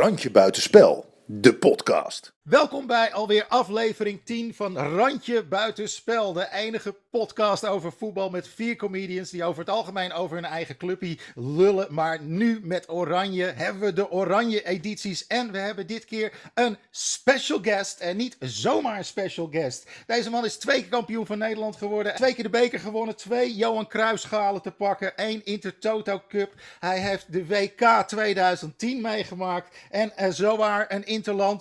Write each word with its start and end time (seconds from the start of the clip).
Randje 0.00 0.30
Buitenspel, 0.30 1.04
de 1.32 1.54
podcast. 1.54 2.32
Welkom 2.42 2.86
bij 2.86 3.12
alweer 3.12 3.46
aflevering 3.48 4.20
10 4.24 4.54
van 4.54 4.76
Randje 4.76 5.44
Buitenspel. 5.44 6.32
De 6.32 6.48
enige 6.52 6.94
podcast 7.10 7.66
over 7.66 7.92
voetbal 7.92 8.30
met 8.30 8.48
vier 8.48 8.76
comedians 8.76 9.30
die 9.30 9.44
over 9.44 9.60
het 9.60 9.70
algemeen 9.70 10.12
over 10.12 10.36
hun 10.36 10.44
eigen 10.44 10.76
clubje 10.76 11.18
lullen. 11.34 11.94
Maar 11.94 12.22
nu 12.22 12.60
met 12.62 12.90
Oranje 12.90 13.44
hebben 13.44 13.82
we 13.82 13.92
de 13.92 14.10
Oranje 14.10 14.64
edities. 14.64 15.26
En 15.26 15.52
we 15.52 15.58
hebben 15.58 15.86
dit 15.86 16.04
keer 16.04 16.32
een 16.54 16.76
special 16.90 17.58
guest. 17.62 18.00
En 18.00 18.16
niet 18.16 18.36
zomaar 18.40 18.98
een 18.98 19.04
special 19.04 19.48
guest. 19.50 19.88
Deze 20.06 20.30
man 20.30 20.44
is 20.44 20.56
twee 20.56 20.80
keer 20.80 20.90
kampioen 20.90 21.26
van 21.26 21.38
Nederland 21.38 21.76
geworden. 21.76 22.14
Twee 22.14 22.34
keer 22.34 22.44
de 22.44 22.50
beker 22.50 22.80
gewonnen. 22.80 23.16
Twee 23.16 23.54
Johan 23.54 23.88
Cruijffschalen 23.88 24.62
te 24.62 24.70
pakken. 24.70 25.16
één 25.16 25.44
Intertoto 25.44 26.22
Cup. 26.28 26.52
Hij 26.78 27.00
heeft 27.00 27.32
de 27.32 27.46
WK 27.46 28.04
2010 28.06 29.00
meegemaakt. 29.00 29.76
En 29.90 30.12
uh, 30.20 30.26
zowaar 30.30 30.86
een 30.88 31.04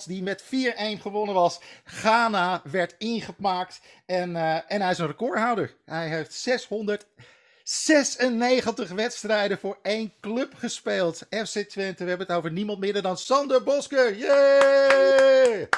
Die 0.06 0.24
met 0.24 0.42
4 0.42 0.76
1 0.76 1.00
gewonnen 1.00 1.36
was. 1.36 1.60
Ghana 1.84 2.62
werd 2.72 2.96
ingemaakt 2.98 3.82
en, 4.06 4.30
uh, 4.30 4.72
en 4.72 4.82
hij 4.82 4.92
is 4.92 4.98
een 4.98 5.08
recordhouder. 5.08 5.76
Hij 5.86 6.08
heeft 6.08 6.34
696 6.34 8.90
wedstrijden 8.90 9.60
voor 9.60 9.80
één 9.82 10.14
club 10.22 10.54
gespeeld. 10.56 11.26
FC 11.30 11.60
Twente, 11.60 12.04
we 12.04 12.10
hebben 12.10 12.28
het 12.28 12.36
over 12.36 12.52
niemand 12.52 12.80
minder 12.80 13.02
dan 13.02 13.18
Sander 13.18 13.64
Bosker. 13.64 14.16
Yay! 14.16 15.70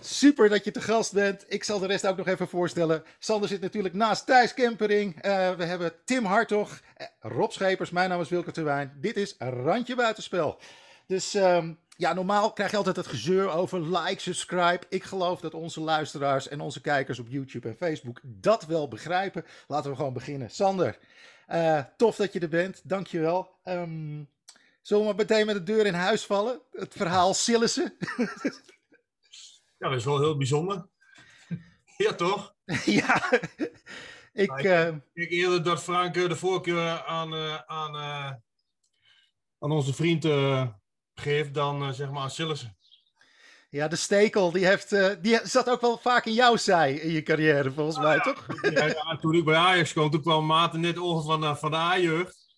Super 0.00 0.48
dat 0.48 0.64
je 0.64 0.70
te 0.70 0.80
gast 0.80 1.12
bent. 1.12 1.44
Ik 1.48 1.64
zal 1.64 1.78
de 1.78 1.86
rest 1.86 2.06
ook 2.06 2.16
nog 2.16 2.26
even 2.26 2.48
voorstellen. 2.48 3.04
Sander 3.18 3.48
zit 3.48 3.60
natuurlijk 3.60 3.94
naast 3.94 4.26
Thijs 4.26 4.54
Kempering. 4.54 5.16
Uh, 5.16 5.54
we 5.54 5.64
hebben 5.64 5.92
Tim 6.04 6.24
Hartog, 6.24 6.80
Rob 7.20 7.50
Schepers. 7.50 7.90
Mijn 7.90 8.08
naam 8.08 8.20
is 8.20 8.28
Wilke 8.28 8.50
Terwijn. 8.50 8.92
Dit 9.00 9.16
is 9.16 9.34
Randje 9.38 9.94
Buitenspel. 9.94 10.58
Dus 11.06 11.34
um, 11.34 11.78
ja, 12.00 12.12
normaal 12.12 12.52
krijg 12.52 12.70
je 12.70 12.76
altijd 12.76 12.96
het 12.96 13.06
gezeur 13.06 13.50
over 13.50 13.98
like, 13.98 14.20
subscribe. 14.20 14.80
Ik 14.88 15.04
geloof 15.04 15.40
dat 15.40 15.54
onze 15.54 15.80
luisteraars 15.80 16.48
en 16.48 16.60
onze 16.60 16.80
kijkers 16.80 17.18
op 17.18 17.28
YouTube 17.28 17.68
en 17.68 17.76
Facebook 17.76 18.20
dat 18.22 18.66
wel 18.66 18.88
begrijpen. 18.88 19.44
Laten 19.66 19.90
we 19.90 19.96
gewoon 19.96 20.12
beginnen. 20.12 20.50
Sander, 20.50 20.98
uh, 21.48 21.84
tof 21.96 22.16
dat 22.16 22.32
je 22.32 22.40
er 22.40 22.48
bent. 22.48 22.80
Dankjewel. 22.84 23.58
Um, 23.64 24.28
zullen 24.80 25.06
we 25.06 25.14
meteen 25.14 25.46
met 25.46 25.54
de 25.54 25.62
deur 25.62 25.86
in 25.86 25.94
huis 25.94 26.26
vallen? 26.26 26.60
Het 26.72 26.94
verhaal 26.94 27.34
Sillissen. 27.34 27.96
ja, 29.78 29.88
dat 29.88 29.92
is 29.98 30.04
wel 30.04 30.20
heel 30.20 30.36
bijzonder. 30.36 30.88
ja, 31.96 32.14
toch? 32.14 32.54
ja. 32.84 33.32
Ik, 34.32 34.48
nou, 34.48 34.60
ik, 34.60 34.64
uh, 34.64 34.88
ik 35.12 35.30
eerder 35.30 35.62
dat 35.62 35.82
Frank 35.82 36.14
de 36.14 36.36
voorkeur 36.36 37.04
aan, 37.04 37.34
uh, 37.34 37.56
aan, 37.66 37.94
aan 39.58 39.70
onze 39.70 39.94
vriend 39.94 40.24
geeft 41.20 41.54
dan 41.54 41.82
uh, 41.82 41.90
zeg 41.90 42.10
maar 42.10 42.22
aan 42.22 42.30
Sillissen. 42.30 42.76
Ja, 43.70 43.88
de 43.88 43.96
stekel, 43.96 44.50
die, 44.50 44.66
heeft, 44.66 44.92
uh, 44.92 45.10
die 45.20 45.40
zat 45.42 45.70
ook 45.70 45.80
wel 45.80 45.98
vaak 45.98 46.26
in 46.26 46.32
jouw 46.32 46.56
zij 46.56 46.94
in 46.94 47.12
je 47.12 47.22
carrière, 47.22 47.72
volgens 47.72 47.96
ah, 47.96 48.02
mij, 48.02 48.14
ja. 48.14 48.20
toch? 48.20 48.46
Ja, 48.62 48.86
ja, 48.86 49.16
toen 49.16 49.34
ik 49.34 49.44
bij 49.44 49.56
Ajax 49.56 49.92
kwam, 49.92 50.10
toen 50.10 50.20
kwam 50.20 50.46
Maarten 50.46 50.80
net 50.80 50.98
over 50.98 51.24
van, 51.24 51.44
uh, 51.44 51.56
van 51.56 51.70
de 51.70 51.76
A-jeugd. 51.76 52.48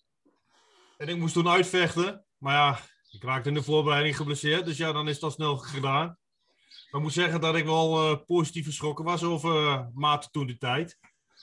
En 0.97 1.07
ik 1.07 1.17
moest 1.17 1.33
toen 1.33 1.49
uitvechten. 1.49 2.25
Maar 2.37 2.53
ja, 2.53 2.79
ik 3.09 3.23
raakte 3.23 3.49
in 3.49 3.55
de 3.55 3.63
voorbereiding 3.63 4.15
geblesseerd, 4.15 4.65
dus 4.65 4.77
ja, 4.77 4.91
dan 4.91 5.07
is 5.07 5.19
dat 5.19 5.33
snel 5.33 5.57
gedaan. 5.57 6.05
Maar 6.05 7.01
ik 7.01 7.07
moet 7.07 7.13
zeggen 7.13 7.41
dat 7.41 7.55
ik 7.55 7.65
wel 7.65 8.17
positief 8.17 8.65
geschrokken 8.65 9.05
was 9.05 9.23
over 9.23 9.89
Maarten 9.93 10.31
toen 10.31 10.47
die 10.47 10.57
tijd. 10.57 10.97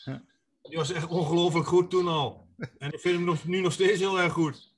Ja. 0.04 0.22
Die 0.62 0.76
was 0.76 0.92
echt 0.92 1.06
ongelooflijk 1.06 1.66
goed 1.66 1.90
toen 1.90 2.08
al. 2.08 2.48
En 2.78 2.92
ik 2.92 3.00
vind 3.00 3.14
hem 3.14 3.24
nog, 3.24 3.44
nu 3.44 3.60
nog 3.60 3.72
steeds 3.72 3.98
heel 3.98 4.20
erg 4.20 4.32
goed. 4.32 4.72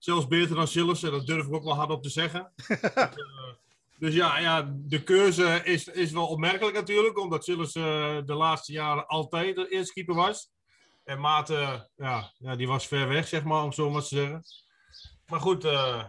Zelfs 0.00 0.26
beter 0.26 0.56
dan 0.56 0.68
Sillissen, 0.68 1.10
dat 1.10 1.26
durf 1.26 1.46
ik 1.46 1.52
ook 1.52 1.64
wel 1.64 1.74
hard 1.74 1.90
op 1.90 2.02
te 2.02 2.08
zeggen. 2.08 2.52
dus, 2.56 2.78
uh, 2.94 3.52
dus 3.98 4.14
ja, 4.14 4.38
ja, 4.38 4.72
de 4.74 5.02
keuze 5.02 5.60
is, 5.64 5.88
is 5.88 6.10
wel 6.10 6.26
opmerkelijk 6.26 6.76
natuurlijk, 6.76 7.18
omdat 7.18 7.44
Sillissen 7.44 8.16
uh, 8.16 8.26
de 8.26 8.34
laatste 8.34 8.72
jaren 8.72 9.06
altijd 9.06 9.56
de 9.56 9.68
eerste 9.68 9.92
keeper 9.92 10.14
was. 10.14 10.50
En 11.04 11.20
Maarten, 11.20 11.90
ja, 11.96 12.32
ja, 12.36 12.56
die 12.56 12.68
was 12.68 12.86
ver 12.86 13.08
weg, 13.08 13.28
zeg 13.28 13.44
maar, 13.44 13.62
om 13.62 13.72
zo 13.72 13.90
maar 13.90 14.02
te 14.02 14.08
zeggen. 14.08 14.44
Maar 15.26 15.40
goed, 15.40 15.64
uh, 15.64 16.04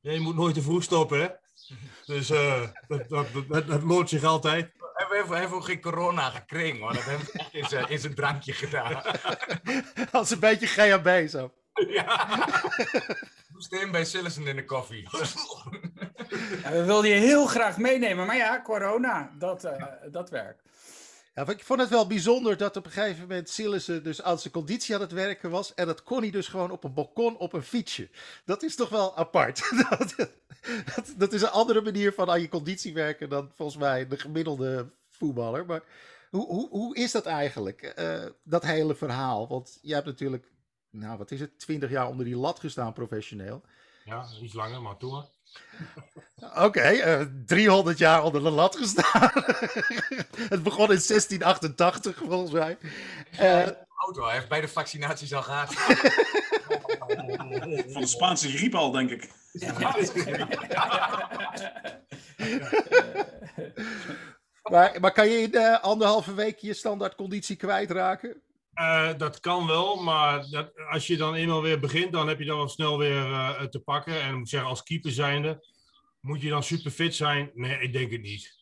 ja, 0.00 0.12
je 0.12 0.20
moet 0.20 0.36
nooit 0.36 0.54
te 0.54 0.62
vroeg 0.62 0.82
stoppen, 0.82 1.20
hè. 1.20 1.28
Dus 2.06 2.26
dat, 2.26 3.08
dat, 3.08 3.28
dat, 3.48 3.66
dat, 3.66 3.82
loont 3.82 4.08
zich 4.08 4.24
altijd. 4.24 4.72
Hij 4.92 5.18
heeft, 5.18 5.34
heeft 5.34 5.52
ook 5.52 5.64
geen 5.64 5.80
corona 5.80 6.30
gekregen, 6.30 6.80
hoor. 6.80 6.92
Dat 6.92 7.02
heeft 7.02 7.32
hij 7.32 7.48
in 7.52 7.64
zijn, 7.64 7.88
in 7.88 7.98
zijn 7.98 8.14
drankje 8.14 8.52
gedaan. 8.52 9.02
Als 10.12 10.30
een 10.30 10.40
beetje 10.40 10.66
GHB 10.66 11.28
zo. 11.28 11.52
Ja. 11.96 12.38
Steen 13.56 13.90
bij 13.90 14.04
Sillessen 14.04 14.46
in 14.46 14.56
de 14.56 14.64
koffie. 14.64 15.08
Ja, 16.62 16.70
we 16.70 16.84
wilden 16.84 17.10
je 17.10 17.16
heel 17.16 17.46
graag 17.46 17.78
meenemen, 17.78 18.26
maar 18.26 18.36
ja, 18.36 18.62
corona, 18.62 19.30
dat, 19.38 19.64
uh, 19.64 19.84
dat 20.10 20.30
werkt. 20.30 20.62
Ja, 21.34 21.48
ik 21.48 21.64
vond 21.64 21.80
het 21.80 21.88
wel 21.88 22.06
bijzonder 22.06 22.56
dat 22.56 22.76
op 22.76 22.84
een 22.84 22.90
gegeven 22.90 23.20
moment 23.20 23.48
Sillissen 23.48 24.02
dus 24.02 24.22
aan 24.22 24.38
zijn 24.38 24.52
conditie 24.52 24.94
aan 24.94 25.00
het 25.00 25.12
werken 25.12 25.50
was. 25.50 25.74
En 25.74 25.86
dat 25.86 26.02
kon 26.02 26.20
hij 26.20 26.30
dus 26.30 26.48
gewoon 26.48 26.70
op 26.70 26.84
een 26.84 26.94
balkon 26.94 27.36
op 27.36 27.52
een 27.52 27.62
fietsje. 27.62 28.08
Dat 28.44 28.62
is 28.62 28.76
toch 28.76 28.88
wel 28.88 29.16
apart. 29.16 29.70
dat, 29.88 30.14
dat, 30.16 31.14
dat, 31.16 31.32
is 31.32 31.42
een 31.42 31.50
andere 31.50 31.80
manier 31.80 32.12
van 32.12 32.30
aan 32.30 32.40
je 32.40 32.48
conditie 32.48 32.94
werken 32.94 33.28
dan 33.28 33.50
volgens 33.54 33.78
mij 33.78 34.08
de 34.08 34.18
gemiddelde 34.18 34.90
voetballer. 35.08 35.66
Maar 35.66 35.82
hoe, 36.30 36.46
hoe, 36.46 36.68
hoe 36.68 36.96
is 36.96 37.12
dat 37.12 37.26
eigenlijk, 37.26 37.94
uh, 37.98 38.24
dat 38.42 38.64
hele 38.64 38.94
verhaal? 38.94 39.48
Want 39.48 39.78
je 39.82 39.94
hebt 39.94 40.06
natuurlijk 40.06 40.46
nou, 40.90 41.18
wat 41.18 41.30
is 41.30 41.40
het, 41.40 41.58
20 41.58 41.90
jaar 41.90 42.08
onder 42.08 42.24
die 42.24 42.36
lat 42.36 42.60
gestaan 42.60 42.92
professioneel. 42.92 43.62
Ja, 44.04 44.26
iets 44.42 44.54
langer, 44.54 44.82
maar 44.82 44.96
toen. 44.96 45.12
Oké, 46.40 46.64
okay, 46.64 47.20
uh, 47.20 47.26
300 47.46 47.98
jaar 47.98 48.24
onder 48.24 48.42
de 48.42 48.50
lat 48.50 48.76
gestaan. 48.76 49.30
het 50.54 50.62
begon 50.62 50.90
in 50.90 51.02
1688, 51.06 52.16
volgens 52.16 52.50
mij. 52.50 52.78
Uh, 53.32 53.66
auto, 54.06 54.24
hij 54.24 54.34
heeft 54.34 54.48
bij 54.48 54.60
de 54.60 54.68
vaccinaties 54.68 55.34
al 55.34 55.42
gehad. 55.42 55.74
Van 57.92 58.00
de 58.00 58.06
Spaanse 58.06 58.48
griep 58.48 58.74
al, 58.74 58.90
denk 58.90 59.10
ik. 59.10 59.30
maar, 64.62 64.96
maar 65.00 65.12
kan 65.12 65.28
je 65.28 65.40
in 65.40 65.54
uh, 65.54 65.80
anderhalve 65.80 66.34
week 66.34 66.58
je 66.58 66.74
standaard 66.74 67.14
conditie 67.14 67.56
kwijtraken? 67.56 68.42
Uh, 68.80 69.10
dat 69.16 69.40
kan 69.40 69.66
wel, 69.66 70.02
maar 70.02 70.50
dat, 70.50 70.72
als 70.90 71.06
je 71.06 71.16
dan 71.16 71.34
eenmaal 71.34 71.62
weer 71.62 71.80
begint, 71.80 72.12
dan 72.12 72.28
heb 72.28 72.38
je 72.38 72.44
dan 72.44 72.56
wel 72.56 72.68
snel 72.68 72.98
weer 72.98 73.26
uh, 73.26 73.62
te 73.62 73.80
pakken. 73.80 74.22
En 74.22 74.30
ik 74.30 74.36
moet 74.36 74.48
zeggen, 74.48 74.68
als 74.68 74.82
keeper 74.82 75.10
zijnde, 75.10 75.64
moet 76.20 76.40
je 76.40 76.48
dan 76.48 76.62
super 76.62 76.90
fit 76.90 77.14
zijn? 77.14 77.50
Nee, 77.54 77.80
ik 77.80 77.92
denk 77.92 78.10
het 78.10 78.22
niet. 78.22 78.58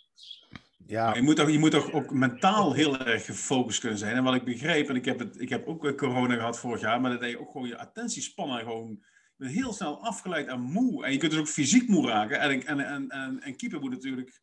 Ja. 0.86 1.14
Je 1.14 1.22
moet, 1.22 1.36
toch, 1.36 1.50
je 1.50 1.58
moet 1.58 1.70
toch 1.70 1.92
ook 1.92 2.12
mentaal 2.12 2.72
heel 2.72 2.98
erg 2.98 3.24
gefocust 3.24 3.80
kunnen 3.80 3.98
zijn. 3.98 4.16
En 4.16 4.24
wat 4.24 4.34
ik 4.34 4.44
begreep, 4.44 4.88
en 4.88 4.96
ik 4.96 5.04
heb, 5.04 5.18
het, 5.18 5.40
ik 5.40 5.48
heb 5.48 5.66
ook 5.66 5.96
corona 5.96 6.34
gehad 6.34 6.58
vorig 6.58 6.80
jaar, 6.80 7.00
maar 7.00 7.10
dat 7.10 7.20
deed 7.20 7.30
je 7.30 7.40
ook 7.40 7.50
gewoon 7.50 7.68
je 7.68 7.78
attentiespannen 7.78 8.58
gewoon 8.58 9.02
heel 9.38 9.72
snel 9.72 10.02
afgeleid 10.02 10.46
en 10.46 10.60
moe. 10.60 11.04
En 11.04 11.12
je 11.12 11.18
kunt 11.18 11.30
dus 11.30 11.40
ook 11.40 11.48
fysiek 11.48 11.88
moe 11.88 12.08
raken. 12.08 12.40
En, 12.40 12.66
en, 12.66 12.80
en, 12.80 13.08
en, 13.08 13.40
en 13.42 13.56
keeper 13.56 13.80
moet 13.80 13.90
natuurlijk 13.90 14.40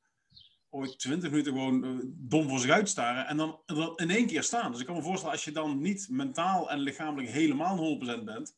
ooit 0.75 0.99
20 0.99 1.29
minuten 1.29 1.53
gewoon 1.53 1.85
uh, 1.85 1.99
dom 2.05 2.49
voor 2.49 2.59
zich 2.59 2.71
uitstaren 2.71 3.27
en 3.27 3.37
dan, 3.37 3.59
dan 3.65 3.93
in 3.95 4.09
één 4.09 4.27
keer 4.27 4.43
staan. 4.43 4.71
Dus 4.71 4.79
ik 4.79 4.85
kan 4.85 4.95
me 4.95 5.01
voorstellen, 5.01 5.33
als 5.33 5.43
je 5.43 5.51
dan 5.51 5.81
niet 5.81 6.07
mentaal 6.09 6.69
en 6.69 6.79
lichamelijk 6.79 7.29
helemaal 7.29 7.99
100% 8.19 8.23
bent. 8.23 8.57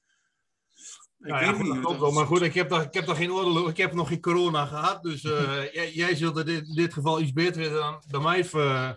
Ik 1.20 1.28
ja, 1.28 1.40
weet 1.40 1.48
ja, 1.48 1.54
goed, 1.54 1.74
niet. 1.74 1.84
Dat 1.84 2.00
wel, 2.00 2.12
maar 2.12 2.26
goed, 2.26 2.42
ik 2.42 2.54
heb, 2.54 2.70
daar, 2.70 2.82
ik 2.82 2.94
heb 2.94 3.06
daar 3.06 3.16
geen 3.16 3.32
oordeel 3.32 3.70
Ik 3.70 3.78
heb 3.78 3.94
nog 3.94 4.08
geen 4.08 4.22
corona 4.22 4.66
gehad. 4.66 5.04
Dus 5.04 5.24
uh, 5.24 5.74
jij, 5.74 5.92
jij, 5.92 6.16
zult 6.16 6.38
in 6.38 6.46
dit, 6.46 6.76
dit, 6.76 6.94
geval 6.94 7.22
iets 7.22 7.34
beter 7.34 7.62
weten 7.62 7.76
dan, 7.76 8.04
dan 8.08 8.22
mij. 8.22 8.44
Uh, 8.54 8.92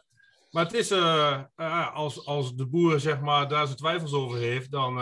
maar 0.50 0.64
het 0.64 0.72
is, 0.72 0.90
uh, 0.90 1.94
als, 1.94 2.26
als 2.26 2.54
de 2.54 2.66
boer 2.66 3.00
zeg 3.00 3.20
maar, 3.20 3.48
daar 3.48 3.66
zijn 3.66 3.78
twijfels 3.78 4.12
over 4.12 4.38
heeft, 4.38 4.70
dan. 4.70 4.98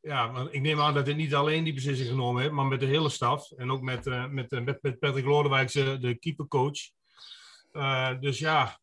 Ja, 0.00 0.48
ik 0.50 0.60
neem 0.60 0.80
aan 0.80 0.94
dat 0.94 1.06
hij 1.06 1.14
niet 1.14 1.34
alleen 1.34 1.64
die 1.64 1.74
beslissing 1.74 2.08
genomen 2.08 2.42
heeft, 2.42 2.54
maar 2.54 2.66
met 2.66 2.80
de 2.80 2.86
hele 2.86 3.08
staf. 3.08 3.50
En 3.50 3.70
ook 3.70 3.82
met, 3.82 4.04
met, 4.30 4.50
met, 4.50 4.82
met 4.82 4.98
Patrick 4.98 5.24
Lodewijk, 5.24 5.72
de 5.72 6.16
keepercoach. 6.20 6.78
dus 8.20 8.38
ja, 8.38 8.80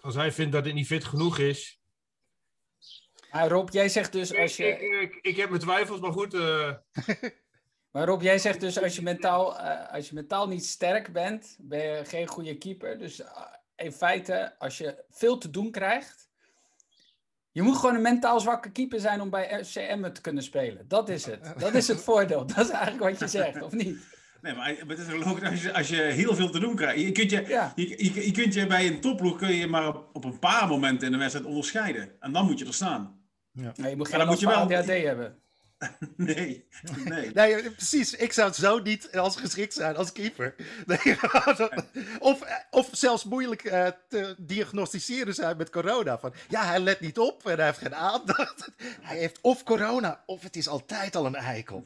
als 0.00 0.14
hij 0.14 0.32
vindt 0.32 0.52
dat 0.52 0.64
het 0.64 0.74
niet 0.74 0.86
fit 0.86 1.04
genoeg 1.04 1.38
is, 1.38 1.80
Ah, 3.32 3.48
Rob, 3.48 3.70
jij 3.70 3.88
zegt 3.88 4.12
dus 4.12 4.36
als 4.36 4.56
je... 4.56 4.66
Ik, 4.66 5.00
ik, 5.02 5.18
ik 5.22 5.36
heb 5.36 5.48
mijn 5.48 5.60
twijfels, 5.60 6.00
maar 6.00 6.12
goed... 6.12 6.32
Maar 7.92 8.06
Rob, 8.06 8.22
jij 8.22 8.38
zegt 8.38 8.60
dus 8.60 8.82
als 8.82 8.96
je, 8.96 9.02
mentaal, 9.02 9.58
als 9.88 10.08
je 10.08 10.14
mentaal 10.14 10.48
niet 10.48 10.64
sterk 10.64 11.12
bent, 11.12 11.56
ben 11.60 11.82
je 11.84 12.04
geen 12.04 12.26
goede 12.26 12.58
keeper. 12.58 12.98
Dus 12.98 13.22
in 13.76 13.92
feite, 13.92 14.58
als 14.58 14.78
je 14.78 15.04
veel 15.10 15.38
te 15.38 15.50
doen 15.50 15.70
krijgt... 15.70 16.30
Je 17.52 17.62
moet 17.62 17.76
gewoon 17.76 17.94
een 17.94 18.02
mentaal 18.02 18.40
zwakke 18.40 18.70
keeper 18.70 19.00
zijn 19.00 19.20
om 19.20 19.30
bij 19.30 19.64
FCM 19.64 20.12
te 20.12 20.20
kunnen 20.20 20.42
spelen. 20.42 20.84
Dat 20.88 21.08
is 21.08 21.26
het. 21.26 21.54
Dat 21.58 21.74
is 21.74 21.88
het 21.88 22.02
voordeel. 22.08 22.46
Dat 22.46 22.58
is 22.58 22.70
eigenlijk 22.70 23.04
wat 23.04 23.18
je 23.18 23.38
zegt, 23.38 23.62
of 23.62 23.72
niet? 23.72 23.98
Nee, 24.42 24.54
maar 24.54 24.74
het 24.86 24.98
is 24.98 25.24
logisch 25.24 25.50
als 25.50 25.62
je, 25.62 25.74
als 25.74 25.88
je 25.88 25.96
heel 25.96 26.34
veel 26.34 26.50
te 26.50 26.58
doen 26.58 26.76
krijgt. 26.76 27.00
Je 27.00 27.12
kunt 27.12 27.30
je, 27.30 27.44
ja. 27.48 27.72
je, 27.74 27.88
je, 27.88 28.24
je, 28.26 28.30
kunt 28.30 28.54
je 28.54 28.66
bij 28.66 28.86
een 28.86 29.00
topploeg 29.00 29.38
kun 29.38 29.54
je 29.54 29.66
maar 29.66 29.88
op, 29.88 30.08
op, 30.12 30.24
een 30.24 30.38
paar 30.38 30.68
momenten 30.68 31.06
in 31.06 31.12
de 31.12 31.18
wedstrijd 31.18 31.46
onderscheiden. 31.46 32.10
En 32.20 32.32
dan 32.32 32.46
moet 32.46 32.58
je 32.58 32.66
er 32.66 32.74
staan. 32.74 33.20
Ja. 33.52 33.72
Nee, 33.76 33.90
je 33.90 33.96
moet 33.96 34.08
geen 34.08 34.18
dan 34.18 34.28
moet 34.28 34.40
je 34.40 34.46
wel 34.46 34.56
ADHD 34.56 34.86
hebben. 34.86 35.41
Nee, 36.16 36.66
nee. 37.04 37.30
Nee, 37.30 37.70
precies. 37.70 38.14
Ik 38.14 38.32
zou 38.32 38.52
zo 38.52 38.78
niet 38.78 39.16
als 39.16 39.36
geschikt 39.36 39.74
zijn 39.74 39.96
als 39.96 40.12
keeper. 40.12 40.54
Nee, 40.86 41.16
of, 42.18 42.66
of 42.70 42.88
zelfs 42.92 43.24
moeilijk 43.24 43.64
uh, 43.64 43.88
te 44.08 44.34
diagnosticeren 44.38 45.34
zijn 45.34 45.56
met 45.56 45.70
corona. 45.70 46.18
Van, 46.18 46.32
ja, 46.48 46.64
hij 46.64 46.80
let 46.80 47.00
niet 47.00 47.18
op 47.18 47.46
en 47.46 47.56
hij 47.56 47.66
heeft 47.66 47.78
geen 47.78 47.94
aandacht. 47.94 48.70
Hij 49.00 49.18
heeft 49.18 49.38
of 49.40 49.62
corona, 49.64 50.22
of 50.26 50.42
het 50.42 50.56
is 50.56 50.68
altijd 50.68 51.16
al 51.16 51.26
een 51.26 51.34
eikel. 51.34 51.84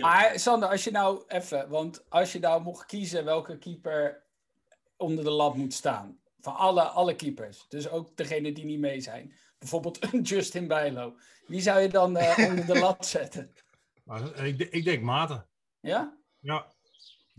Maar 0.00 0.38
Sander, 0.38 0.68
als 0.68 0.84
je 0.84 0.90
nou 0.90 1.22
even, 1.28 1.68
want 1.68 2.04
als 2.08 2.32
je 2.32 2.38
nou 2.38 2.62
mocht 2.62 2.86
kiezen 2.86 3.24
welke 3.24 3.58
keeper 3.58 4.22
onder 4.96 5.24
de 5.24 5.30
lat 5.30 5.54
moet 5.54 5.74
staan. 5.74 6.18
Van 6.40 6.56
alle, 6.56 6.82
alle 6.82 7.16
keepers. 7.16 7.66
Dus 7.68 7.88
ook 7.88 8.16
degene 8.16 8.52
die 8.52 8.64
niet 8.64 8.78
mee 8.78 9.00
zijn. 9.00 9.34
Bijvoorbeeld 9.60 10.12
een 10.12 10.22
Justin 10.30 10.66
Bijlo. 10.66 11.16
Wie 11.46 11.60
zou 11.60 11.80
je 11.80 11.88
dan 11.88 12.16
uh, 12.16 12.38
onder 12.48 12.66
de 12.66 12.78
lat 12.78 13.06
zetten? 13.16 13.52
ik, 14.34 14.60
ik 14.60 14.84
denk 14.84 15.02
Maarten. 15.02 15.48
Ja? 15.80 16.18
Ja. 16.38 16.72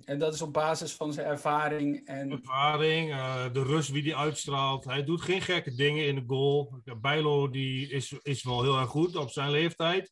En 0.05 0.19
dat 0.19 0.33
is 0.33 0.41
op 0.41 0.53
basis 0.53 0.93
van 0.93 1.13
zijn 1.13 1.27
ervaring 1.27 2.07
en... 2.07 2.31
Ervaring, 2.31 3.09
uh, 3.09 3.53
de 3.53 3.63
rust 3.63 3.93
die 3.93 4.03
hij 4.03 4.15
uitstraalt. 4.15 4.85
Hij 4.85 5.03
doet 5.03 5.21
geen 5.21 5.41
gekke 5.41 5.75
dingen 5.75 6.07
in 6.07 6.15
de 6.15 6.23
goal. 6.27 6.81
Bijlo 7.01 7.49
die 7.49 7.89
is, 7.89 8.11
is 8.21 8.43
wel 8.43 8.61
heel 8.61 8.77
erg 8.77 8.89
goed 8.89 9.15
op 9.15 9.29
zijn 9.29 9.51
leeftijd. 9.51 10.11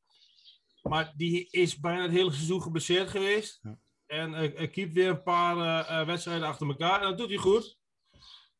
Maar 0.81 1.13
die 1.15 1.47
is 1.51 1.79
bijna 1.79 2.01
het 2.01 2.11
hele 2.11 2.31
seizoen 2.31 2.61
geblesseerd 2.61 3.09
geweest. 3.09 3.59
Ja. 3.61 3.77
En 4.05 4.29
uh, 4.29 4.37
hij 4.37 4.69
keept 4.69 4.93
weer 4.93 5.09
een 5.09 5.23
paar 5.23 6.05
wedstrijden 6.05 6.47
achter 6.47 6.67
elkaar. 6.67 7.01
En 7.01 7.07
dat 7.07 7.17
doet 7.17 7.29
hij 7.29 7.37
goed. 7.37 7.78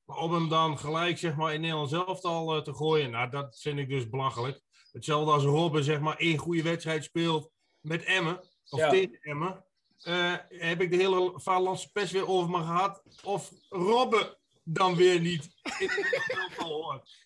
Maar 0.10 0.18
om 0.18 0.34
hem 0.34 0.50
dan 0.50 0.78
gelijk 0.78 1.18
zeg 1.18 1.36
maar, 1.36 1.54
in 1.54 1.62
Nederland 1.62 1.90
zelf 1.90 2.22
al 2.22 2.62
te 2.62 2.74
gooien, 2.74 3.12
nou, 3.12 3.30
dat 3.30 3.60
vind 3.60 3.80
ik 3.80 3.90
dus 3.90 4.10
belachelijk. 4.10 4.62
Hetzelfde 4.92 5.32
als 5.32 5.44
Robben 5.44 5.84
zeg 5.84 6.00
maar 6.00 6.18
één 6.18 6.38
goede 6.38 6.64
wedstrijd 6.64 7.04
speelt 7.04 7.52
met 7.82 8.04
Emmen, 8.04 8.40
of 8.70 8.80
ja. 8.80 8.90
tegen 8.90 9.20
Emmen. 9.22 9.66
Uh, 10.04 10.36
heb 10.48 10.82
ik 10.82 10.92
de 10.92 10.98
hele 10.98 11.32
Vaderlandse 11.36 11.92
pers 11.92 12.12
weer 12.12 12.28
over 12.28 12.50
me 12.50 12.58
gehad. 12.58 13.04
Of 13.24 13.52
Robben 13.70 14.38
dan 14.64 14.96
weer 14.96 15.20
niet. 15.20 15.50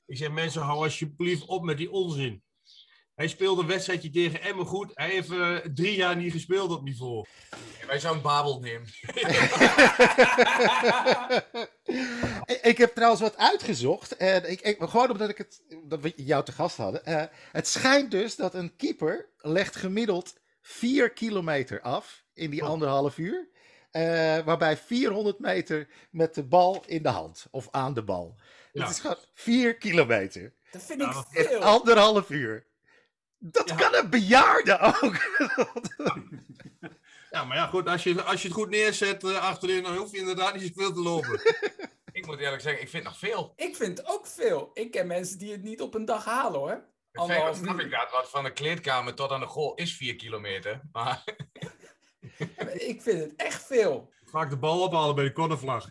Ik 0.05 0.17
zeg 0.17 0.31
mensen, 0.31 0.61
hou 0.61 0.83
alsjeblieft 0.83 1.45
op 1.45 1.63
met 1.63 1.77
die 1.77 1.91
onzin. 1.91 2.42
Hij 3.15 3.27
speelde 3.27 3.61
een 3.61 3.67
wedstrijdje 3.67 4.09
tegen 4.09 4.41
Emmen 4.41 4.65
goed. 4.65 4.91
Hij 4.93 5.09
heeft 5.09 5.29
uh, 5.29 5.57
drie 5.57 5.95
jaar 5.95 6.15
niet 6.15 6.31
gespeeld 6.31 6.71
op 6.71 6.83
niveau. 6.83 7.25
Wij 7.87 7.99
zouden 7.99 8.23
Babel 8.23 8.59
nemen. 8.59 8.87
ik 12.71 12.77
heb 12.77 12.93
trouwens 12.93 13.21
wat 13.21 13.37
uitgezocht. 13.37 14.17
En 14.17 14.51
ik, 14.51 14.61
ik, 14.61 14.77
gewoon 14.79 15.11
omdat 15.11 15.29
ik 15.29 15.37
het, 15.37 15.63
dat 15.83 16.01
we 16.01 16.13
jou 16.15 16.43
te 16.43 16.51
gast 16.51 16.77
hadden. 16.77 17.01
Uh, 17.05 17.23
het 17.51 17.67
schijnt 17.67 18.11
dus 18.11 18.35
dat 18.35 18.53
een 18.53 18.75
keeper 18.75 19.29
legt 19.37 19.75
gemiddeld 19.75 20.33
4 20.61 21.09
kilometer 21.09 21.81
af 21.81 22.23
in 22.33 22.49
die 22.49 22.61
oh. 22.61 22.69
anderhalf 22.69 23.17
uur. 23.17 23.51
Uh, 23.91 24.01
waarbij 24.39 24.77
400 24.77 25.39
meter 25.39 25.87
met 26.11 26.35
de 26.35 26.43
bal 26.43 26.83
in 26.85 27.03
de 27.03 27.09
hand. 27.09 27.47
Of 27.51 27.67
aan 27.71 27.93
de 27.93 28.03
bal. 28.03 28.35
Ja. 28.71 28.81
Het 28.81 28.91
is 28.91 28.99
gewoon 28.99 29.17
4 29.33 29.75
kilometer. 29.75 30.53
Dat 30.71 30.83
vind 30.83 31.01
ik 31.01 31.23
veel. 31.29 31.59
Anderhalf 31.59 32.29
uur. 32.29 32.71
Dat 33.45 33.69
ja. 33.69 33.75
kan 33.75 33.95
een 33.95 34.09
bejaarde 34.09 34.79
ook. 34.79 35.15
ja, 37.31 37.43
maar 37.45 37.57
ja, 37.57 37.67
goed, 37.67 37.87
als 37.87 38.03
je, 38.03 38.23
als 38.23 38.41
je 38.41 38.47
het 38.47 38.57
goed 38.57 38.69
neerzet 38.69 39.23
uh, 39.23 39.37
achterin, 39.37 39.83
dan 39.83 39.95
hoef 39.95 40.11
je 40.11 40.17
inderdaad 40.17 40.55
niet 40.55 40.73
zoveel 40.75 40.93
te 40.93 40.99
lopen. 40.99 41.39
ik 42.11 42.25
moet 42.25 42.39
eerlijk 42.39 42.61
zeggen, 42.61 42.81
ik 42.81 42.89
vind 42.89 43.03
nog 43.03 43.17
veel. 43.17 43.53
Ik 43.55 43.75
vind 43.75 44.05
ook 44.07 44.27
veel. 44.27 44.71
Ik 44.73 44.91
ken 44.91 45.07
mensen 45.07 45.37
die 45.37 45.51
het 45.51 45.63
niet 45.63 45.81
op 45.81 45.93
een 45.93 46.05
dag 46.05 46.25
halen 46.25 46.59
hoor. 46.59 46.85
Anderhalf 47.13 47.57
snap 47.57 47.79
ik 47.79 47.91
dat, 47.91 48.11
wat 48.11 48.29
van 48.29 48.43
de 48.43 48.53
kleedkamer 48.53 49.13
tot 49.13 49.31
aan 49.31 49.39
de 49.39 49.45
goal 49.45 49.75
is 49.75 49.95
4 49.95 50.15
kilometer. 50.15 50.81
Maar... 50.91 51.23
ik 52.73 53.01
vind 53.01 53.19
het 53.19 53.33
echt 53.35 53.65
veel. 53.65 54.11
Vaak 54.25 54.49
de 54.49 54.57
bal 54.57 54.81
ophalen 54.81 55.15
bij 55.15 55.23
de 55.23 55.31
cornervlag. 55.31 55.89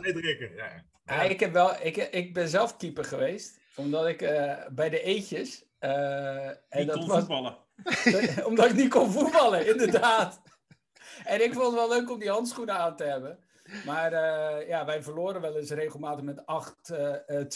nee, 0.00 0.12
drukken. 0.12 0.54
Ja. 0.54 0.84
Ja, 1.04 1.22
ik, 1.22 1.40
heb 1.40 1.52
wel, 1.52 1.74
ik, 1.82 1.96
ik 1.96 2.34
ben 2.34 2.48
zelf 2.48 2.76
keeper 2.76 3.04
geweest. 3.04 3.58
Omdat 3.74 4.06
ik 4.06 4.22
uh, 4.22 4.66
bij 4.70 4.88
de 4.88 5.02
eetjes 5.02 5.64
uh, 5.80 6.46
en 6.68 6.86
dat 6.86 7.06
was, 7.06 7.18
voetballen. 7.18 7.56
omdat 8.48 8.66
ik 8.66 8.74
niet 8.74 8.90
kon 8.90 9.10
voetballen, 9.10 9.66
inderdaad. 9.66 10.40
En 11.24 11.44
ik 11.44 11.52
vond 11.52 11.66
het 11.66 11.74
wel 11.74 11.88
leuk 11.88 12.10
om 12.10 12.18
die 12.18 12.30
handschoenen 12.30 12.74
aan 12.74 12.96
te 12.96 13.04
hebben. 13.04 13.38
Maar 13.86 14.12
uh, 14.12 14.68
ja, 14.68 14.84
wij 14.84 15.02
verloren 15.02 15.40
wel 15.40 15.56
eens 15.56 15.70
regelmatig 15.70 16.24
met 16.24 16.42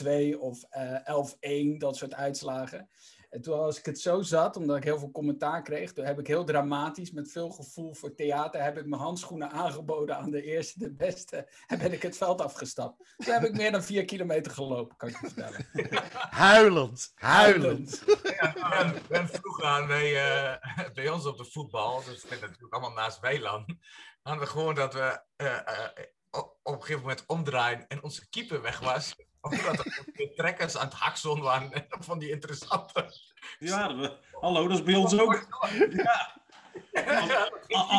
8-2 0.05 0.07
uh, 0.07 0.43
of 0.43 0.65
11-1, 0.65 1.77
dat 1.79 1.97
soort 1.97 2.15
uitslagen. 2.15 2.89
En 3.35 3.41
toen 3.41 3.59
als 3.59 3.79
ik 3.79 3.85
het 3.85 4.01
zo 4.01 4.23
zat, 4.23 4.57
omdat 4.57 4.77
ik 4.77 4.85
heel 4.85 4.99
veel 4.99 5.11
commentaar 5.11 5.63
kreeg, 5.63 5.93
toen 5.93 6.05
heb 6.05 6.19
ik 6.19 6.27
heel 6.27 6.45
dramatisch, 6.45 7.11
met 7.11 7.33
veel 7.33 7.51
gevoel 7.51 7.95
voor 7.95 8.15
theater, 8.15 8.63
heb 8.63 8.79
ik 8.79 8.87
mijn 8.87 9.03
handschoenen 9.03 9.51
aangeboden 9.51 10.17
aan 10.17 10.31
de 10.31 10.43
eerste, 10.43 10.79
de 10.79 10.93
beste. 10.93 11.49
En 11.67 11.79
ben 11.79 11.93
ik 11.93 12.03
het 12.03 12.17
veld 12.17 12.41
afgestapt. 12.41 13.15
Toen 13.17 13.35
heb 13.35 13.45
ik 13.45 13.57
meer 13.57 13.73
dan 13.73 13.83
vier 13.83 14.05
kilometer 14.05 14.53
gelopen, 14.53 14.97
kan 14.97 15.09
ik 15.09 15.21
je 15.21 15.27
vertellen. 15.27 15.69
Huilend, 16.47 17.13
huilend. 17.15 18.05
Ja, 18.23 18.95
ben, 19.09 19.29
vroeger 19.29 19.65
aan 19.65 19.87
bij, 19.87 20.11
uh, 20.13 20.89
bij 20.95 21.09
ons 21.09 21.27
op 21.27 21.37
de 21.37 21.45
voetbal, 21.45 22.05
dus 22.05 22.23
ik 22.23 22.29
ben 22.29 22.41
natuurlijk 22.41 22.73
allemaal 22.73 22.93
naast 22.93 23.21
Weiland, 23.21 23.75
hadden 24.23 24.45
we 24.45 24.51
gewoon 24.51 24.75
dat 24.75 24.95
we 24.95 25.21
uh, 25.37 25.47
uh, 25.47 26.43
op 26.63 26.75
een 26.75 26.81
gegeven 26.81 27.01
moment 27.01 27.25
omdraaien 27.27 27.87
en 27.89 28.03
onze 28.03 28.29
keeper 28.29 28.63
weg 28.63 28.81
was 28.81 29.15
omdat 29.45 29.87
er 29.87 30.33
trekkers 30.37 30.77
aan 30.77 30.87
het 30.87 30.95
hakselen 30.95 31.43
waren. 31.43 31.87
Van 31.89 32.19
die 32.19 32.31
interessante. 32.31 33.15
Ja, 33.59 33.97
we, 33.97 34.17
hallo, 34.41 34.69
dat 34.69 34.79
is 34.79 34.85
bij 34.85 34.95
ons 34.95 35.19
ook. 35.19 35.47
Ja. 35.91 36.43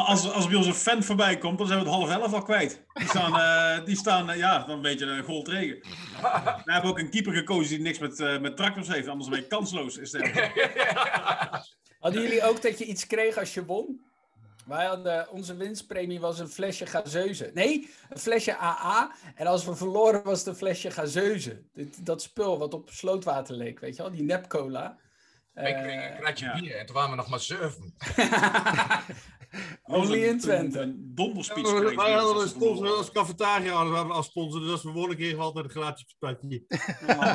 Als, 0.05 0.31
als 0.31 0.47
bij 0.47 0.55
ons 0.55 0.67
een 0.67 0.73
fan 0.73 1.03
voorbij 1.03 1.37
komt, 1.37 1.57
dan 1.57 1.67
zijn 1.67 1.79
we 1.79 1.85
het 1.85 1.95
half 1.95 2.09
elf 2.09 2.33
al 2.33 2.41
kwijt. 2.41 2.85
Die 2.93 3.07
staan, 3.07 3.33
uh, 3.33 3.85
die 3.85 3.95
staan 3.95 4.29
uh, 4.29 4.37
ja, 4.37 4.59
dan 4.59 4.81
weet 4.81 4.99
je, 4.99 5.05
een 5.05 5.23
goal 5.23 5.49
regen. 5.49 5.79
We 6.65 6.71
hebben 6.71 6.89
ook 6.89 6.99
een 6.99 7.09
keeper 7.09 7.33
gekozen 7.33 7.69
die 7.69 7.79
niks 7.79 7.99
met, 7.99 8.19
uh, 8.19 8.39
met 8.39 8.57
tractors 8.57 8.87
heeft, 8.87 9.07
anders 9.07 9.29
ben 9.29 9.39
je 9.39 9.47
kansloos. 9.47 9.97
Is 9.97 10.11
Hadden 11.99 12.21
jullie 12.21 12.43
ook 12.43 12.61
dat 12.61 12.77
je 12.77 12.85
iets 12.85 13.07
kreeg 13.07 13.37
als 13.37 13.53
je 13.53 13.65
won? 13.65 14.05
Wij 14.65 14.85
hadden, 14.85 15.29
onze 15.29 15.55
winstpremie 15.55 16.19
was 16.19 16.39
een 16.39 16.47
flesje 16.47 16.85
gazeuze. 16.85 17.51
Nee, 17.53 17.89
een 18.09 18.19
flesje 18.19 18.57
AA. 18.57 19.11
En 19.35 19.47
als 19.47 19.65
we 19.65 19.75
verloren 19.75 20.23
was 20.23 20.39
het 20.39 20.47
een 20.47 20.55
flesje 20.55 20.91
gazeuze. 20.91 21.63
dat 22.01 22.21
spul 22.21 22.57
wat 22.57 22.73
op 22.73 22.89
slootwater 22.89 23.55
leek, 23.55 23.79
weet 23.79 23.95
je 23.95 24.01
wel? 24.01 24.11
Die 24.11 24.23
nepcola. 24.23 24.97
Wij 25.53 25.75
uh, 25.75 25.81
kregen 25.81 26.11
een 26.11 26.19
kratje 26.19 26.45
ja. 26.45 26.59
bier 26.59 26.75
en 26.75 26.85
toen 26.85 26.95
waren 26.95 27.09
we 27.09 27.15
nog 27.15 27.29
maar 27.29 27.39
zeven. 27.39 27.93
Only 29.83 30.23
in 30.23 30.39
Twente. 30.39 30.93
Donderspeech. 30.97 31.71
Ja, 31.71 31.95
wij 31.95 32.11
hadden 32.11 32.41
een 32.41 32.49
sponsor 32.49 32.87
als 32.87 33.11
cafetaria 33.11 33.71
als 33.71 34.25
sponsor. 34.25 34.61
Dus 34.61 34.71
als 34.71 34.83
we 34.83 34.91
wonen 34.91 35.15
kregen 35.15 35.37
we 35.37 35.43
altijd 35.43 35.65
een 35.65 35.71
gratis 35.71 36.15
patatje. 36.19 36.63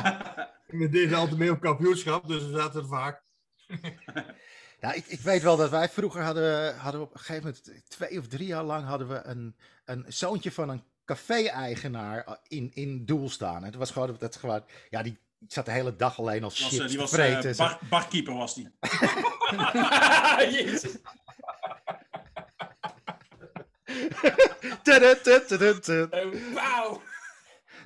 we 0.79 0.89
deden 0.89 1.17
altijd 1.17 1.37
mee 1.37 1.51
op 1.51 1.59
kampioenschap, 1.59 2.27
dus 2.27 2.45
we 2.45 2.57
zaten 2.57 2.81
er 2.81 2.87
vaak. 2.87 3.23
Ja, 4.81 4.93
ik, 4.93 5.05
ik 5.07 5.19
weet 5.19 5.41
wel 5.41 5.57
dat 5.57 5.69
wij 5.69 5.89
vroeger 5.89 6.21
hadden, 6.21 6.77
hadden 6.77 7.01
op 7.01 7.13
een 7.13 7.19
gegeven 7.19 7.43
moment, 7.43 7.89
twee 7.89 8.19
of 8.19 8.27
drie 8.27 8.47
jaar 8.47 8.63
lang, 8.63 8.85
hadden 8.85 9.07
we 9.07 9.21
een, 9.23 9.55
een 9.85 10.05
zoontje 10.07 10.51
van 10.51 10.69
een 10.69 10.83
café-eigenaar 11.05 12.37
in, 12.47 12.71
in 12.73 13.05
doel 13.05 13.29
staan. 13.29 13.63
Het 13.63 13.75
was 13.75 13.91
gewoon, 13.91 14.15
dat 14.19 14.35
gewoon, 14.35 14.63
ja, 14.89 15.03
die 15.03 15.17
zat 15.47 15.65
de 15.65 15.71
hele 15.71 15.95
dag 15.95 16.19
alleen 16.19 16.43
als 16.43 16.55
shit 16.55 16.87
die 16.87 16.97
was. 16.97 17.13
Uh, 17.13 17.55
bar, 17.55 17.79
barkeeper 17.89 18.33
was 18.33 18.55
die. 18.55 18.69
Jezus. 20.57 20.97
Wauw. 26.53 27.01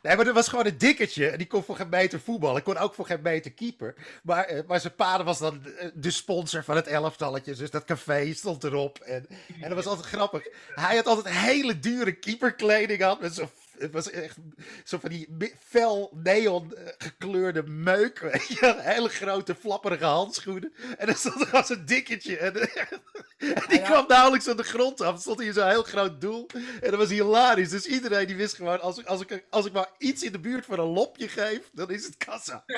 Nee, 0.06 0.16
maar 0.16 0.26
dat 0.26 0.34
was 0.34 0.48
gewoon 0.48 0.66
een 0.66 0.78
dikketje. 0.78 1.28
En 1.30 1.38
die 1.38 1.48
kon 1.48 1.64
voor 1.64 1.76
geen 1.76 1.90
meter 1.90 2.20
voetballen. 2.20 2.58
Ik 2.58 2.64
kon 2.64 2.78
ook 2.78 2.94
voor 2.94 3.06
geen 3.06 3.22
meter 3.22 3.52
keeper. 3.52 3.96
Maar, 4.24 4.54
uh, 4.54 4.60
maar 4.68 4.80
zijn 4.80 4.94
vader 4.98 5.26
was 5.26 5.40
dan 5.40 5.66
eh, 5.66 5.88
de 5.94 6.12
sponsor 6.12 6.64
van 6.64 6.76
het 6.76 6.88
elftalletje. 6.88 7.56
Dus 7.56 7.72
dat 7.72 7.86
café 7.86 8.34
stond 8.34 8.64
erop. 8.64 9.00
En, 9.00 9.28
en 9.62 9.68
dat 9.70 9.74
was 9.74 9.86
altijd 9.86 10.08
grappig. 10.08 10.48
Hij 10.76 10.96
had 10.96 11.06
altijd 11.06 11.36
hele 11.36 11.80
dure 11.80 12.12
keeperkleding 12.12 13.04
aan. 13.04 13.18
Met 13.20 13.36
zo'n 13.36 13.50
het 13.78 13.92
was 13.92 14.12
echt 14.12 14.38
zo 14.84 14.98
van 14.98 15.10
die 15.10 15.54
fel 15.60 16.12
neon 16.24 16.76
eh, 16.76 16.94
gekleurde 16.98 17.64
meuk. 17.64 18.20
Weet 18.32 18.48
je? 18.48 18.76
Hele 18.78 19.10
grote 19.10 19.56
flapperige 19.56 20.06
handschoenen. 20.06 20.74
En 20.98 21.06
dan 21.06 21.16
stond 21.16 21.42
er 21.42 21.48
gewoon 21.48 21.66
zo'n 21.66 21.86
dikketje. 21.86 22.38
En, 22.38 22.54
en 23.38 23.64
die 23.68 23.82
kwam 23.82 24.06
nauwelijks 24.08 24.48
aan 24.48 24.58
de 24.58 24.64
grond 24.64 25.02
af. 25.02 25.22
stond 25.22 25.40
hier 25.40 25.54
zo'n 25.54 25.68
heel 25.68 25.84
groot 25.84 26.22
doel. 26.22 26.48
En 26.82 26.90
dat 26.90 27.00
was 27.00 27.10
hilarisch. 27.10 27.70
Dus 27.70 27.86
iedereen 27.86 28.28
die 28.28 28.36
wist 28.36 28.56
gewoon, 28.56 28.82
als 28.82 28.98
ik, 28.98 29.06
als 29.06 29.22
ik, 29.22 29.46
als 29.50 29.66
ik 29.66 29.74
maar 29.74 29.90
iets 29.98 30.24
in 30.24 30.32
de 30.32 30.40
buurt 30.40 30.66
van 30.66 30.80
een 30.80 30.86
lopje 30.86 31.28
geef, 31.28 31.70
dan 31.72 31.90
is 31.90 32.06
het 32.06 32.18
kassa. 32.18 32.64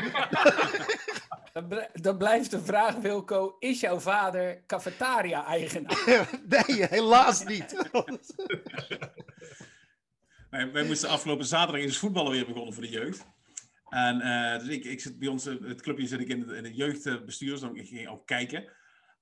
Dan 1.94 2.18
blijft 2.18 2.52
de 2.52 2.62
vraag, 2.62 2.96
Wilco, 2.96 3.56
is 3.60 3.80
jouw 3.80 4.00
vader 4.00 4.64
cafetaria-eigenaar? 4.68 6.30
nee, 6.50 6.86
helaas 6.86 7.44
niet. 7.44 7.76
Wij, 10.50 10.84
moesten 10.84 11.10
afgelopen 11.10 11.46
zaterdag 11.46 11.82
eens 11.82 11.98
voetballen 11.98 12.32
weer 12.32 12.46
begonnen 12.46 12.74
voor 12.74 12.84
de 12.84 12.90
jeugd. 12.90 13.26
En 13.90 14.18
uh, 14.18 14.60
dus 14.60 14.68
ik, 14.68 14.86
ik 14.86 15.00
zit 15.00 15.20
bij 15.20 15.28
ons, 15.28 15.46
het 15.46 15.82
clubje 15.82 16.08
zit 16.08 16.20
ik 16.20 16.28
in 16.28 16.42
het, 16.42 16.66
in 16.66 16.74
jeugdbestuur, 16.74 17.60
dus 17.60 17.70
ik 17.74 17.88
ging 17.88 18.08
ook 18.08 18.28
kijken. 18.28 18.76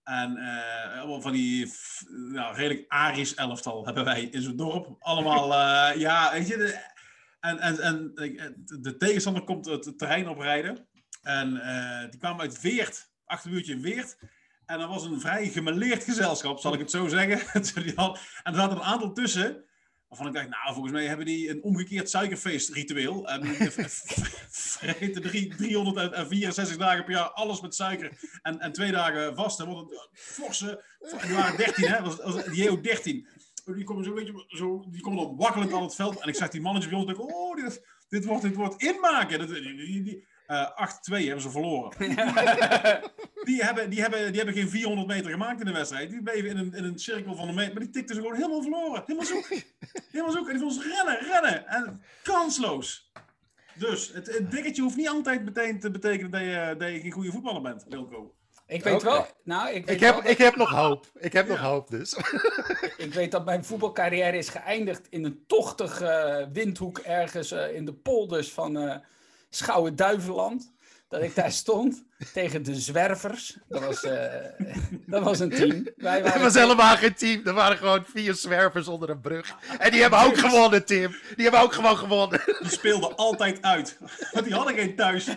En 0.03 0.37
uh, 0.37 0.99
allemaal 0.99 1.21
van 1.21 1.31
die 1.31 1.73
nou, 2.07 2.55
redelijk 2.55 2.85
Arisch 2.87 3.33
elftal 3.33 3.85
hebben 3.85 4.05
wij 4.05 4.23
in 4.23 4.41
zo'n 4.41 4.55
dorp. 4.55 4.95
Allemaal, 4.99 5.53
ja, 5.97 6.31
weet 6.31 6.47
je. 6.47 6.57
De, 6.57 6.93
en, 7.39 7.59
en, 7.59 7.79
en 7.79 8.11
de 8.81 8.95
tegenstander 8.97 9.43
komt 9.43 9.65
het 9.65 9.97
terrein 9.97 10.27
oprijden. 10.27 10.87
En 11.21 11.49
die 12.09 12.19
kwamen 12.19 12.41
uit 12.41 12.61
Weert, 12.61 13.11
achterbuurtje 13.25 13.73
in 13.73 13.81
Weert. 13.81 14.17
En 14.65 14.79
dat 14.79 14.89
was 14.89 15.03
een 15.03 15.21
vrij 15.21 15.49
gemeleerd 15.49 16.03
gezelschap, 16.03 16.59
zal 16.59 16.73
ik 16.73 16.79
het 16.79 16.91
zo 16.91 17.07
zeggen. 17.07 17.39
en 17.53 17.61
er 18.43 18.55
zaten 18.55 18.77
een 18.77 18.83
aantal 18.83 19.13
tussen. 19.13 19.65
Waarvan 20.15 20.35
ik 20.35 20.41
dacht, 20.41 20.63
nou, 20.63 20.73
volgens 20.73 20.93
mij 20.93 21.05
hebben 21.05 21.25
die 21.25 21.49
een 21.49 21.63
omgekeerd 21.63 22.09
suikerfeestritueel. 22.09 23.27
En 23.27 23.45
vreten 24.49 25.21
364 25.21 26.77
dagen 26.77 27.03
per 27.03 27.13
jaar 27.13 27.29
alles 27.29 27.61
met 27.61 27.75
suiker. 27.75 28.39
En, 28.41 28.59
en 28.59 28.71
twee 28.71 28.91
dagen 28.91 29.35
vast. 29.35 29.59
En 29.59 29.67
wat 29.67 29.77
een 29.77 29.97
forse. 30.11 30.83
Die 31.25 31.35
waren 31.35 31.57
13, 31.57 31.87
hè? 31.87 32.01
Was, 32.01 32.15
was, 32.15 32.45
die 32.45 32.67
EO 32.67 32.81
13. 32.81 33.27
Die 33.65 33.83
komen 33.83 34.03
zo 34.03 34.09
een 34.09 34.15
beetje 34.15 34.45
zo. 34.47 34.85
Die 34.87 35.01
komen 35.01 35.23
dan 35.23 35.35
wakkelend 35.35 35.73
aan 35.73 35.83
het 35.83 35.95
veld. 35.95 36.19
En 36.19 36.27
ik 36.27 36.35
zag 36.35 36.49
die 36.49 36.61
mannetjes 36.61 36.91
bij 36.91 37.01
ons. 37.01 37.09
En 37.09 37.15
ik, 37.15 37.33
oh, 37.33 37.55
dit, 37.55 37.85
dit, 38.07 38.25
wordt, 38.25 38.43
dit 38.43 38.55
wordt 38.55 38.83
inmaken. 38.83 39.39
Dat, 39.39 39.49
die, 39.49 40.03
die, 40.03 40.27
8-2 40.45 40.47
hebben 41.25 41.41
ze 41.41 41.49
verloren. 41.49 41.97
die, 43.49 43.63
hebben, 43.63 43.89
die, 43.89 44.01
hebben, 44.01 44.27
die 44.27 44.41
hebben 44.41 44.53
geen 44.53 44.69
400 44.69 45.07
meter 45.07 45.31
gemaakt 45.31 45.59
in 45.59 45.65
de 45.65 45.71
wedstrijd. 45.71 46.09
Die 46.09 46.23
bleven 46.23 46.49
in 46.49 46.57
een, 46.57 46.73
in 46.73 46.83
een 46.83 46.99
cirkel 46.99 47.35
van 47.35 47.47
een 47.47 47.55
meter. 47.55 47.73
Maar 47.73 47.83
die 47.83 47.91
tikten 47.91 48.15
ze 48.15 48.21
gewoon 48.21 48.35
helemaal 48.35 48.61
verloren. 48.61 49.03
Helemaal 49.05 49.27
zoek. 49.27 49.47
helemaal 50.11 50.33
zoek. 50.33 50.47
En 50.47 50.57
die 50.57 50.59
vonden 50.59 50.83
ze 50.83 50.95
rennen, 50.95 51.31
rennen. 51.31 51.67
En 51.67 52.01
kansloos. 52.23 53.11
Dus 53.75 54.11
het, 54.13 54.27
het 54.27 54.51
dikketje 54.51 54.81
hoeft 54.81 54.95
niet 54.95 55.09
altijd 55.09 55.43
meteen 55.43 55.79
te 55.79 55.91
betekenen 55.91 56.31
dat 56.31 56.41
je, 56.41 56.75
dat 56.77 56.91
je 56.91 56.99
geen 56.99 57.11
goede 57.11 57.31
voetballer 57.31 57.61
bent, 57.61 57.85
Wilco. 57.89 58.35
Ik 58.67 58.83
weet 58.83 59.03
wel. 59.03 59.25
Nou, 59.43 59.69
ik, 59.69 59.85
weet 59.85 59.95
ik, 59.95 60.01
heb, 60.01 60.15
wel 60.21 60.31
ik 60.31 60.37
heb 60.37 60.55
nog 60.55 60.69
hoop. 60.69 61.05
Ik 61.19 61.33
heb 61.33 61.47
nog 61.47 61.59
hoop 61.59 61.89
dus. 61.89 62.13
ik 62.97 63.13
weet 63.13 63.31
dat 63.31 63.45
mijn 63.45 63.65
voetbalcarrière 63.65 64.37
is 64.37 64.49
geëindigd 64.49 65.07
in 65.09 65.25
een 65.25 65.43
tochtige 65.47 66.49
windhoek 66.53 66.97
ergens 66.97 67.51
uh, 67.51 67.75
in 67.75 67.85
de 67.85 67.93
polders 67.93 68.51
van 68.51 68.77
uh, 68.77 68.95
Schouwen-Duiveland. 69.55 70.73
Dat 71.07 71.21
ik 71.21 71.35
daar 71.35 71.51
stond 71.51 72.03
tegen 72.33 72.63
de 72.63 72.75
Zwervers. 72.75 73.57
Dat 73.67 73.83
was, 73.85 74.03
uh, 74.03 74.13
dat 75.13 75.23
was 75.23 75.39
een 75.39 75.49
team. 75.49 75.87
Wij 75.95 76.23
waren 76.23 76.33
dat 76.33 76.41
was 76.41 76.61
helemaal 76.61 76.97
geen 76.97 77.15
team. 77.15 77.41
Er 77.45 77.53
waren 77.53 77.77
gewoon 77.77 78.05
vier 78.05 78.33
Zwervers 78.33 78.87
onder 78.87 79.09
een 79.09 79.21
brug. 79.21 79.55
En 79.77 79.91
die 79.91 80.01
hebben 80.01 80.19
ook 80.19 80.37
gewonnen, 80.37 80.85
Tim. 80.85 81.15
Die 81.35 81.43
hebben 81.43 81.61
ook 81.61 81.73
gewoon 81.73 81.97
gewonnen. 81.97 82.41
Die 82.61 82.71
speelden 82.71 83.15
altijd 83.15 83.61
uit. 83.61 83.97
Want 84.31 84.45
die 84.45 84.53
hadden 84.53 84.75
geen 84.75 84.95
thuis. 84.95 85.27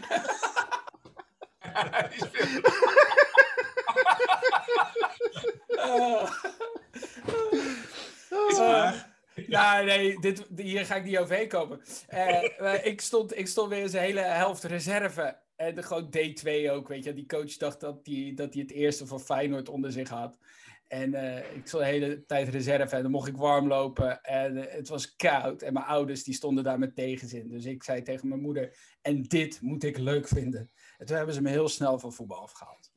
Is 8.49 8.59
waar. 8.59 9.08
Ja, 9.57 9.81
nee, 9.81 10.21
dit, 10.21 10.47
hier 10.57 10.87
ga 10.87 10.95
ik 10.97 11.05
niet 11.05 11.19
overheen 11.19 11.49
komen. 11.49 11.81
Uh, 12.61 12.87
ik, 12.87 13.01
stond, 13.01 13.39
ik 13.39 13.47
stond 13.47 13.69
weer 13.69 13.83
eens 13.83 13.93
een 13.93 14.01
hele 14.01 14.21
helft 14.21 14.65
reserve. 14.65 15.39
En 15.57 15.75
de, 15.75 15.83
gewoon 15.83 16.15
D2 16.17 16.71
ook, 16.71 16.89
weet 16.89 17.05
je. 17.05 17.13
Die 17.13 17.27
coach 17.27 17.57
dacht 17.57 17.81
dat 17.81 18.01
hij 18.03 18.33
dat 18.35 18.55
het 18.55 18.71
eerste 18.71 19.07
van 19.07 19.21
Feyenoord 19.21 19.69
onder 19.69 19.93
zich 19.93 20.09
had. 20.09 20.39
En 20.89 21.13
uh, 21.13 21.37
ik 21.37 21.67
stond 21.67 21.83
de 21.83 21.89
hele 21.89 22.25
tijd 22.27 22.49
reserve 22.49 22.97
en 22.97 23.03
dan 23.03 23.11
mocht 23.11 23.29
ik 23.29 23.37
warm 23.37 23.69
lopen. 23.69 24.23
En 24.23 24.57
uh, 24.57 24.65
het 24.69 24.89
was 24.89 25.17
koud. 25.17 25.63
En 25.63 25.73
mijn 25.73 25.85
ouders 25.85 26.25
die 26.25 26.35
stonden 26.35 26.65
daar 26.65 26.79
met 26.79 26.97
tegenzin. 26.97 27.49
Dus 27.49 27.65
ik 27.65 27.83
zei 27.83 28.03
tegen 28.03 28.29
mijn 28.29 28.41
moeder, 28.41 28.77
en 29.03 29.23
dit 29.23 29.61
moet 29.61 29.85
ik 29.85 29.99
leuk 29.99 30.29
vinden. 30.29 30.71
En 30.99 31.07
toen 31.07 31.17
hebben 31.17 31.35
ze 31.35 31.43
me 31.43 31.51
heel 31.51 31.69
snel 31.69 31.99
van 31.99 32.13
voetbal 32.13 32.43
afgehaald. 32.43 32.93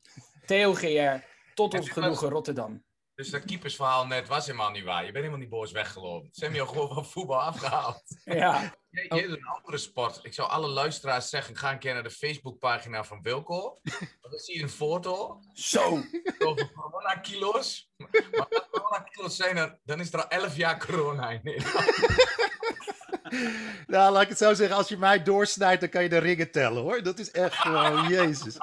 Theo 0.46 0.74
GR, 0.74 1.24
tot 1.54 1.74
ons 1.74 1.88
genoegen 1.88 2.28
Rotterdam. 2.28 2.82
Dus 3.22 3.30
dat 3.30 3.44
keepersverhaal 3.44 4.06
net 4.06 4.28
was 4.28 4.46
helemaal 4.46 4.70
niet 4.70 4.84
waar. 4.84 5.04
Je 5.04 5.12
bent 5.12 5.24
helemaal 5.24 5.38
niet 5.38 5.48
boos 5.48 5.72
weggelopen. 5.72 6.28
Ze 6.32 6.44
hebben 6.44 6.60
je 6.60 6.68
gewoon 6.68 6.94
van 6.94 7.06
voetbal 7.06 7.40
afgehaald. 7.40 8.02
Ja. 8.24 8.74
Je, 8.90 9.06
je 9.08 9.14
hebt 9.14 9.30
een 9.30 9.46
andere 9.46 9.78
sport. 9.78 10.20
Ik 10.22 10.34
zou 10.34 10.48
alle 10.48 10.68
luisteraars 10.68 11.28
zeggen, 11.28 11.56
ga 11.56 11.72
een 11.72 11.78
keer 11.78 11.94
naar 11.94 12.02
de 12.02 12.10
Facebookpagina 12.10 13.04
van 13.04 13.22
Wilco. 13.22 13.80
Dan 14.20 14.38
zie 14.38 14.56
je 14.56 14.62
een 14.62 14.68
foto. 14.68 15.40
Zo. 15.52 16.02
Over 16.38 16.72
corona-kilo's. 16.72 17.90
Maar 17.96 18.46
als 18.48 18.68
corona-kilo's 18.70 19.36
zijn 19.36 19.56
er, 19.56 19.78
dan 19.84 20.00
is 20.00 20.12
er 20.12 20.22
al 20.22 20.28
11 20.28 20.56
jaar 20.56 20.86
corona 20.86 21.30
in 21.30 21.62
Nou, 23.86 24.12
laat 24.12 24.22
ik 24.22 24.28
het 24.28 24.38
zo 24.38 24.54
zeggen. 24.54 24.76
Als 24.76 24.88
je 24.88 24.96
mij 24.96 25.22
doorsnijdt, 25.22 25.80
dan 25.80 25.90
kan 25.90 26.02
je 26.02 26.08
de 26.08 26.18
ringen 26.18 26.50
tellen, 26.50 26.82
hoor. 26.82 27.02
Dat 27.02 27.18
is 27.18 27.30
echt 27.30 27.54
gewoon, 27.54 28.08
jezus 28.08 28.56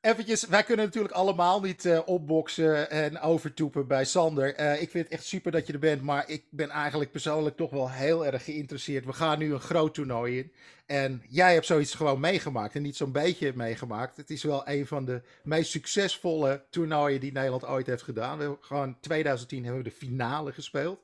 eventjes, 0.00 0.46
wij 0.46 0.62
kunnen 0.62 0.84
natuurlijk 0.84 1.14
allemaal 1.14 1.60
niet 1.60 1.84
uh, 1.84 2.00
opboksen 2.04 2.90
en 2.90 3.20
overtoepen 3.20 3.86
bij 3.86 4.04
Sander. 4.04 4.60
Uh, 4.60 4.82
ik 4.82 4.90
vind 4.90 5.04
het 5.04 5.12
echt 5.12 5.24
super 5.24 5.52
dat 5.52 5.66
je 5.66 5.72
er 5.72 5.78
bent, 5.78 6.02
maar 6.02 6.28
ik 6.28 6.44
ben 6.50 6.70
eigenlijk 6.70 7.10
persoonlijk 7.10 7.56
toch 7.56 7.70
wel 7.70 7.90
heel 7.90 8.26
erg 8.26 8.44
geïnteresseerd. 8.44 9.04
We 9.04 9.12
gaan 9.12 9.38
nu 9.38 9.52
een 9.52 9.60
groot 9.60 9.94
toernooi 9.94 10.38
in. 10.38 10.52
En 10.86 11.22
jij 11.28 11.52
hebt 11.52 11.66
zoiets 11.66 11.94
gewoon 11.94 12.20
meegemaakt 12.20 12.74
en 12.74 12.82
niet 12.82 12.96
zo'n 12.96 13.12
beetje 13.12 13.52
meegemaakt. 13.54 14.16
Het 14.16 14.30
is 14.30 14.42
wel 14.42 14.68
een 14.68 14.86
van 14.86 15.04
de 15.04 15.22
meest 15.42 15.70
succesvolle 15.70 16.64
toernooien 16.70 17.20
die 17.20 17.32
Nederland 17.32 17.66
ooit 17.66 17.86
heeft 17.86 18.02
gedaan. 18.02 18.36
We 18.36 18.42
hebben 18.42 18.64
gewoon 18.64 18.96
2010 19.00 19.64
hebben 19.64 19.82
we 19.82 19.88
de 19.88 19.96
finale 19.96 20.52
gespeeld. 20.52 21.00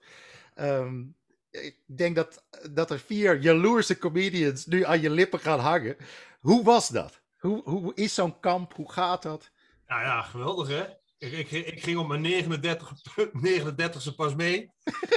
Um, 0.61 1.15
ik 1.51 1.77
denk 1.87 2.17
dat, 2.17 2.43
dat 2.71 2.91
er 2.91 2.99
vier 2.99 3.41
jaloerse 3.41 3.99
comedians 3.99 4.67
nu 4.67 4.85
aan 4.85 5.01
je 5.01 5.11
lippen 5.11 5.41
gaan 5.41 5.61
hangen. 5.61 5.97
Hoe 6.41 6.65
was 6.65 6.89
dat? 6.89 7.21
Hoe, 7.39 7.63
hoe 7.65 7.95
is 7.95 8.15
zo'n 8.15 8.41
kamp? 8.41 8.75
Hoe 8.75 8.93
gaat 8.93 9.23
dat? 9.23 9.51
Nou 9.87 10.03
ja, 10.03 10.23
geweldig 10.23 10.69
hè. 10.69 10.87
Ik, 11.19 11.33
ik, 11.33 11.51
ik 11.51 11.83
ging 11.83 11.99
op 11.99 12.09
mijn 12.09 12.21
39, 12.21 12.93
39ste 13.17 14.15
pas 14.17 14.35
mee. 14.35 14.73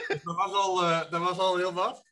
dus 0.08 0.24
dat 0.24 0.36
was, 0.36 0.52
al, 0.52 0.84
uh, 0.84 1.12
dat 1.12 1.22
was 1.22 1.40
al 1.40 1.58
heel 1.58 1.74
wat. 1.74 2.04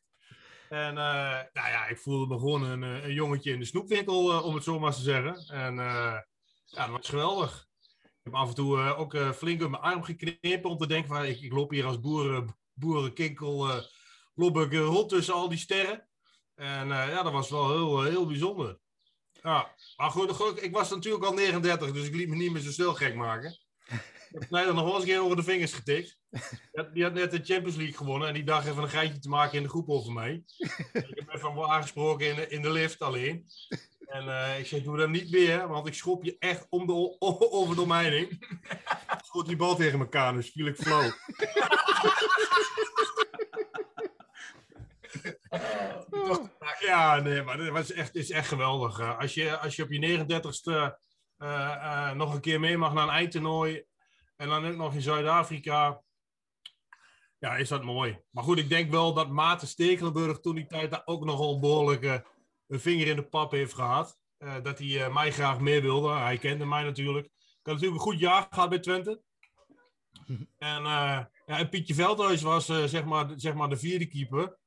En 0.68 0.90
uh, 0.90 1.40
nou 1.52 1.68
ja, 1.68 1.86
ik 1.86 1.98
voelde 1.98 2.26
me 2.26 2.40
gewoon 2.40 2.62
een, 2.62 2.82
eh, 2.82 3.04
een 3.04 3.12
jongetje 3.12 3.52
in 3.52 3.58
de 3.58 3.64
snoepwinkel, 3.64 4.42
om 4.42 4.54
het 4.54 4.64
zo 4.64 4.78
maar 4.78 4.92
te 4.92 5.00
zeggen. 5.00 5.36
En 5.46 5.74
ja, 5.74 6.86
dat 6.86 6.88
was 6.88 7.08
geweldig. 7.08 7.66
Ik 8.00 8.20
heb 8.22 8.34
af 8.34 8.48
en 8.48 8.54
toe 8.54 8.94
ook 8.94 9.16
flink 9.34 9.62
op 9.62 9.70
mijn 9.70 9.82
arm 9.82 10.02
geknepen 10.02 10.70
om 10.70 10.76
te 10.76 10.86
denken 10.86 11.08
van 11.08 11.24
ik, 11.24 11.40
ik 11.40 11.52
loop 11.52 11.70
hier 11.70 11.84
als 11.84 12.00
boeren, 12.00 12.56
boerenkinkel, 12.72 13.82
loop 14.34 14.58
ik 14.58 14.72
rond 14.72 15.08
tussen 15.08 15.34
al 15.34 15.48
die 15.48 15.58
sterren. 15.58 16.08
En 16.54 16.88
ja, 16.88 17.22
dat 17.22 17.32
was 17.32 17.50
wel 17.50 17.70
heel, 17.70 18.02
heel 18.02 18.26
bijzonder. 18.26 18.78
Ja, 19.42 19.74
maar 19.98 20.10
goed, 20.10 20.62
ik 20.62 20.72
was 20.72 20.90
natuurlijk 20.90 21.24
al 21.24 21.32
39, 21.32 21.92
dus 21.92 22.06
ik 22.06 22.14
liet 22.14 22.28
me 22.28 22.36
niet 22.36 22.52
meer 22.52 22.62
zo 22.62 22.70
snel 22.70 22.94
gek 22.94 23.14
maken. 23.14 23.58
Ik 24.28 24.34
heb 24.34 24.42
Snijder 24.42 24.74
nog 24.74 24.84
wel 24.84 24.92
eens 24.92 25.02
een 25.02 25.08
keer 25.08 25.22
over 25.22 25.36
de 25.36 25.42
vingers 25.42 25.72
getikt. 25.72 26.18
Die 26.92 27.02
had 27.02 27.12
net 27.12 27.30
de 27.30 27.44
Champions 27.44 27.76
League 27.76 27.96
gewonnen 27.96 28.28
en 28.28 28.34
die 28.34 28.44
dacht 28.44 28.66
even 28.66 28.82
een 28.82 28.88
geitje 28.88 29.18
te 29.18 29.28
maken 29.28 29.56
in 29.56 29.62
de 29.62 29.68
groep 29.68 29.88
over 29.88 30.12
mij. 30.12 30.42
Ik 30.92 31.12
heb 31.14 31.34
even 31.34 31.68
aangesproken 31.68 32.28
in 32.28 32.34
de, 32.34 32.48
in 32.48 32.62
de 32.62 32.70
lift 32.70 33.00
alleen. 33.00 33.46
En 34.08 34.24
uh, 34.24 34.58
ik 34.58 34.66
zeg, 34.66 34.82
doe 34.82 34.96
dat 34.96 35.08
niet 35.08 35.30
meer, 35.30 35.68
want 35.68 35.86
ik 35.86 35.94
schop 35.94 36.24
je 36.24 36.36
echt 36.38 36.66
om 36.68 36.86
de, 36.86 37.16
over 37.50 37.74
de 37.74 37.82
omheining. 37.82 38.46
Schoot 39.24 39.46
die 39.46 39.56
bal 39.56 39.76
tegen 39.76 39.98
elkaar, 39.98 40.32
dus 40.32 40.50
viel 40.50 40.66
ik 40.66 40.76
flow. 40.76 41.12
Ja, 46.80 47.20
nee, 47.20 47.42
maar 47.42 47.58
het 47.58 47.68
was 47.68 47.92
echt, 47.92 48.14
is 48.14 48.30
echt 48.30 48.48
geweldig. 48.48 49.00
Uh, 49.00 49.18
als, 49.18 49.34
je, 49.34 49.58
als 49.58 49.76
je 49.76 49.82
op 49.82 49.90
je 49.90 50.24
39ste 50.26 50.72
uh, 50.72 50.90
uh, 51.38 52.12
nog 52.12 52.34
een 52.34 52.40
keer 52.40 52.60
mee 52.60 52.78
mag 52.78 52.92
naar 52.92 53.02
een 53.02 53.14
eindtoernooi. 53.14 53.84
En 54.36 54.48
dan 54.48 54.66
ook 54.66 54.76
nog 54.76 54.94
in 54.94 55.02
Zuid-Afrika. 55.02 56.02
Ja, 57.38 57.56
is 57.56 57.68
dat 57.68 57.82
mooi. 57.82 58.20
Maar 58.30 58.44
goed, 58.44 58.58
ik 58.58 58.68
denk 58.68 58.90
wel 58.90 59.14
dat 59.14 59.28
Maarten 59.28 59.68
Stekelenburg 59.68 60.40
toen 60.40 60.54
die 60.54 60.66
tijd 60.66 60.90
daar 60.90 61.02
ook 61.04 61.24
nogal 61.24 61.54
een 61.54 61.60
behoorlijke 61.60 62.26
een 62.66 62.80
vinger 62.80 63.06
in 63.06 63.16
de 63.16 63.28
pap 63.28 63.50
heeft 63.50 63.74
gehad. 63.74 64.18
dat 64.62 64.78
hij 64.78 65.10
mij 65.10 65.32
graag 65.32 65.60
meer 65.60 65.82
wilde. 65.82 66.12
Hij 66.12 66.38
kende 66.38 66.64
mij 66.64 66.82
natuurlijk. 66.82 67.26
Ik 67.26 67.32
had 67.62 67.74
natuurlijk 67.74 68.00
een 68.00 68.10
goed 68.10 68.18
jaar 68.18 68.46
gehad 68.50 68.68
bij 68.68 68.78
Twente. 68.78 69.22
En, 70.58 70.82
ja, 70.82 71.30
en 71.46 71.68
Pietje 71.68 71.94
Veldhuis 71.94 72.42
was 72.42 72.66
zeg, 72.66 73.04
maar, 73.04 73.32
zeg 73.36 73.54
maar 73.54 73.68
de 73.68 73.76
vierde 73.76 74.06
keeper. 74.06 74.58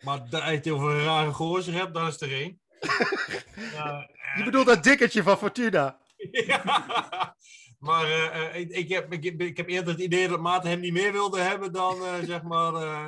Maar 0.00 0.30
daar 0.30 0.64
je 0.64 0.74
over 0.74 0.90
een 0.90 1.04
rare 1.04 1.32
gozer 1.32 1.74
hebt, 1.74 1.94
dan 1.94 2.06
is 2.06 2.20
er 2.20 2.32
één. 2.32 2.60
je 4.36 4.42
bedoelt 4.44 4.66
dat 4.66 4.84
dikkertje 4.84 5.22
van 5.22 5.38
Fortuna? 5.38 5.98
ja, 6.46 7.34
maar 7.78 8.06
uh, 8.08 8.54
ik, 8.54 8.70
ik, 8.70 8.88
heb, 8.88 9.12
ik, 9.12 9.24
ik, 9.24 9.56
heb 9.56 9.68
eerder 9.68 9.92
het 9.92 10.02
idee 10.02 10.28
dat 10.28 10.40
Maarten 10.40 10.70
hem 10.70 10.80
niet 10.80 10.92
meer 10.92 11.12
wilde 11.12 11.40
hebben 11.40 11.72
dan, 11.72 11.96
uh, 11.96 12.14
zeg 12.14 12.42
maar, 12.42 12.72
uh, 12.72 13.06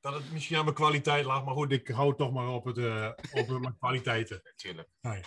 dat 0.00 0.14
het 0.14 0.32
misschien 0.32 0.56
aan 0.56 0.64
mijn 0.64 0.76
kwaliteit 0.76 1.24
lag. 1.24 1.44
Maar 1.44 1.54
goed, 1.54 1.72
ik 1.72 1.88
hou 1.88 2.16
toch 2.16 2.32
maar 2.32 2.48
op, 2.48 2.64
het, 2.64 2.78
op 3.32 3.60
mijn 3.60 3.78
kwaliteiten. 3.78 4.40
Natuurlijk. 4.44 4.88
Nee. 5.00 5.22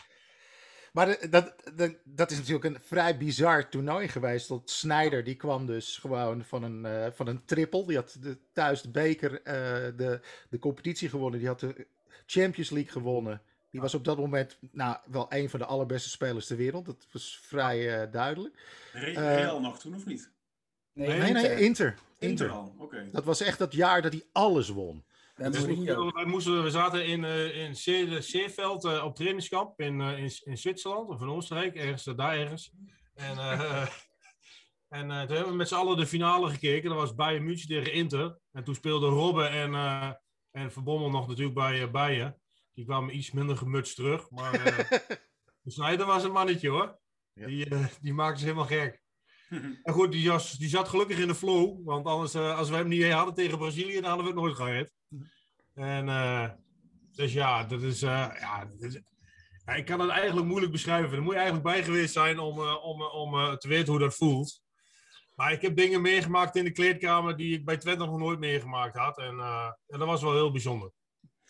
Maar 0.96 1.30
dat, 1.30 1.54
dat, 1.76 1.94
dat, 2.04 2.32
is 2.32 2.38
natuurlijk 2.38 2.66
een 2.66 2.80
vrij 2.82 3.18
bizar 3.18 3.70
toernooi 3.70 4.08
geweest. 4.08 4.48
Tot 4.48 4.70
Snyder, 4.70 5.24
die 5.24 5.36
kwam 5.36 5.66
dus 5.66 5.98
gewoon 5.98 6.44
van 6.44 6.64
een, 6.64 6.86
uh, 6.86 7.06
van 7.12 7.28
een 7.28 7.46
triple. 7.46 7.86
Die 7.88 7.96
had 7.96 8.18
de, 8.22 8.38
thuis 8.54 8.82
de 8.82 8.90
beker, 8.90 9.32
uh, 9.32 9.44
de, 9.98 10.20
de 10.50 10.60
competitie 10.60 11.10
gewonnen. 11.10 11.40
Die 11.40 11.48
had 11.48 11.60
de 11.60 11.88
Champions 12.26 12.70
League 12.70 12.92
gewonnen. 12.92 13.42
Die 13.70 13.82
was 13.82 13.94
op 13.94 14.04
dat 14.04 14.18
moment 14.18 14.58
nou, 14.72 14.98
wel 15.06 15.26
een 15.30 15.50
van 15.50 15.60
de 15.60 15.66
allerbeste 15.66 16.10
spelers 16.10 16.48
ter 16.48 16.58
wereld. 16.58 16.86
Dat 16.86 17.08
was 17.12 17.40
vrij 17.42 18.02
eh, 18.02 18.12
duidelijk. 18.12 18.56
Re- 18.94 19.12
Eh, 19.12 19.36
Real 19.36 19.60
nog 19.62 19.80
toen, 19.80 19.96
of 19.96 20.06
niet? 20.06 20.30
Nee, 20.94 21.08
Nee, 21.08 21.18
nee, 21.20 21.28
Inter. 21.34 21.58
Inter. 21.60 21.88
Inter 22.20 22.30
Inter. 22.30 22.50
al, 22.50 22.76
oké. 22.78 23.10
Dat 23.12 23.24
was 23.24 23.42
echt 23.42 23.58
dat 23.60 23.74
jaar 23.74 24.02
dat 24.02 24.12
hij 24.12 24.24
alles 24.32 24.70
won. 24.70 25.04
Dus 25.36 25.66
wij 26.14 26.26
moesten, 26.26 26.64
we 26.64 26.72
zaten 26.72 27.06
in, 27.06 27.24
eh 27.24 27.64
in 27.64 27.76
Zee- 27.76 28.22
Zeeveld 28.22 28.86
eh, 28.86 29.04
op 29.04 29.16
trainingskamp 29.16 29.80
in, 29.80 30.02
eh, 30.02 30.18
in, 30.18 30.32
in 30.44 30.58
Zwitserland 30.58 31.10
of 31.10 31.22
in 31.22 31.30
Oostenrijk, 31.30 31.76
ergens 31.76 32.04
daar 32.04 32.38
ergens. 32.38 32.72
En, 33.14 33.38
eh, 33.38 33.88
en 34.98 35.12
eh, 35.12 35.22
toen 35.22 35.36
hebben 35.36 35.52
we 35.52 35.58
met 35.58 35.68
z'n 35.68 35.76
allen 35.76 35.98
de 35.98 36.08
finale 36.08 36.50
gekeken. 36.50 36.90
Dat 36.90 36.98
was 37.00 37.16
Bayern 37.16 37.44
München 37.44 37.68
tegen 37.68 37.94
Inter. 37.94 38.38
En 38.52 38.64
toen 38.64 38.76
speelden 38.76 39.10
Robben 39.10 39.50
en, 39.50 39.74
eh 39.74 40.12
en 40.52 40.72
Verbommel 40.72 41.10
nog 41.10 41.28
natuurlijk 41.28 41.56
bij 41.56 41.92
Bayern. 41.92 42.40
Die 42.74 42.86
kwamen 42.86 43.16
iets 43.18 43.32
minder 43.32 43.58
gemutst 43.58 43.96
terug. 43.96 44.30
Maar 44.30 44.54
eh 44.54 44.90
de 45.98 46.06
was 46.06 46.24
een 46.24 46.32
mannetje 46.32 46.70
hoor. 46.70 47.00
Ja. 47.34 47.46
Die, 47.48 47.68
die 48.02 48.14
maakte 48.14 48.40
ze 48.40 48.46
helemaal 48.46 48.68
gek. 48.68 49.04
En 49.84 49.94
goed, 49.94 50.12
die, 50.12 50.22
jas, 50.22 50.52
die 50.52 50.70
zat 50.70 50.88
gelukkig 50.90 51.18
in 51.20 51.28
de 51.28 51.36
flow. 51.36 51.86
Want 51.86 52.06
anders, 52.06 52.34
eh, 52.34 52.58
als 52.58 52.70
we 52.70 52.76
hem 52.76 52.88
niet 52.88 53.12
hadden 53.12 53.34
tegen 53.34 53.58
Brazilië, 53.58 53.94
dan 53.94 54.04
hadden 54.04 54.26
we 54.26 54.32
het 54.32 54.40
nooit 54.42 54.56
gered. 54.56 54.94
En 55.74 56.10
eh, 56.10 56.50
dus 57.12 57.34
ja, 57.34 57.64
dat 57.64 57.82
is, 57.82 58.02
eh, 58.02 58.28
ja, 58.40 58.66
dat 58.66 58.92
is- 58.94 59.02
ja, 59.66 59.74
ik 59.74 59.86
kan 59.86 60.00
het 60.00 60.10
eigenlijk 60.10 60.48
moeilijk 60.48 60.72
beschrijven. 60.72 61.12
Daar 61.12 61.22
moet 61.22 61.34
je 61.34 61.40
eigenlijk 61.40 61.68
bij 61.68 61.84
geweest 61.84 62.14
zijn 62.14 62.40
om, 62.40 62.60
eh, 62.60 62.84
om, 62.86 63.02
om 63.02 63.34
eh, 63.40 63.54
te 63.54 63.68
weten 63.68 63.90
hoe 63.92 64.00
dat 64.02 64.16
voelt. 64.16 64.64
Maar 65.36 65.52
ik 65.52 65.62
heb 65.62 65.76
dingen 65.76 66.02
meegemaakt 66.02 66.56
in 66.56 66.64
de 66.64 66.72
kleedkamer 66.72 67.38
die 67.38 67.54
ik 67.58 67.66
bij 67.66 67.78
Twente 67.78 68.06
nog 68.06 68.18
nooit 68.18 68.40
meegemaakt 68.40 68.96
had. 68.98 69.18
En, 69.18 69.40
eh, 69.40 69.70
en 69.88 70.00
dat 70.00 70.08
was 70.08 70.22
wel 70.22 70.34
heel 70.34 70.52
bijzonder. 70.52 70.92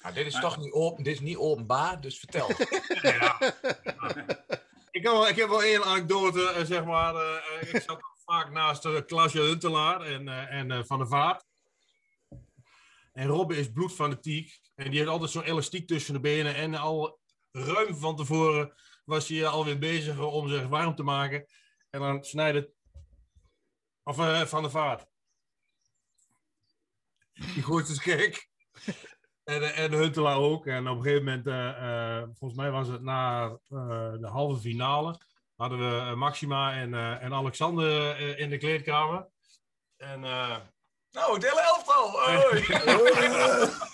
Nou, 0.02 0.14
dit 0.16 0.26
is 0.26 0.40
toch 0.40 0.58
niet, 0.58 0.72
open, 0.72 1.04
dit 1.04 1.14
is 1.14 1.20
niet 1.20 1.38
openbaar, 1.38 2.02
dus 2.02 2.20
vertel. 2.20 2.50
Ja. 3.02 3.38
ik, 4.96 5.04
heb 5.04 5.12
wel, 5.12 5.28
ik 5.28 5.36
heb 5.36 5.50
één 5.50 5.84
anekdote, 5.84 6.50
eh, 6.50 6.66
zeg 6.66 6.86
maar. 6.86 7.16
eh, 7.16 7.62
eh, 7.62 7.74
ik 7.74 7.82
zat 7.82 8.02
vaak 8.26 8.52
naast 8.52 9.06
Klasje 9.06 9.40
Huntelaar 9.40 10.02
en, 10.02 10.28
en 10.50 10.86
Van 10.86 10.98
der 10.98 11.08
Vaart. 11.08 11.46
En 13.14 13.28
Robbe 13.28 13.58
is 13.58 13.72
bloedfanatiek. 13.72 14.60
En 14.76 14.90
die 14.90 15.00
heeft 15.00 15.12
altijd 15.12 15.32
zo'n 15.32 15.44
elastiek 15.44 15.88
tussen 15.88 16.14
de 16.14 16.20
benen. 16.20 16.56
En 16.56 16.76
al 16.76 17.20
ruim 17.52 17.96
van 17.96 18.16
tevoren 18.16 18.74
was 19.06 19.28
hij 19.28 19.48
alweer 19.48 19.80
bezig 19.80 20.20
om 20.20 20.50
zich 20.50 20.68
warm 20.68 20.96
te 20.96 21.04
maken. 21.04 21.46
En 21.90 22.00
dan 22.00 22.24
snijdt 22.24 22.70
Of 24.04 24.16
Van 24.50 24.62
der 24.62 24.72
Vaart. 24.72 25.06
Die 27.34 27.64
gooit 27.64 27.88
dus 27.88 28.00
gek. 28.00 28.50
En, 29.46 29.76
en 29.76 29.92
Huntelaar 29.92 30.38
ook. 30.38 30.66
En 30.66 30.88
op 30.88 30.98
een 30.98 31.04
gegeven 31.04 31.24
moment, 31.24 31.48
eh, 31.48 31.68
eh, 31.68 32.24
volgens 32.24 32.60
mij 32.60 32.72
was 32.72 32.88
het 32.88 33.02
na 33.02 33.44
eh, 33.70 34.12
de 34.20 34.28
halve 34.28 34.62
finale, 34.62 35.18
hadden 35.56 35.80
we 35.80 36.16
Maxima 36.16 36.74
en, 36.74 36.94
en 37.22 37.34
Alexander 37.34 38.20
in 38.40 38.50
de 38.50 38.58
kleedkamer. 38.58 39.28
En, 39.98 40.20
Nou, 41.12 41.34
het 41.34 41.44
hele 41.44 41.62
elftal. 41.62 42.12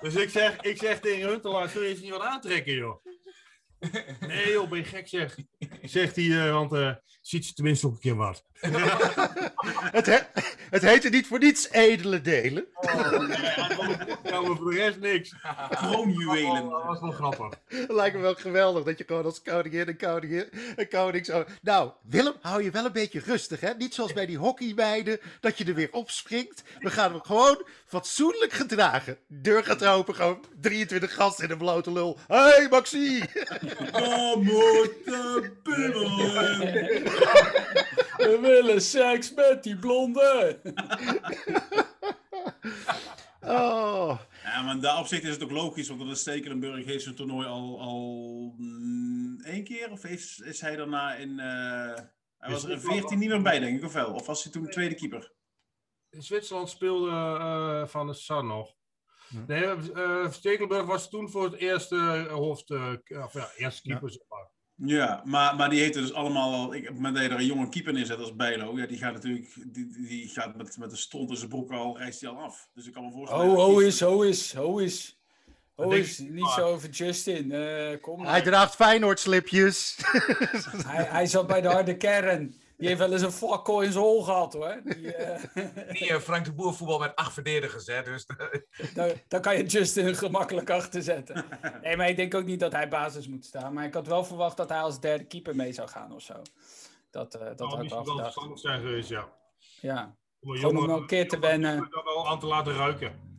Dus 0.00 0.14
ik 0.14 0.30
zeg, 0.30 0.60
ik 0.60 0.76
zeg 0.76 1.00
tegen 1.00 1.28
Huntelaar, 1.28 1.68
zul 1.68 1.82
je 1.82 1.88
eens 1.88 2.00
niet 2.00 2.10
wat 2.10 2.20
aantrekken, 2.20 2.72
joh? 2.72 3.04
Nee, 4.20 4.52
joh, 4.52 4.68
ben 4.68 4.78
je 4.78 4.84
gek, 4.84 5.08
zeg. 5.08 5.36
Zegt 5.82 6.16
hij, 6.16 6.46
eh, 6.46 6.52
want 6.52 6.72
eh, 6.72 6.92
ziet 7.20 7.46
ze 7.46 7.52
tenminste 7.52 7.86
ook 7.86 7.92
een 7.92 8.00
keer 8.00 8.16
wat. 8.16 8.44
Het, 9.90 10.06
he 10.06 10.18
het 10.70 10.82
heette 10.82 11.08
niet 11.08 11.26
voor 11.26 11.38
niets 11.38 11.70
edele 11.70 12.20
delen. 12.20 12.66
Ja, 14.24 14.40
maar 14.40 14.56
voor 14.56 14.70
de 14.70 14.76
rest 14.76 14.98
niks. 14.98 15.34
Kroonjuwelen. 15.70 16.70
Dat 16.70 16.84
was 16.84 17.00
wel 17.00 17.10
grappig. 17.10 17.58
Lijkt 17.88 18.16
me 18.16 18.22
wel 18.22 18.34
geweldig 18.34 18.84
dat 18.84 18.98
je 18.98 19.04
gewoon 19.06 19.24
als 19.24 19.42
koningin 19.42 19.86
en 19.86 19.96
koningin 19.96 20.48
en 20.76 20.88
koning 20.88 21.26
zo... 21.26 21.44
Nou, 21.62 21.90
Willem, 22.02 22.34
hou 22.40 22.62
je 22.62 22.70
wel 22.70 22.84
een 22.84 22.92
beetje 22.92 23.20
rustig, 23.24 23.60
hè? 23.60 23.74
Niet 23.78 23.94
zoals 23.94 24.12
bij 24.12 24.26
die 24.26 24.38
hockeymeiden, 24.38 25.20
dat 25.40 25.58
je 25.58 25.64
er 25.64 25.74
weer 25.74 25.92
opspringt. 25.92 26.62
We 26.78 26.90
gaan 26.90 27.12
hem 27.12 27.22
gewoon 27.22 27.66
fatsoenlijk 27.86 28.52
gedragen. 28.52 29.18
Deur 29.28 29.64
gaat 29.64 29.84
open, 29.84 30.14
gewoon 30.14 30.44
23 30.60 31.14
gasten 31.14 31.44
in 31.44 31.50
een 31.50 31.58
blote 31.58 31.92
lul. 31.92 32.18
Hé, 32.26 32.36
hey, 32.36 32.66
Maxie! 32.70 33.24
Moet 34.36 35.04
de. 35.04 35.58
We 38.16 38.38
willen 38.40 38.82
seks 38.82 39.34
met 39.34 39.62
die 39.62 39.76
blonde. 39.76 40.58
Oh, 43.42 44.18
Ja, 44.44 44.62
maar 44.62 44.74
in 44.74 44.80
dat 44.80 44.98
opzicht 44.98 45.22
is 45.22 45.30
het 45.30 45.42
ook 45.42 45.50
logisch, 45.50 45.88
want 45.88 46.00
dat 46.00 46.08
is 46.10 46.20
Stekelenburg 46.20 46.84
heeft 46.84 47.02
zijn 47.02 47.14
toernooi 47.14 47.46
al, 47.46 47.80
al 47.80 48.54
mm, 48.56 49.40
één 49.40 49.64
keer. 49.64 49.90
Of 49.90 50.04
is, 50.04 50.38
is 50.38 50.60
hij 50.60 50.76
daarna 50.76 51.14
in... 51.14 51.38
eh, 51.38 51.94
hij 52.38 52.50
was 52.50 52.64
er 52.64 52.70
in 52.70 52.80
14 52.80 53.18
niet 53.18 53.28
meer 53.28 53.42
bij, 53.42 53.58
denk 53.58 53.78
ik, 53.78 53.84
of 53.84 53.92
wel? 53.92 54.12
Of 54.12 54.26
was 54.26 54.42
hij 54.42 54.52
toen 54.52 54.68
tweede 54.68 54.94
keeper? 54.94 55.32
In 56.10 56.22
Zwitserland 56.22 56.70
speelde 56.70 57.10
eh, 57.10 57.86
Van 57.86 58.06
der 58.06 58.14
Sar 58.14 58.44
nog. 58.44 58.74
Hm. 59.30 59.36
Nee, 59.46 59.64
eh 59.94 60.30
Stekelenburg 60.30 60.86
was 60.86 61.10
toen 61.10 61.30
voor 61.30 61.44
het 61.44 61.54
eerste 61.54 62.26
hoofd, 62.30 62.70
eh, 62.70 62.92
of 63.24 63.32
ja, 63.32 63.48
eerste 63.56 63.82
keeper, 63.82 64.10
zeg 64.10 64.22
maar. 64.28 64.46
Ja, 64.74 65.22
maar, 65.24 65.56
maar 65.56 65.70
die 65.70 65.80
heeft 65.80 65.94
dus 65.94 66.12
allemaal 66.12 66.54
al... 66.54 66.74
Ik, 66.74 66.80
op 66.80 66.86
het 66.86 66.94
moment 66.94 67.14
dat 67.14 67.24
je 67.24 67.30
er 67.30 67.38
een 67.38 67.46
jonge 67.46 67.68
keeper 67.68 67.92
neerzet 67.92 68.18
als 68.18 68.36
Bijlo, 68.36 68.78
ja, 68.78 68.86
die 68.86 68.98
gaat 68.98 69.12
natuurlijk... 69.12 69.48
Die, 69.66 69.88
die 70.06 70.28
gaat 70.28 70.56
met, 70.56 70.76
met 70.78 70.90
de 70.90 70.96
stront 70.96 71.30
in 71.30 71.36
zijn 71.36 71.48
broek 71.48 71.72
al, 71.72 71.98
reist 71.98 72.20
hij 72.20 72.30
al 72.30 72.36
af. 72.42 72.68
Dus 72.74 72.86
ik 72.86 72.92
kan 72.92 73.04
me 73.04 73.10
voorstellen... 73.12 73.56
Oh, 73.56 73.76
die- 73.78 73.86
is, 73.86 74.00
ho 74.00 74.22
is, 74.22 74.54
ho 74.54 74.78
is. 74.78 75.18
Denk 75.76 75.92
is, 75.92 76.18
niet 76.18 76.48
zo 76.48 76.60
over 76.66 76.88
Justin. 76.88 77.52
eh, 77.52 78.00
kom 78.00 78.24
hij 78.26 78.42
draagt 78.42 78.74
Feyenoord-slipjes. 78.74 79.96
Hij, 80.86 81.04
hij 81.04 81.26
zat 81.26 81.46
bij 81.46 81.60
de 81.60 81.68
harde 81.68 81.96
kern. 81.96 82.59
Die 82.80 82.88
heeft 82.88 83.00
wel 83.00 83.12
eens 83.12 83.22
een 83.22 83.32
fakkel 83.32 83.80
in 83.80 83.92
zijn 83.92 84.04
hol 84.04 84.22
gehad 84.22 84.52
hoor. 84.52 84.80
Die, 84.84 85.14
eh, 85.14 85.54
Die 85.98 86.08
eh, 86.10 86.18
Frank 86.20 86.44
de 86.44 86.52
Boer 86.52 86.74
voetbal 86.74 86.98
met 86.98 87.16
acht 87.16 87.32
verdedigers, 87.32 87.86
hè. 87.86 88.02
Dus 88.02 88.26
daar, 88.94 89.12
daar 89.28 89.40
kan 89.40 89.56
je 89.56 89.64
Justin 89.64 90.14
gemakkelijk 90.14 90.70
achter 90.70 91.02
zetten. 91.02 91.44
Nee, 91.82 91.96
maar 91.96 92.08
ik 92.08 92.16
denk 92.16 92.34
ook 92.34 92.44
niet 92.44 92.60
dat 92.60 92.72
hij 92.72 92.88
basis 92.88 93.28
moet 93.28 93.44
staan. 93.44 93.72
Maar 93.72 93.84
ik 93.84 93.94
had 93.94 94.06
wel 94.06 94.24
verwacht 94.24 94.56
dat 94.56 94.68
hij 94.68 94.80
als 94.80 95.00
derde 95.00 95.24
keeper 95.24 95.56
mee 95.56 95.72
zou 95.72 95.88
gaan 95.88 96.12
of 96.14 96.22
zo. 96.22 96.34
Dat, 97.10 97.34
eh, 97.34 97.40
dat 97.46 97.58
Dat 97.58 97.72
had 97.72 97.82
ik 97.82 97.90
wel 97.90 98.04
wel 98.04 98.18
verstandig 98.18 98.58
zijn 98.58 98.80
geweest, 98.80 99.08
ja. 99.08 99.28
Ja. 99.80 100.16
Om 100.40 100.50
een 100.50 100.54
om 100.56 100.60
jongen- 100.60 100.86
wel 100.86 100.96
een 100.96 101.06
keer 101.06 101.28
te 101.28 101.38
wennen. 101.38 101.88
dat 101.90 102.04
al 102.04 102.28
aan 102.28 102.38
te 102.40 102.46
laten 102.46 102.74
ruiken. 102.74 103.29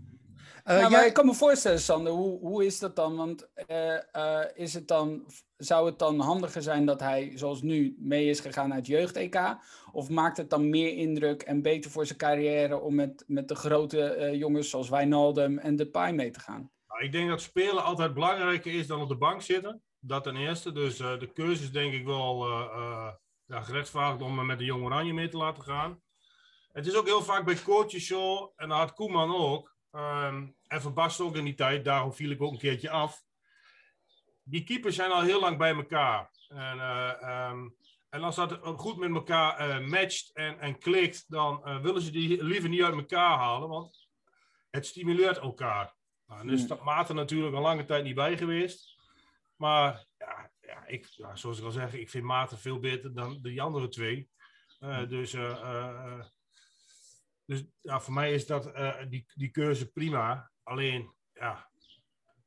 Eh, 0.64 0.90
jij- 0.90 1.08
ik 1.08 1.14
kan 1.14 1.26
me 1.26 1.34
voorstellen, 1.34 1.80
Sander, 1.80 2.14
hoe, 2.14 2.40
hoe 2.40 2.66
is 2.66 2.80
dat 2.80 2.96
dan? 2.96 3.16
Want 3.16 3.50
eh, 3.54 4.16
eh, 4.16 4.46
is 4.54 4.74
het 4.74 4.88
dan, 4.88 5.26
zou 5.58 5.86
het 5.86 6.00
dan 6.00 6.20
handiger 6.20 6.62
zijn 6.62 6.86
dat 6.86 7.00
hij, 7.00 7.32
zoals 7.36 7.62
nu, 7.62 7.96
mee 8.00 8.30
is 8.30 8.40
gegaan 8.40 8.68
naar 8.68 8.78
het 8.78 8.88
jeugd-EK? 8.88 9.56
Of 9.92 10.10
maakt 10.10 10.38
het 10.38 10.50
dan 10.50 10.70
meer 10.70 10.94
indruk 10.96 11.42
en 11.42 11.62
beter 11.62 11.92
voor 11.92 12.06
zijn 12.06 12.18
carrière 12.18 12.80
om 12.80 12.96
met, 12.96 13.24
met 13.28 13.48
de 13.48 13.56
grote 13.56 14.04
eh, 14.04 14.34
jongens 14.34 14.70
zoals 14.70 14.90
Wijnaldum 14.90 15.58
en 15.58 15.76
Depay 15.76 16.12
mee 16.14 16.32
te 16.32 16.40
gaan? 16.40 16.72
Nou, 16.88 17.04
ik 17.04 17.12
denk 17.12 17.30
dat 17.30 17.42
spelen 17.42 17.84
altijd 17.84 18.14
belangrijker 18.14 18.74
is 18.74 18.88
dan 18.88 19.02
op 19.02 19.08
de 19.08 19.18
bank 19.18 19.42
zitten. 19.42 19.82
Dat 20.00 20.24
ten 20.24 20.36
eerste. 20.36 20.72
Dus 20.72 21.00
eh, 21.00 21.20
de 21.20 21.32
keuze 21.34 21.64
is 21.64 21.72
denk 21.72 21.94
ik 21.94 22.06
wel 22.06 22.46
eh, 22.46 22.68
eh, 22.74 23.08
ja, 23.46 23.62
gerechtvaardigd 23.62 24.24
om 24.24 24.46
met 24.46 24.58
de 24.60 24.66
Jong 24.66 24.84
Oranje 24.84 25.14
mee 25.14 25.30
te 25.30 25.38
laten 25.38 25.64
gaan. 25.64 26.02
Het 26.72 26.88
is 26.88 26.96
ook 26.96 27.06
heel 27.06 27.22
vaak 27.22 27.46
bij 27.46 27.62
coaches 27.64 28.08
zo, 28.08 28.52
en 28.56 28.70
dat 28.70 28.78
had 28.78 28.94
Koeman 28.94 29.36
ook. 29.36 29.71
Ehm, 29.92 30.48
en 30.68 30.82
Van 30.82 30.94
Basten 30.94 31.26
ook 31.26 31.36
in 31.36 31.46
die 31.46 31.54
tijd, 31.54 31.86
daarom 31.86 32.14
viel 32.14 32.32
ik 32.32 32.42
ook 32.42 32.52
een 32.52 32.58
keertje 32.58 32.90
af. 32.90 33.24
Die 34.44 34.64
keepers 34.64 34.96
zijn 34.96 35.12
al 35.12 35.22
heel 35.22 35.40
lang 35.40 35.58
bij 35.58 35.76
elkaar. 35.76 36.32
En, 36.48 36.80
eh, 36.80 37.22
ehm, 37.22 37.70
en 38.10 38.24
als 38.24 38.36
dat 38.36 38.60
goed 38.64 38.98
met 38.98 39.10
elkaar 39.10 39.58
eh, 39.58 39.88
matcht 39.88 40.32
en, 40.34 40.60
en 40.60 40.78
klikt, 40.78 41.26
dan 41.28 41.66
eh, 41.66 41.82
willen 41.82 42.02
ze 42.02 42.12
die 42.12 42.44
liever 42.44 42.70
niet 42.70 42.84
uit 42.84 42.96
elkaar 42.96 43.38
halen, 43.38 43.70
want 43.70 44.10
het 44.70 44.86
stimuleert 44.86 45.38
elkaar. 45.38 45.96
Nou, 46.26 46.52
is 46.52 46.68
dat 46.68 46.84
Maarten 46.84 47.16
natuurlijk 47.16 47.56
al 47.56 47.62
lange 47.62 47.86
tijd 47.86 48.04
niet 48.04 48.16
bij 48.16 48.38
geweest. 48.38 48.98
Maar 49.56 50.06
ja, 50.18 50.52
ja, 50.62 50.86
ik, 50.86 51.06
ja, 51.06 51.36
zoals 51.36 51.60
ik 51.60 51.64
al 51.64 51.72
zeg, 51.72 51.94
ik 51.94 52.10
vind 52.10 52.24
Maarten 52.24 52.58
veel 52.58 52.80
beter 52.80 53.14
dan 53.14 53.42
die 53.42 53.62
andere 53.62 53.88
twee. 53.88 54.30
Eh, 54.80 55.08
dus 55.08 55.34
dus 57.46 57.64
ja, 57.82 58.00
voor 58.00 58.14
mij 58.14 58.34
is 58.34 58.46
dat, 58.46 58.72
eh, 58.72 58.96
die, 59.10 59.26
die 59.36 59.50
keuze 59.50 59.92
prima. 59.92 60.52
Alleen, 60.64 61.14
ja, 61.34 61.70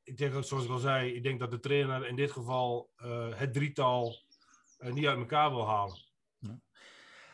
ik 0.02 0.16
denk 0.16 0.44
zoals 0.44 0.64
ik 0.64 0.70
al 0.70 0.78
zei, 0.78 1.14
ik 1.14 1.22
denk 1.22 1.40
dat 1.40 1.50
de 1.50 1.60
trainer 1.60 2.06
in 2.06 2.16
dit 2.16 2.30
geval 2.30 2.90
eh, 2.96 3.28
het 3.34 3.52
drietal 3.52 4.16
eh, 4.78 4.92
niet 4.92 5.06
uit 5.06 5.18
elkaar 5.18 5.50
wil 5.50 5.66
halen. 5.66 6.02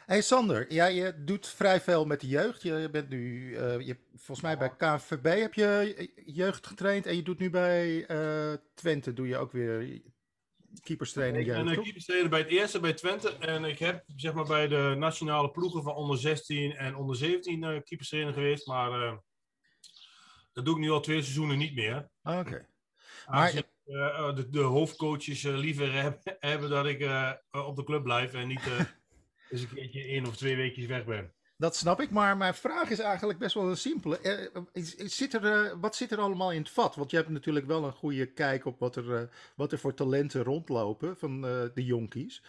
Hey 0.06 0.20
Sander, 0.20 0.72
ja, 0.72 0.86
je 0.86 1.24
doet 1.24 1.46
vrij 1.46 1.80
veel 1.80 2.04
met 2.04 2.20
de 2.20 2.26
jeugd. 2.26 2.62
Je 2.62 2.88
bent 2.90 3.08
nu, 3.08 3.50
je, 3.58 3.96
volgens 4.14 4.40
mij 4.40 4.58
bij 4.58 4.76
KNVB 4.76 5.40
heb 5.40 5.54
je 5.54 6.10
jeugd 6.24 6.66
getraind. 6.66 7.06
En 7.06 7.16
je 7.16 7.22
doet 7.22 7.38
nu 7.38 7.50
bij 7.50 8.06
Twente, 8.74 9.12
doe 9.12 9.28
je 9.28 9.36
ook 9.36 9.52
weer 9.52 10.02
keeperstraining 10.82 11.46
Ik 11.46 11.52
ben 11.52 11.66
een 11.66 11.74
toch? 11.74 11.84
keeperstrainer 11.84 12.30
bij 12.30 12.38
het 12.38 12.48
eerste 12.48 12.80
bij 12.80 12.92
Twente. 12.92 13.36
En 13.36 13.64
ik 13.64 13.78
heb 13.78 14.04
zeg 14.16 14.32
maar, 14.32 14.46
bij 14.46 14.68
de 14.68 14.94
nationale 14.98 15.50
ploegen 15.50 15.82
van 15.82 15.94
onder 15.94 16.18
16 16.18 16.76
en 16.76 16.96
onder 16.96 17.16
17 17.16 17.64
eh 17.64 17.80
keeperstrainer 17.84 18.32
geweest. 18.32 18.66
Maar 18.66 19.02
eh, 19.02 19.16
dat 20.52 20.64
doe 20.64 20.74
ik 20.74 20.80
nu 20.80 20.90
al 20.90 21.00
twee 21.00 21.22
seizoenen 21.22 21.58
niet 21.58 21.74
meer. 21.74 22.10
Ah, 22.22 22.38
Oké. 22.38 22.68
Maar, 23.26 23.42
Als 23.42 23.54
uh, 23.86 24.34
de, 24.34 24.48
de, 24.48 24.60
hoofdcoaches 24.60 25.42
liever 25.42 25.92
hebben, 25.92 26.20
hebben 26.50 26.70
dat 26.70 26.86
ik 26.86 27.00
op 27.50 27.76
de 27.76 27.84
club 27.84 28.02
blijf 28.02 28.34
en 28.34 28.48
niet 28.48 28.66
eens 29.50 29.62
een 29.62 29.74
keertje 29.74 30.02
één 30.02 30.26
of 30.26 30.36
twee 30.36 30.56
weken 30.56 30.88
weg 30.88 31.04
ben. 31.04 31.34
Dat 31.60 31.76
snap 31.76 32.00
ik, 32.00 32.10
maar 32.10 32.36
mijn 32.36 32.54
vraag 32.54 32.90
is 32.90 32.98
eigenlijk 32.98 33.38
best 33.38 33.54
wel 33.54 33.68
een 33.68 33.76
simpele. 33.76 34.18
Eh, 34.18 34.82
zit 35.06 35.34
er, 35.34 35.44
eh, 35.44 35.72
wat 35.80 35.96
zit 35.96 36.12
er 36.12 36.18
allemaal 36.18 36.52
in 36.52 36.60
het 36.60 36.70
vat? 36.70 36.94
Want 36.94 37.10
je 37.10 37.16
hebt 37.16 37.28
natuurlijk 37.28 37.66
wel 37.66 37.84
een 37.84 37.92
goede 37.92 38.26
kijk 38.26 38.64
op 38.64 38.78
wat 38.78 38.96
er, 38.96 39.14
eh, 39.14 39.22
wat 39.54 39.72
er 39.72 39.78
voor 39.78 39.94
talenten 39.94 40.42
rondlopen 40.42 41.16
van 41.16 41.40
de 41.40 41.84
jonkies. 41.84 42.42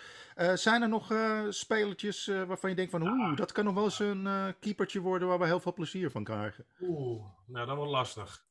zijn 0.53 0.81
er 0.81 0.89
nog 0.89 1.13
spelertjes 1.49 2.25
waarvan 2.25 2.69
je 2.69 2.75
denkt 2.75 2.91
van 2.91 3.01
oeh, 3.01 3.35
dat 3.35 3.51
kan 3.51 3.65
nog 3.65 3.73
wel 3.73 3.83
eens 3.83 3.99
een 3.99 4.55
keepertje 4.59 4.99
worden 4.99 5.27
waar 5.27 5.39
we 5.39 5.45
heel 5.45 5.59
veel 5.59 5.73
plezier 5.73 6.11
van 6.11 6.23
krijgen? 6.23 6.65
Oeh, 6.81 7.23
nou 7.45 7.67
dat 7.67 7.75
wordt 7.75 7.91
lastig. 7.91 8.45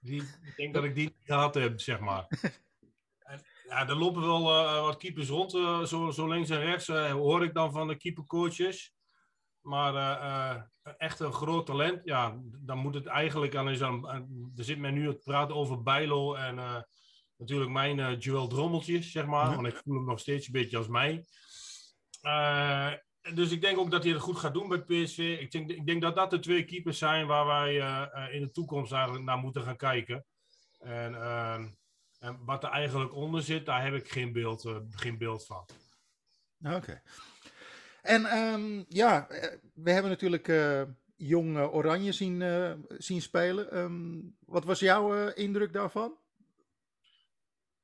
Die, 0.00 0.22
ik 0.22 0.56
denk 0.56 0.74
dat 0.74 0.84
ik 0.84 0.94
die 0.94 1.04
niet 1.04 1.26
gehad 1.26 1.54
heb, 1.54 1.80
zeg 1.80 2.00
maar. 2.00 2.26
ja, 3.68 3.88
er 3.88 3.96
lopen 3.96 4.22
wel 4.22 4.42
wat 4.82 4.96
keepers 4.96 5.28
rond, 5.28 5.50
zo, 5.88 6.10
zo 6.10 6.28
links 6.28 6.50
en 6.50 6.60
rechts 6.60 6.86
hoor 7.10 7.44
ik 7.44 7.54
dan 7.54 7.72
van 7.72 7.88
de 7.88 7.96
keepercoaches. 7.96 8.94
Maar 9.62 9.94
uh, 9.94 10.62
echt 10.98 11.20
een 11.20 11.32
groot 11.32 11.66
talent, 11.66 12.00
ja, 12.04 12.38
dan 12.44 12.78
moet 12.78 12.94
het 12.94 13.06
eigenlijk 13.06 13.56
aan. 13.56 13.68
Is 13.68 13.82
aan 13.82 14.06
er 14.56 14.64
zit 14.64 14.78
men 14.78 14.94
nu 14.94 15.08
te 15.08 15.20
praten 15.24 15.54
over 15.54 15.82
Bijlo 15.82 16.34
en 16.34 16.56
uh, 16.56 16.80
natuurlijk 17.36 17.70
mijn 17.70 17.98
uh, 17.98 18.18
Joel 18.18 18.48
Drommeltjes, 18.48 19.10
zeg 19.10 19.26
maar. 19.26 19.54
Want 19.54 19.66
ik 19.66 19.80
voel 19.84 19.94
hem 19.94 20.04
nog 20.04 20.20
steeds 20.20 20.46
een 20.46 20.52
beetje 20.52 20.76
als 20.76 20.88
mij. 20.88 21.24
dus 23.34 23.50
ik 23.50 23.60
denk 23.60 23.78
ook 23.78 23.90
dat 23.90 24.02
hij 24.02 24.12
het 24.12 24.22
goed 24.22 24.36
gaat 24.36 24.54
doen 24.54 24.68
bij 24.68 24.82
PSV. 24.82 25.38
Ik 25.40 25.50
denk, 25.50 25.70
ik 25.70 25.86
denk 25.86 26.02
dat 26.02 26.16
dat 26.16 26.30
de 26.30 26.38
twee 26.38 26.64
keepers 26.64 26.98
zijn 26.98 27.26
waar 27.26 27.46
wij 27.46 27.74
in 28.32 28.40
de 28.40 28.50
toekomst 28.50 28.92
eigenlijk 28.92 29.24
naar 29.24 29.38
moeten 29.38 29.62
gaan 29.62 29.76
kijken. 29.76 30.24
En, 30.78 31.14
en, 32.18 32.44
wat 32.44 32.64
er 32.64 32.70
eigenlijk 32.70 33.14
onder 33.14 33.42
zit, 33.42 33.66
daar 33.66 33.84
heb 33.84 33.94
ik 33.94 34.10
geen 34.10 34.32
beeld, 34.32 34.68
geen 34.90 35.18
beeld 35.18 35.46
van. 35.46 35.68
Oké. 36.62 37.02
En 38.02 38.38
um, 38.38 38.84
ja, 38.88 39.28
eh, 39.28 39.48
we 39.74 39.90
hebben 39.90 40.10
natuurlijk 40.10 40.48
uh, 40.48 40.82
jong 41.16 41.56
uh, 41.56 41.74
Oranje 41.74 42.12
zien, 42.12 42.40
uh, 42.40 42.72
zien 42.88 43.22
spelen. 43.22 43.78
Um, 43.78 44.36
wat 44.46 44.64
was 44.64 44.80
jouw 44.80 45.28
indruk 45.28 45.72
daarvan? 45.72 46.16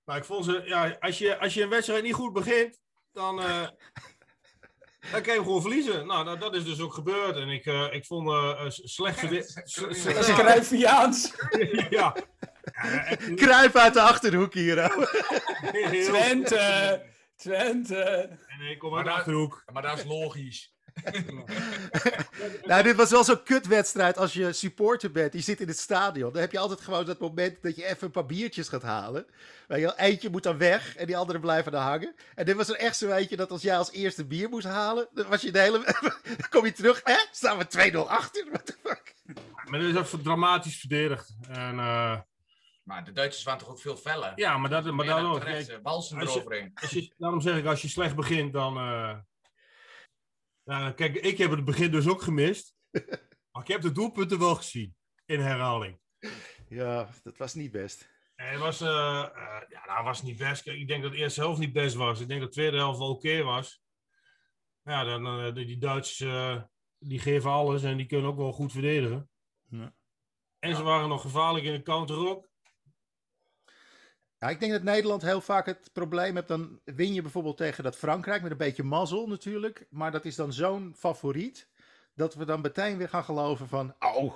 Nou, 0.04 0.18
ik 0.18 0.24
vond 0.24 0.44
ze, 0.44 0.62
ja, 0.64 0.96
als 1.00 1.18
je, 1.18 1.38
als 1.38 1.54
je 1.54 1.62
een 1.62 1.68
wedstrijd 1.68 2.02
niet 2.02 2.14
goed 2.14 2.32
begint, 2.32 2.80
dan, 3.12 3.36
dan 5.12 5.22
kan 5.22 5.34
je 5.34 5.40
gewoon 5.42 5.60
verliezen. 5.60 6.06
Nou, 6.06 6.24
dat, 6.24 6.40
dat, 6.40 6.54
is 6.54 6.64
dus 6.64 6.80
ook 6.80 6.94
gebeurd. 6.94 7.36
En 7.36 7.48
ik, 7.48 7.64
ik 7.92 8.06
vond 8.06 8.30
slecht 8.68 9.18
verdedigd. 9.18 10.34
Kruifiaans. 10.34 11.34
ja. 11.90 12.16
Kruif 13.42 13.76
uit 13.84 13.94
de 13.94 14.00
achterhoek 14.00 14.54
hier. 14.54 14.90
Twente. 15.90 17.02
Twente. 17.38 18.38
En 18.46 18.70
ik 18.70 18.78
kom 18.78 18.94
uit 18.94 19.04
de 19.04 19.10
Achterhoek. 19.10 19.62
Maar 19.72 19.82
dat 19.82 19.98
is 19.98 20.04
logisch. 20.04 20.76
nou, 22.64 22.82
dit 22.82 22.96
was 22.96 23.10
wel 23.10 23.24
zo'n 23.24 23.42
kutwedstrijd 23.42 24.18
als 24.18 24.32
je 24.32 24.52
supporter 24.52 25.10
bent. 25.10 25.32
Je 25.32 25.40
zit 25.40 25.60
in 25.60 25.68
het 25.68 25.78
stadion. 25.78 26.32
Dan 26.32 26.40
heb 26.40 26.52
je 26.52 26.58
altijd 26.58 26.80
gewoon 26.80 27.04
dat 27.04 27.20
moment 27.20 27.62
dat 27.62 27.76
je 27.76 27.84
even 27.84 28.06
een 28.06 28.10
paar 28.10 28.26
biertjes 28.26 28.68
gaat 28.68 28.82
halen. 28.82 29.26
Weet 29.66 29.80
je, 29.80 29.96
eentje 29.96 30.30
moet 30.30 30.42
dan 30.42 30.58
weg 30.58 30.96
en 30.96 31.06
die 31.06 31.16
andere 31.16 31.40
blijven 31.40 31.72
dan 31.72 31.82
hangen. 31.82 32.14
En 32.34 32.44
dit 32.44 32.56
was 32.56 32.68
er 32.68 32.76
echt 32.76 32.96
zo 32.96 33.10
eentje 33.10 33.36
dat 33.36 33.50
als 33.50 33.62
jij 33.62 33.78
als 33.78 33.92
eerste 33.92 34.26
bier 34.26 34.48
moest 34.48 34.66
halen, 34.66 35.08
dan 35.12 35.28
was 35.28 35.40
je 35.40 35.52
de 35.52 35.58
hele... 35.58 35.84
dan 36.38 36.48
kom 36.50 36.64
je 36.64 36.72
terug, 36.72 37.00
hè? 37.04 37.16
Staan 37.30 37.58
we 37.58 37.92
2-0 37.92 37.96
achter? 37.96 38.46
What 38.50 38.66
the 38.66 38.74
fuck? 38.82 39.14
Maar 39.64 39.80
dit 39.80 39.94
is 39.94 40.14
ook 40.14 40.22
dramatisch 40.22 40.78
verdedigd. 40.78 41.34
En... 41.48 41.74
Uh... 41.74 42.18
Maar 42.88 43.04
de 43.04 43.12
Duitsers 43.12 43.44
waren 43.44 43.60
toch 43.60 43.68
ook 43.68 43.80
veel 43.80 43.96
feller? 43.96 44.32
Ja, 44.36 44.58
maar 44.58 44.70
dat, 44.70 44.84
maar 44.84 45.06
dat 45.06 45.24
ook. 45.24 45.40
Kijk, 45.40 45.82
balsen 45.82 46.20
eroverheen. 46.20 46.70
Als 46.74 46.90
je, 46.90 47.14
daarom 47.16 47.40
zeg 47.40 47.58
ik, 47.58 47.64
als 47.64 47.82
je 47.82 47.88
slecht 47.88 48.16
begint, 48.16 48.52
dan... 48.52 48.76
Uh... 48.76 49.18
Nou, 50.64 50.92
kijk, 50.92 51.14
ik 51.14 51.38
heb 51.38 51.50
het 51.50 51.64
begin 51.64 51.90
dus 51.90 52.08
ook 52.08 52.22
gemist. 52.22 52.74
maar 53.52 53.62
ik 53.62 53.68
heb 53.68 53.80
de 53.80 53.92
doelpunten 53.92 54.38
wel 54.38 54.54
gezien. 54.54 54.96
In 55.26 55.40
herhaling. 55.40 55.98
Ja, 56.68 57.08
dat 57.22 57.36
was 57.36 57.54
niet 57.54 57.70
best. 57.70 58.08
het 58.34 58.58
was, 58.58 58.82
uh, 58.82 58.88
uh, 58.88 59.60
ja, 59.68 59.94
dat 59.94 60.04
was 60.04 60.22
niet 60.22 60.36
best. 60.36 60.66
Ik 60.66 60.88
denk 60.88 61.02
dat 61.02 61.12
de 61.12 61.18
eerste 61.18 61.40
helft 61.40 61.60
niet 61.60 61.72
best 61.72 61.94
was. 61.94 62.20
Ik 62.20 62.28
denk 62.28 62.40
dat 62.40 62.48
de 62.48 62.54
tweede 62.54 62.76
helft 62.76 62.98
wel 62.98 63.10
oké 63.10 63.42
was. 63.42 63.82
Ja, 64.82 65.04
dan, 65.04 65.54
die 65.54 65.78
Duitsers 65.78 66.18
die 66.98 67.18
geven 67.18 67.50
alles 67.50 67.82
en 67.82 67.96
die 67.96 68.06
kunnen 68.06 68.30
ook 68.30 68.36
wel 68.36 68.52
goed 68.52 68.72
verdedigen. 68.72 69.30
Ja. 69.70 69.94
En 70.58 70.76
ze 70.76 70.82
waren 70.82 71.08
nog 71.08 71.20
gevaarlijk 71.20 71.64
in 71.64 71.72
de 71.72 71.82
counter 71.82 72.16
ook. 72.16 72.47
Ja, 74.38 74.48
ik 74.48 74.60
denk 74.60 74.72
dat 74.72 74.82
Nederland 74.82 75.22
heel 75.22 75.40
vaak 75.40 75.66
het 75.66 75.90
probleem 75.92 76.34
heeft. 76.34 76.48
Dan 76.48 76.80
win 76.84 77.14
je 77.14 77.22
bijvoorbeeld 77.22 77.56
tegen 77.56 77.84
dat 77.84 77.96
Frankrijk 77.96 78.42
met 78.42 78.50
een 78.50 78.56
beetje 78.56 78.82
mazzel 78.82 79.26
natuurlijk. 79.26 79.86
Maar 79.90 80.10
dat 80.10 80.24
is 80.24 80.36
dan 80.36 80.52
zo'n 80.52 80.94
favoriet. 80.96 81.68
Dat 82.14 82.34
we 82.34 82.44
dan 82.44 82.60
meteen 82.60 82.98
weer 82.98 83.08
gaan 83.08 83.24
geloven 83.24 83.68
van. 83.68 83.94
Oh, 83.98 84.34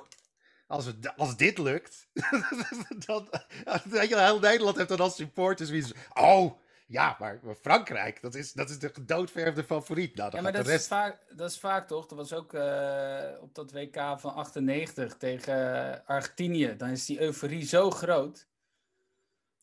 als, 0.67 0.87
het, 0.87 1.17
als 1.17 1.37
dit 1.37 1.59
lukt. 1.59 2.09
dan, 3.07 3.29
weet 3.85 4.09
je, 4.09 4.21
heel 4.21 4.39
Nederland 4.39 4.77
heeft 4.77 4.89
dan 4.89 5.01
als 5.01 5.17
supporters 5.17 5.71
wie 5.71 5.85
Oh, 6.15 6.61
ja, 6.87 7.17
maar 7.19 7.41
Frankrijk, 7.61 8.21
dat 8.21 8.35
is, 8.35 8.53
dat 8.53 8.71
is 8.71 8.79
de 8.79 8.91
gedoodverfde 8.93 9.65
favoriet. 9.65 10.15
Nou, 10.15 10.37
ja, 10.37 10.43
maar 10.43 10.53
dat, 10.53 10.67
rest... 10.67 10.81
is 10.81 10.87
vaak, 10.87 11.19
dat 11.37 11.51
is 11.51 11.59
vaak 11.59 11.87
toch? 11.87 12.07
Dat 12.07 12.19
was 12.19 12.33
ook 12.33 12.53
uh, 12.53 13.21
op 13.41 13.55
dat 13.55 13.73
WK 13.73 13.97
van 14.17 14.35
98 14.35 15.17
tegen 15.17 16.07
Argentinië. 16.07 16.75
Dan 16.77 16.89
is 16.89 17.07
die 17.07 17.21
euforie 17.21 17.67
zo 17.67 17.91
groot. 17.91 18.47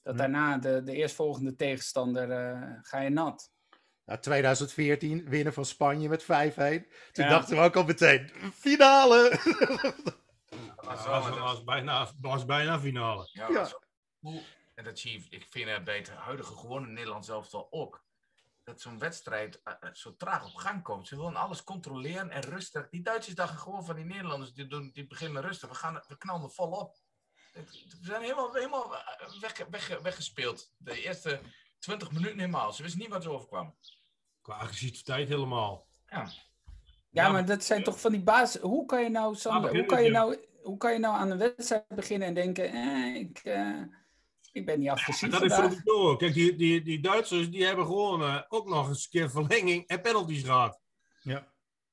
Dat 0.10 0.18
daarna 0.18 0.58
de, 0.58 0.84
de 0.84 0.94
eerstvolgende 0.94 1.56
tegenstander 1.56 2.30
uh, 2.30 2.80
ga 2.82 3.00
je 3.00 3.10
nat. 3.10 3.52
Nou, 4.06 4.20
2014 4.20 5.30
winnen 5.30 5.54
van 5.54 5.66
Spanje 5.66 6.10
met 6.10 6.24
5-1. 6.24 6.26
Toen 7.12 7.28
dachten 7.28 7.56
we 7.56 7.64
ook 7.64 7.76
al 7.76 7.84
meteen, 7.84 8.32
finale! 8.54 9.30
Dat 10.76 11.06
was, 11.06 11.30
was, 11.30 11.64
bijna, 11.64 12.12
was 12.22 12.46
bijna 12.46 12.80
finale. 12.80 13.30
Ja, 13.32 13.50
ja. 13.50 13.70
en 14.76 14.84
dat 14.84 15.00
zie 15.00 15.28
ik 15.30 15.46
vind 15.50 15.70
het 15.70 15.84
bij 15.84 15.98
het 15.98 16.10
huidige 16.10 16.56
gewone 16.56 16.88
Nederland 16.88 17.26
zelfs 17.26 17.52
wel 17.52 17.68
ook. 17.70 18.04
Dat 18.64 18.82
zo'n 18.82 19.00
wedstrijd 19.00 19.62
uh, 19.66 19.74
zo 19.94 20.16
traag 20.16 20.46
op 20.46 20.56
gang 20.56 20.84
komt. 20.84 21.08
Ze 21.08 21.16
willen 21.16 21.36
alles 21.36 21.64
controleren 21.64 22.30
en 22.30 22.42
rustig. 22.42 22.90
Die 22.90 23.02
Duitsers 23.02 23.36
dachten 23.36 23.60
gewoon 23.60 23.86
van 23.86 23.96
die 23.96 24.06
Nederlanders, 24.06 24.54
die, 24.54 24.68
doen, 24.68 24.90
die 24.94 25.08
beginnen 25.08 25.42
rustig. 25.42 25.70
We, 25.70 25.76
gaan, 25.76 26.04
we 26.08 26.18
knallen 26.18 26.44
er 26.44 26.52
volop. 26.52 26.98
We 27.54 28.06
zijn 28.06 28.22
helemaal, 28.22 28.54
helemaal 28.54 28.96
eh, 28.96 29.40
weg, 29.40 29.66
weg, 29.70 30.00
weggespeeld. 30.02 30.74
De 30.78 31.02
eerste 31.02 31.42
20 31.80 32.12
minuten 32.12 32.40
helemaal. 32.40 32.74
Ze 32.74 32.82
wisten 32.84 33.02
niet 33.02 33.10
wat 33.10 33.24
er 33.24 33.32
overkwam. 33.32 33.76
Qua 34.42 34.56
agressiviteit 34.56 35.28
helemaal. 35.28 35.88
Ja. 36.08 36.32
Ja, 37.12 37.30
maar 37.30 37.46
dat 37.46 37.64
zijn 37.64 37.84
toch 37.84 38.00
van 38.00 38.12
die 38.12 38.22
basis. 38.22 38.62
Hoe 38.62 38.86
kan 38.86 39.04
je 39.04 39.10
nou, 39.10 39.36
Sander, 39.36 39.72
hoe 39.72 39.86
kan 39.86 40.04
je 40.04 40.10
nou, 40.10 40.38
hoe 40.62 40.78
kan 40.78 40.94
je 40.94 41.00
nou 41.00 41.16
aan 41.16 41.32
een 41.32 41.38
wedstrijd 41.38 41.88
beginnen 41.88 42.28
en 42.28 42.34
denken, 42.34 42.72
eh, 42.72 43.16
ik, 43.16 43.40
eh, 43.44 43.82
ik 44.52 44.66
ben 44.66 44.80
niet. 44.80 44.88
Ja, 44.88 44.94
dat 44.94 45.16
vandaag. 45.16 45.72
is 45.72 45.84
door. 45.84 46.18
Kijk, 46.18 46.34
die, 46.34 46.56
die, 46.56 46.82
die 46.82 47.00
Duitsers 47.00 47.50
die 47.50 47.66
hebben 47.66 47.86
gewoon 47.86 48.22
uh, 48.22 48.42
ook 48.48 48.68
nog 48.68 48.88
eens 48.88 49.04
een 49.04 49.10
keer 49.10 49.30
verlenging 49.30 49.88
en 49.88 50.02
penalties 50.02 50.44
gehad. 50.44 50.80
Ja. 51.22 51.48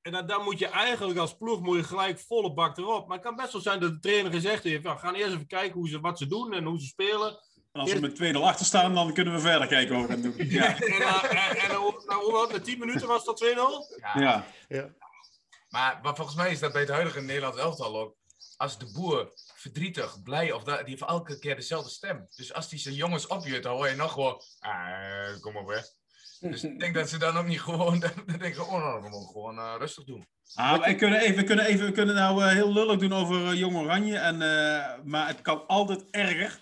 En 0.06 0.12
dan, 0.12 0.26
dan, 0.26 0.44
moet 0.44 0.58
je 0.58 0.66
eigenlijk 0.66 1.18
als 1.18 1.36
ploeg 1.36 1.60
moet 1.60 1.76
je 1.76 1.84
gelijk 1.84 2.18
volle 2.18 2.52
bak 2.52 2.78
erop. 2.78 3.06
Maar 3.06 3.16
het 3.16 3.26
kan 3.26 3.36
best 3.36 3.52
wel 3.52 3.60
zijn 3.60 3.80
dat 3.80 3.92
de 3.92 3.98
trainer 3.98 4.32
gezegd 4.32 4.62
heeft: 4.62 4.82
we 4.82 4.98
gaan 4.98 5.14
eerst 5.14 5.32
even 5.32 5.46
kijken 5.46 5.78
hoe 5.78 5.88
ze, 5.88 6.00
wat 6.00 6.18
ze 6.18 6.26
doen 6.26 6.52
en 6.52 6.64
hoe 6.64 6.80
ze 6.80 6.86
spelen. 6.86 7.38
En 7.72 7.80
als 7.80 7.92
we 7.92 8.00
met 8.00 8.34
2-0 8.34 8.36
achter 8.36 8.66
staan, 8.66 8.94
dan 8.94 9.12
kunnen 9.12 9.34
we 9.34 9.40
verder 9.40 9.66
kijken 9.66 9.94
hoe 9.94 10.06
we 10.06 10.12
gaan 10.12 10.22
doen. 10.22 10.34
Ja. 10.36 10.80
en, 10.80 11.00
uh, 11.00 11.64
en, 11.64 11.70
nou, 11.70 11.92
hoe 12.06 12.48
met 12.52 12.64
10 12.64 12.78
minuten 12.78 13.08
was 13.08 13.24
dat 13.24 13.44
2-0? 13.44 13.46
Ja. 13.46 14.20
ja. 14.20 14.46
ja. 14.68 14.88
Maar, 15.68 15.98
maar, 16.02 16.16
volgens 16.16 16.36
mij 16.36 16.50
is 16.50 16.58
dat 16.58 16.72
bij 16.72 16.80
het 16.80 16.90
huidige 16.90 17.20
Nederlands 17.20 17.58
elftal 17.58 18.00
ook. 18.00 18.16
Als 18.56 18.78
de 18.78 18.92
boer 18.92 19.32
verdrietig, 19.54 20.22
blij, 20.22 20.52
of 20.52 20.62
dat, 20.64 20.78
die 20.78 20.88
heeft 20.88 21.02
elke 21.02 21.38
keer 21.38 21.56
dezelfde 21.56 21.90
stem. 21.90 22.26
Dus 22.36 22.52
als 22.52 22.68
die 22.68 22.78
zijn 22.78 22.94
jongens 22.94 23.26
opjut, 23.26 23.62
dan 23.62 23.76
hoor 23.76 23.88
je 23.88 23.94
nog 23.94 24.12
gewoon, 24.12 24.40
ah, 24.58 25.40
kom 25.40 25.56
op 25.56 25.66
weg. 25.66 25.86
Dus 26.40 26.64
ik 26.64 26.80
denk 26.80 26.94
dat 26.94 27.08
ze 27.08 27.18
dan 27.18 27.36
ook 27.36 27.46
niet 27.46 27.60
gewoon, 27.60 28.00
dan 28.26 28.38
denken 28.38 28.62
oh, 28.62 28.72
nou, 28.72 29.02
we 29.02 29.26
gewoon 29.32 29.58
uh, 29.58 29.74
rustig 29.78 30.04
doen. 30.04 30.26
Ah, 30.54 30.84
we 30.84 30.94
kunnen 30.94 31.20
even, 31.20 31.36
we 31.36 31.44
kunnen 31.44 31.64
even, 31.64 31.86
we 31.86 31.92
kunnen 31.92 32.14
nou 32.14 32.42
uh, 32.42 32.48
heel 32.48 32.72
lullig 32.72 32.98
doen 32.98 33.12
over 33.12 33.40
uh, 33.40 33.54
Jong 33.54 33.76
Oranje, 33.76 34.18
en, 34.18 34.38
maar 35.04 35.26
het 35.26 35.42
kan 35.42 35.66
altijd 35.66 36.04
erger, 36.10 36.60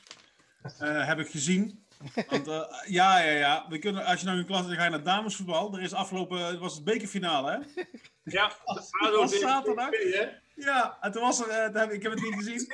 heb 0.79 1.19
ik 1.19 1.29
gezien. 1.29 1.87
Want 2.29 2.47
ja, 2.87 3.19
ja, 3.19 3.31
ja, 3.31 3.67
we 3.69 3.79
kunnen, 3.79 4.05
als 4.05 4.21
je 4.21 4.27
nou 4.27 4.39
in 4.39 4.47
klas 4.47 4.67
gaat, 4.67 4.75
ga 4.75 4.85
je 4.85 4.91
naar 4.91 5.03
damesvoetbal. 5.03 5.75
Er 5.75 5.83
is 5.83 5.93
afgelopen, 5.93 6.47
het 6.47 6.59
was 6.59 6.75
het 6.75 6.85
bekerfinale, 6.85 7.51
hè? 7.51 7.85
Ja, 8.23 8.53
dat 8.67 9.15
was 9.17 9.39
zaterdag. 9.39 9.89
Ja, 10.55 10.99
en 11.01 11.13
toen 11.13 11.23
was 11.23 11.49
er, 11.49 11.93
ik 11.93 12.03
heb 12.03 12.13
het 12.13 12.23
niet 12.23 12.35
gezien. 12.35 12.67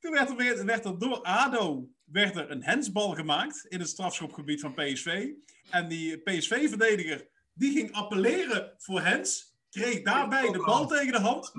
toen 0.00 0.12
werd 0.12 0.28
er, 0.28 0.64
werd 0.64 0.84
er 0.84 0.98
door 0.98 1.22
ADO 1.22 1.88
werd 2.14 2.36
er 2.36 2.50
een 2.50 2.64
hensbal 2.64 3.10
gemaakt 3.10 3.64
in 3.68 3.80
het 3.80 3.88
strafschopgebied 3.88 4.60
van 4.60 4.74
PSV. 4.74 5.28
En 5.70 5.88
die 5.88 6.18
PSV-verdediger, 6.18 7.28
die 7.54 7.72
ging 7.72 7.92
appelleren 7.92 8.74
voor 8.78 9.00
hens, 9.00 9.54
kreeg 9.70 10.02
daarbij 10.02 10.50
de 10.50 10.58
bal 10.58 10.86
tegen 10.86 11.12
de 11.12 11.20
hand. 11.20 11.52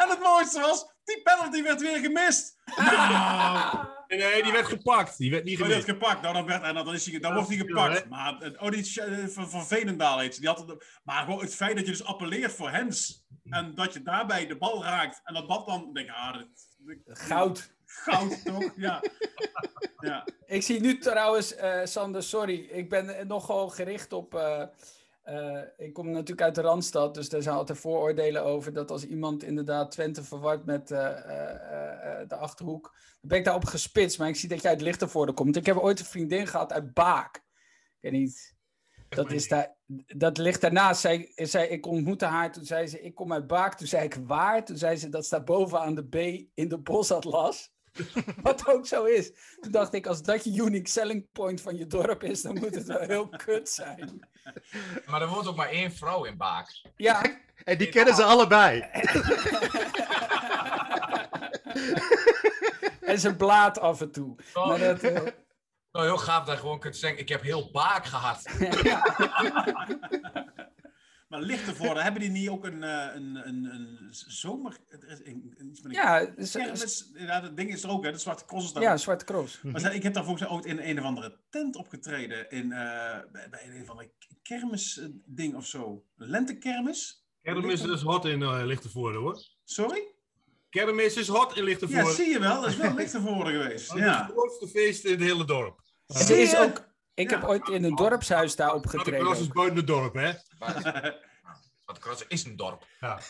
en 0.00 0.08
het 0.08 0.22
allermooiste 0.22 0.60
was, 0.60 0.86
die 1.04 1.22
penalty 1.22 1.62
werd 1.62 1.80
weer 1.80 1.98
gemist. 1.98 2.56
Nou. 2.76 3.86
Nee, 4.08 4.42
die 4.42 4.52
werd 4.52 4.66
gepakt. 4.66 5.18
Die 5.18 5.30
werd 5.30 5.44
niet 5.44 5.60
Oh, 5.60 5.66
die 5.66 5.74
werd 5.74 5.84
gemist. 5.84 6.00
gepakt. 6.02 6.22
Nou, 6.22 6.34
dan, 6.34 6.46
werd, 6.46 6.62
en 6.62 6.74
dan, 6.74 6.94
is 6.94 7.06
hij, 7.06 7.18
dan 7.18 7.34
wordt 7.34 7.48
hij 7.48 7.56
gepakt. 7.58 8.08
maar, 8.08 8.40
eh, 8.40 8.62
oh, 8.62 8.70
die 8.70 9.02
eh, 9.02 9.26
van, 9.26 9.50
van 9.50 9.66
Veenendaal 9.66 10.18
heet 10.18 10.34
ze. 10.34 10.40
Die 10.40 10.48
had 10.48 10.58
het, 10.58 11.00
maar 11.04 11.24
gewoon 11.24 11.40
het 11.40 11.54
feit 11.54 11.76
dat 11.76 11.84
je 11.84 11.90
dus 11.90 12.04
appelleert 12.04 12.52
voor 12.52 12.70
Hens. 12.70 13.24
En 13.44 13.74
dat 13.74 13.92
je 13.92 14.02
daarbij 14.02 14.46
de 14.46 14.56
bal 14.58 14.84
raakt. 14.84 15.20
En 15.24 15.34
dat 15.34 15.48
dat 15.48 15.66
dan, 15.66 15.92
denk 15.92 16.08
ik, 16.08 16.14
ah, 16.14 16.40
Goud. 17.06 17.74
Goud, 17.84 18.44
toch? 18.44 18.72
Ja. 18.76 19.02
ja. 19.98 20.26
Ik 20.46 20.62
zie 20.62 20.80
nu 20.80 20.98
trouwens, 20.98 21.54
eh, 21.54 21.80
Sander, 21.84 22.22
sorry, 22.22 22.58
ik 22.58 22.88
ben 22.88 23.26
nogal 23.26 23.68
gericht 23.68 24.12
op. 24.12 24.34
eh, 24.34 24.62
eh, 25.22 25.62
ik 25.76 25.92
kom 25.92 26.10
natuurlijk 26.10 26.42
uit 26.42 26.54
de 26.54 26.60
Randstad, 26.60 27.14
dus 27.14 27.28
daar 27.28 27.42
zijn 27.42 27.56
altijd 27.56 27.78
vooroordelen 27.78 28.42
over 28.44 28.72
dat 28.72 28.90
als 28.90 29.04
iemand 29.04 29.42
inderdaad 29.42 29.90
Twente 29.90 30.24
verwart 30.24 30.64
met 30.64 30.88
de 30.88 32.36
achterhoek, 32.38 32.82
dan 33.20 33.28
ben 33.28 33.38
ik 33.38 33.44
daarop 33.44 33.64
gespitst. 33.64 34.18
Maar 34.18 34.28
ik 34.28 34.36
zie 34.36 34.48
dat 34.48 34.62
jij 34.62 34.70
uit 34.70 34.80
Lichtenvoorde 34.80 35.32
komt. 35.32 35.56
Ik 35.56 35.66
heb 35.66 35.76
ooit 35.76 35.98
een 35.98 36.04
vriendin 36.04 36.46
gehad 36.46 36.72
uit 36.72 36.94
Baak. 36.94 37.36
Ik 37.36 37.42
weet 38.00 38.12
niet. 38.12 38.51
Dat, 39.14 39.32
is 39.32 39.48
daar, 39.48 39.74
dat 40.06 40.38
ligt 40.38 40.60
daarnaast. 40.60 41.00
Zij, 41.00 41.32
zij, 41.34 41.68
ik 41.68 41.86
ontmoette 41.86 42.24
haar, 42.24 42.52
toen 42.52 42.64
zei 42.64 42.86
ze, 42.86 43.02
ik 43.02 43.14
kom 43.14 43.32
uit 43.32 43.46
Baak. 43.46 43.74
Toen 43.74 43.86
zei 43.86 44.04
ik, 44.04 44.16
waar? 44.26 44.64
Toen 44.64 44.76
zei 44.76 44.96
ze, 44.96 45.08
dat 45.08 45.24
staat 45.24 45.44
bovenaan 45.44 45.94
de 45.94 46.04
B 46.04 46.14
in 46.54 46.68
de 46.68 46.78
bosatlas. 46.78 47.70
Wat 48.42 48.68
ook 48.68 48.86
zo 48.86 49.04
is. 49.04 49.32
Toen 49.60 49.72
dacht 49.72 49.94
ik, 49.94 50.06
als 50.06 50.22
dat 50.22 50.44
je 50.44 50.62
unique 50.62 50.88
selling 50.88 51.26
point 51.32 51.60
van 51.60 51.76
je 51.76 51.86
dorp 51.86 52.22
is, 52.22 52.42
dan 52.42 52.58
moet 52.58 52.74
het 52.74 52.86
wel 52.86 53.00
heel 53.00 53.28
kut 53.28 53.68
zijn. 53.68 54.28
Maar 55.06 55.22
er 55.22 55.28
woont 55.28 55.46
ook 55.46 55.56
maar 55.56 55.68
één 55.68 55.92
vrouw 55.92 56.24
in 56.24 56.36
Baak. 56.36 56.82
Ja, 56.96 57.22
En 57.64 57.78
die 57.78 57.88
kennen 57.88 58.14
ze 58.14 58.22
allebei. 58.22 58.80
en 63.00 63.18
ze 63.18 63.36
blaat 63.36 63.78
af 63.78 64.00
en 64.00 64.10
toe. 64.10 64.34
Maar 64.54 64.78
dat, 64.78 65.02
eh, 65.02 65.22
Nou, 65.92 66.06
heel 66.06 66.18
gaaf 66.18 66.44
dat 66.44 66.54
je 66.54 66.60
gewoon 66.60 66.80
kunt 66.80 66.96
zeggen, 66.96 67.20
ik 67.20 67.28
heb 67.28 67.42
heel 67.42 67.70
Baak 67.70 68.06
gehad. 68.06 68.42
Maar 71.32 71.40
Lichtenvoorde, 71.40 72.02
hebben 72.02 72.20
die 72.20 72.30
niet 72.30 72.48
ook 72.48 72.64
een, 72.64 72.82
eh, 72.82 73.14
een, 73.14 73.48
een, 73.48 73.64
een 73.64 74.08
zomer... 74.10 74.76
er 74.88 75.08
is 75.08 75.18
een- 75.18 75.54
een- 75.56 75.70
iets 75.70 75.80
met 75.80 75.92
een 75.92 76.02
ja, 76.02 76.24
kermis? 76.24 77.10
Ja, 77.14 77.40
dat 77.40 77.56
ding 77.56 77.72
is 77.72 77.82
er 77.82 77.90
ook, 77.90 78.04
hè? 78.04 78.12
De 78.12 78.18
Zwarte 78.18 78.44
Cross 78.44 78.66
is 78.66 78.72
daar 78.72 78.82
ja. 78.82 78.96
Zwarte 78.96 79.24
Cross. 79.24 79.62
Maar 79.62 79.94
ik 79.94 80.02
heb 80.02 80.14
daar 80.14 80.24
volgens 80.24 80.48
mij 80.48 80.56
ooit 80.56 80.64
in 80.64 80.78
een 80.78 80.98
of 80.98 81.04
andere 81.04 81.40
tent 81.50 81.76
opgetreden. 81.76 82.50
In, 82.50 82.72
eh, 82.72 83.20
bij, 83.32 83.48
bij 83.50 83.66
een 83.66 83.86
van 83.86 83.96
de 83.96 84.10
kermisding 84.42 85.54
of 85.54 85.66
zo. 85.66 86.04
Een 86.16 86.28
lentekermis? 86.28 87.26
Kermis 87.42 87.84
is 87.84 88.02
hot 88.02 88.24
in 88.24 88.40
uh, 88.40 88.60
Lichtenvoorde 88.64 89.18
hoor. 89.18 89.42
Sorry? 89.64 90.14
Kermis 90.72 91.16
is 91.16 91.28
hot 91.28 91.50
in 91.50 91.56
Ja, 91.58 91.62
Lichtenvoorde. 91.68 92.12
zie 92.12 92.28
je 92.28 92.38
wel. 92.38 92.60
Dat 92.60 92.70
is 92.70 92.76
wel 92.76 92.94
Lichtenvoorde 92.94 93.50
geweest. 93.50 93.88
Dat 93.88 93.96
is 93.96 94.02
Ja. 94.04 94.22
het 94.22 94.32
grootste 94.32 94.68
feest 94.68 95.04
in 95.04 95.10
het 95.10 95.20
hele 95.20 95.44
dorp. 95.44 95.80
Het 96.06 96.16
Zie 96.26 96.36
is 96.36 96.56
ook, 96.56 96.88
ik 97.14 97.30
heb 97.30 97.40
Ja. 97.42 97.48
ooit 97.48 97.68
in 97.68 97.84
een 97.84 97.94
dorpshuis 97.96 98.56
daar 98.56 98.72
de 98.72 98.80
kras 98.80 98.92
is 98.94 98.98
opgetreden. 98.98 99.52
buiten 99.54 99.76
het 99.76 99.86
dorp, 99.86 100.14
hè? 100.14 100.32
Want 101.84 101.98
Cross 101.98 102.24
is 102.28 102.44
een 102.44 102.56
dorp. 102.56 102.86
Ja. 103.00 103.20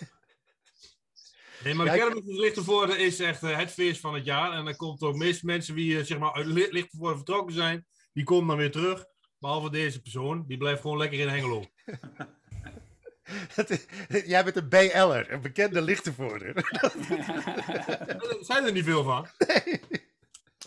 Nee, 1.64 1.74
maar 1.74 1.87
de 1.87 1.92
kermis 1.92 2.24
in 2.26 2.38
Lichtenvoorde 2.40 2.96
is 2.96 3.20
echt 3.20 3.42
eh, 3.42 3.57
het 3.57 3.70
feest 3.70 4.00
van 4.00 4.14
het 4.14 4.24
jaar. 4.24 4.52
En 4.52 4.64
dan 4.64 4.76
komt 4.76 5.02
ook 5.02 5.16
meest 5.16 5.42
mensen 5.42 5.74
die 5.74 5.98
eh, 5.98 6.05
zeg 6.05 6.18
maar, 6.18 6.33
uit 6.33 6.46
Li- 6.46 6.68
Lichtenvoorde 6.70 7.16
vertrokken 7.16 7.55
zijn, 7.55 7.87
die 8.12 8.24
komen 8.24 8.48
dan 8.48 8.57
weer 8.57 8.70
terug. 8.70 9.05
Behalve 9.38 9.70
deze 9.70 10.00
persoon, 10.02 10.44
die 10.46 10.57
blijft 10.59 10.81
gewoon 10.81 10.98
lekker 10.98 11.18
in 11.18 11.28
Hengelo. 11.28 11.64
Jij 14.24 14.44
bent 14.44 14.56
een 14.56 14.68
BL'er, 14.68 15.32
een 15.32 15.40
bekende 15.40 15.82
Lichtenvoorder. 15.82 16.54
Er 18.06 18.37
zijn 18.40 18.64
er 18.64 18.72
niet 18.72 18.85
veel 18.85 19.04
van. 19.04 19.26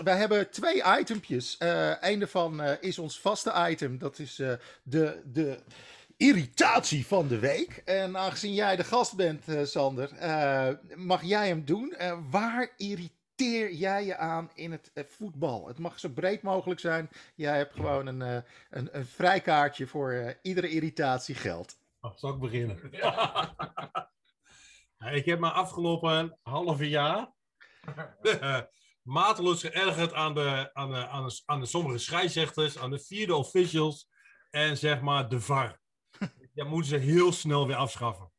Wij 0.03 0.17
hebben 0.17 0.49
twee 0.49 0.83
itempjes. 0.99 1.57
Eh 1.57 1.93
een 2.01 2.19
daarvan 2.19 2.61
eh, 2.61 2.73
is 2.79 2.99
ons 2.99 3.19
vaste 3.19 3.67
item. 3.69 3.97
Dat 3.97 4.19
is 4.19 4.39
eh, 4.39 4.53
de, 4.83 5.21
de 5.25 5.59
irritatie 6.17 7.05
van 7.05 7.27
de 7.27 7.39
week. 7.39 7.81
En 7.85 8.17
aangezien 8.17 8.53
jij 8.53 8.75
de 8.75 8.83
gast 8.83 9.15
bent, 9.15 9.43
Sander, 9.63 10.09
mag 10.95 11.23
jij 11.23 11.47
hem 11.47 11.65
doen. 11.65 11.95
Waar 12.29 12.69
irriteer 12.77 13.73
jij 13.73 14.05
je 14.05 14.17
aan 14.17 14.51
in 14.53 14.71
het 14.71 14.91
voetbal? 15.17 15.67
Het 15.67 15.79
mag 15.79 15.99
zo 15.99 16.09
breed 16.09 16.41
mogelijk 16.41 16.79
zijn. 16.79 17.09
Jij 17.35 17.57
hebt 17.57 17.73
gewoon 17.73 18.07
een, 18.07 18.21
een, 18.69 18.89
een 18.91 19.05
vrijkaartje 19.05 19.87
voor 19.87 20.35
iedere 20.41 20.69
irritatie 20.69 21.35
geldt. 21.35 21.77
Oh, 22.05 22.15
zal 22.15 22.33
ik 22.33 22.39
beginnen? 22.39 22.79
Ja, 24.97 25.11
ik 25.11 25.25
heb 25.25 25.39
me 25.39 25.51
afgelopen 25.51 26.39
halve 26.41 26.89
jaar 26.89 27.31
eh, 28.21 28.61
mateloos 29.01 29.61
geërgerd 29.61 30.13
aan 30.13 30.33
de, 30.33 30.69
aan, 30.73 30.91
de, 30.91 31.07
aan, 31.07 31.27
de, 31.27 31.41
aan 31.45 31.59
de 31.59 31.65
sommige 31.65 31.97
scheidsrechters, 31.97 32.77
aan 32.77 32.89
de 32.89 32.99
vierde 32.99 33.35
officials 33.35 34.09
en 34.49 34.77
zeg 34.77 35.01
maar 35.01 35.29
de 35.29 35.39
VAR. 35.39 35.79
Dat 36.53 36.67
moeten 36.67 36.89
ze 36.89 36.97
heel 36.97 37.31
snel 37.31 37.67
weer 37.67 37.75
afschaffen. 37.75 38.31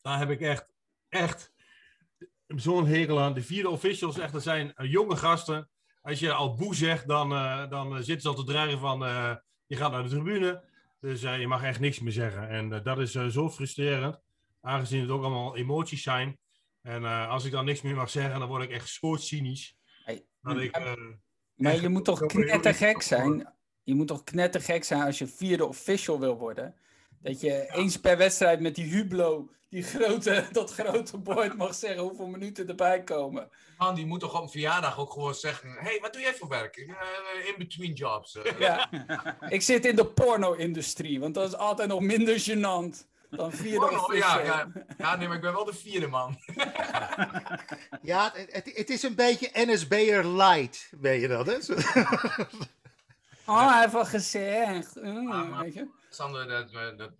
Daar 0.00 0.18
heb 0.18 0.30
ik 0.30 0.40
echt, 0.40 0.72
echt 1.08 1.52
zo'n 2.46 2.86
hekel 2.86 3.20
aan. 3.20 3.34
De 3.34 3.42
vierde 3.42 3.70
officials, 3.70 4.18
echt, 4.18 4.32
dat 4.32 4.42
zijn 4.42 4.74
eh, 4.74 4.90
jonge 4.90 5.16
gasten. 5.16 5.70
Als 6.02 6.18
je 6.18 6.32
al 6.32 6.54
boe 6.54 6.74
zegt, 6.74 7.08
dan, 7.08 7.32
eh, 7.32 7.68
dan 7.70 7.94
zitten 7.96 8.20
ze 8.20 8.28
al 8.28 8.44
te 8.44 8.52
dreigen 8.52 8.78
van 8.78 8.98
je 9.66 9.76
gaat 9.76 9.90
naar 9.90 10.02
de 10.02 10.08
tribune. 10.08 10.67
Dus 11.00 11.22
eh, 11.22 11.40
je 11.40 11.46
mag 11.46 11.62
echt 11.62 11.80
niks 11.80 12.00
meer 12.00 12.12
zeggen. 12.12 12.48
En 12.48 12.72
eh, 12.72 12.84
dat 12.84 12.98
is 12.98 13.14
eh, 13.14 13.26
zo 13.26 13.50
frustrerend, 13.50 14.20
aangezien 14.60 15.00
het 15.00 15.10
ook 15.10 15.22
allemaal 15.22 15.56
emoties 15.56 16.02
zijn. 16.02 16.38
En 16.82 17.04
als 17.28 17.44
ik 17.44 17.52
dan 17.52 17.64
niks 17.64 17.82
meer 17.82 17.94
mag 17.94 18.10
zeggen, 18.10 18.38
dan 18.38 18.48
word 18.48 18.62
ik 18.62 18.70
echt 18.70 18.88
zo 18.88 19.14
cynisch. 19.16 19.76
Hey, 20.04 20.26
Dat 20.42 20.56
ik, 20.60 20.78
Maar 21.54 21.72
echt- 21.72 21.80
je 21.80 21.88
moet 21.88 22.04
toch 22.04 22.26
knettergek 22.26 23.02
zijn. 23.02 23.52
Je 23.82 23.94
moet 23.94 24.06
toch 24.06 24.24
knettergek 24.24 24.84
zijn 24.84 25.02
als 25.02 25.18
je 25.18 25.26
vierde 25.26 25.66
official 25.66 26.20
wil 26.20 26.38
worden. 26.38 26.74
Dat 27.22 27.40
je 27.40 27.66
eens 27.72 27.96
per 28.00 28.16
wedstrijd 28.16 28.60
met 28.60 28.74
die 28.74 28.84
Hublot, 28.94 29.50
die 29.70 29.82
grote, 29.82 30.44
dat 30.52 30.72
grote 30.72 31.16
bord 31.18 31.56
mag 31.56 31.74
zeggen 31.74 32.02
hoeveel 32.02 32.26
minuten 32.26 32.68
erbij 32.68 33.02
komen. 33.02 33.48
Man, 33.78 33.94
die 33.94 34.06
moet 34.06 34.20
toch 34.20 34.36
op 34.36 34.42
een 34.42 34.48
verjaardag 34.48 34.98
ook 34.98 35.12
gewoon 35.12 35.34
zeggen, 35.34 35.70
hey, 35.78 35.98
wat 36.00 36.12
doe 36.12 36.22
jij 36.22 36.34
voor 36.34 36.48
werk? 36.48 36.76
Eh, 36.76 37.48
in 37.48 37.54
between 37.58 37.92
jobs. 37.92 38.36
eh. 38.36 38.58
Ja. 38.58 38.88
Ik 39.48 39.62
zit 39.62 39.84
in 39.84 39.96
de 39.96 40.06
porno-industrie, 40.06 41.20
want 41.20 41.34
dat 41.34 41.48
is 41.48 41.56
altijd 41.56 41.88
nog 41.88 42.00
minder 42.00 42.40
gênant 42.50 43.06
dan 43.30 43.52
vierde 43.52 43.86
Oh, 43.90 43.92
official. 44.02 44.38
ja, 44.38 44.44
ja. 44.44 44.72
ja, 44.98 45.16
nee, 45.16 45.26
maar 45.26 45.36
ik 45.36 45.42
ben 45.42 45.52
wel 45.52 45.64
de 45.64 45.74
vierde 45.74 46.06
man. 46.06 46.36
Ja, 48.02 48.30
het, 48.34 48.52
het, 48.52 48.70
het 48.76 48.90
is 48.90 49.02
een 49.02 49.14
beetje 49.14 49.50
NSB'er 49.52 50.26
light, 50.26 50.88
weet 51.00 51.20
je 51.20 51.28
dat? 51.28 51.46
Hè? 51.46 51.60
Zo- 51.60 51.74
Oh, 53.46 53.70
hij 53.72 53.80
heeft 53.80 53.92
wel 53.92 54.04
gezegd. 54.04 54.94
Mm, 54.94 55.30
Ah, 55.32 55.48
maar- 55.50 55.62
weet 55.64 55.74
je? 55.74 55.86
Sander, 56.10 56.48
dat, 56.48 56.98
dat, 56.98 57.12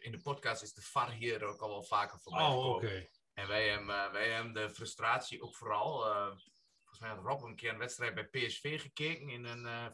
in 0.00 0.10
de 0.12 0.20
podcast 0.22 0.62
is 0.62 0.74
de 0.74 0.82
VAR 0.82 1.10
hier 1.10 1.44
ook 1.44 1.60
al 1.60 1.68
wel 1.68 1.82
vaker 1.82 2.18
voorbij 2.20 2.46
oh, 2.46 2.66
oké. 2.66 3.08
En 3.34 3.48
wij 3.48 3.68
hebben, 3.68 4.04
eh, 4.04 4.12
wij 4.12 4.30
hebben 4.30 4.52
de 4.52 4.70
frustratie 4.70 5.42
ook 5.42 5.56
vooral. 5.56 6.06
eh, 6.06 6.26
volgens 6.78 7.00
mij 7.00 7.08
had 7.10 7.24
Rob 7.24 7.42
een 7.42 7.56
keer 7.56 7.70
een 7.72 7.78
wedstrijd 7.78 8.14
bij 8.14 8.24
PSV 8.24 8.80
gekeken. 8.80 9.28
In 9.28 9.44
een, 9.44 9.66
eh, 9.66 9.86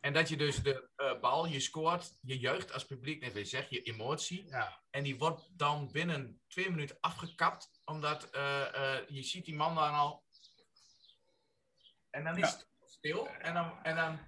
en 0.00 0.12
dat 0.12 0.28
je 0.28 0.36
dus 0.36 0.62
de 0.62 0.88
bal, 1.20 1.46
je 1.46 1.60
scoort, 1.60 2.18
je 2.20 2.38
juicht 2.38 2.72
als 2.72 2.84
publiek, 2.86 3.20
net 3.20 3.32
weer 3.32 3.46
zeg, 3.46 3.68
je 3.68 3.82
emotie. 3.82 4.46
Ja. 4.48 4.82
En 4.90 5.02
die 5.02 5.18
wordt 5.18 5.48
dan 5.58 5.92
binnen 5.92 6.40
twee 6.48 6.70
minuten 6.70 6.96
afgekapt, 7.00 7.70
omdat 7.84 8.28
je 9.08 9.22
ziet 9.22 9.44
die 9.44 9.54
man 9.54 9.74
dan 9.74 9.94
al. 9.94 10.24
En 12.10 12.24
dan 12.24 12.36
is 12.36 12.50
Ja. 12.50 12.56
het 12.56 12.90
stil. 12.90 13.28
En 13.28 13.54
dan, 13.54 13.82
en 13.82 13.96
dan, 13.96 14.18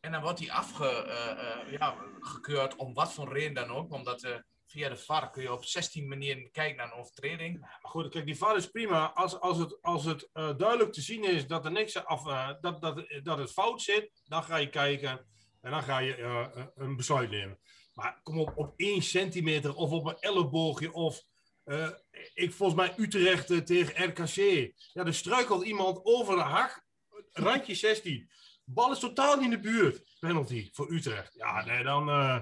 en 0.00 0.12
dan 0.12 0.22
wordt 0.22 0.38
hij 0.38 0.50
afgekeurd, 0.50 1.70
ja, 1.70 1.96
gekeurd 2.20 2.76
om 2.76 2.94
wat 2.94 3.12
voor 3.12 3.32
reden 3.32 3.54
dan 3.54 3.70
ook. 3.70 3.92
Omdat 3.92 4.22
eh, 4.22 4.36
via 4.66 4.88
de 4.88 4.96
VAR 4.96 5.30
kun 5.30 5.42
je 5.42 5.52
op 5.52 5.64
16 5.64 6.08
manieren 6.08 6.50
kijken 6.50 6.76
naar 6.76 6.86
een 6.86 6.98
overtreding. 6.98 7.60
Maar 7.60 7.78
goed, 7.82 8.08
kijk, 8.08 8.26
die 8.26 8.36
VAR 8.36 8.56
is 8.56 8.70
prima. 8.70 9.12
Als, 9.12 9.40
als 9.40 9.58
het, 9.58 9.82
als 9.82 10.04
het 10.04 10.28
eh, 10.32 10.56
duidelijk 10.56 10.92
te 10.92 11.00
zien 11.00 11.24
is 11.24 11.46
dat 11.46 11.64
er 11.64 11.72
niks 11.72 12.04
af, 12.04 12.26
eh, 12.26 12.50
dat, 12.60 12.80
dat, 12.80 13.04
dat 13.22 13.38
het 13.38 13.52
fout 13.52 13.82
zit, 13.82 14.10
dan 14.24 14.42
ga 14.42 14.56
je 14.56 14.68
kijken 14.68 15.26
en 15.60 15.70
dan 15.70 15.82
ga 15.82 15.98
je 15.98 16.14
eh, 16.14 16.40
eh, 16.40 16.66
een 16.74 16.96
besluit 16.96 17.30
nemen. 17.30 17.58
Maar 17.94 18.20
kom 18.22 18.38
op, 18.38 18.52
op 18.54 18.72
één 18.76 19.02
centimeter 19.02 19.74
of 19.74 19.90
op 19.90 20.06
een 20.06 20.18
elleboogje 20.18 20.92
of 20.92 21.24
eh, 21.70 21.88
ik 22.34 22.52
volgens 22.52 22.78
mij 22.80 22.94
Utrecht 22.96 23.50
eh, 23.50 23.58
tegen 23.58 24.04
RKC. 24.08 24.36
Ja, 24.92 25.04
er 25.04 25.14
struikelt 25.14 25.64
iemand 25.64 26.04
over 26.04 26.34
de 26.36 26.42
hak, 26.42 26.84
randje 27.32 27.74
16. 27.74 28.30
Bal 28.74 28.92
is 28.92 28.98
totaal 28.98 29.34
niet 29.36 29.44
in 29.44 29.50
de 29.50 29.58
buurt. 29.60 30.02
Penalty 30.20 30.70
voor 30.72 30.92
Utrecht. 30.92 31.34
Ja, 31.34 31.64
nee, 31.64 31.82
dan. 31.82 32.08
eh, 32.08 32.38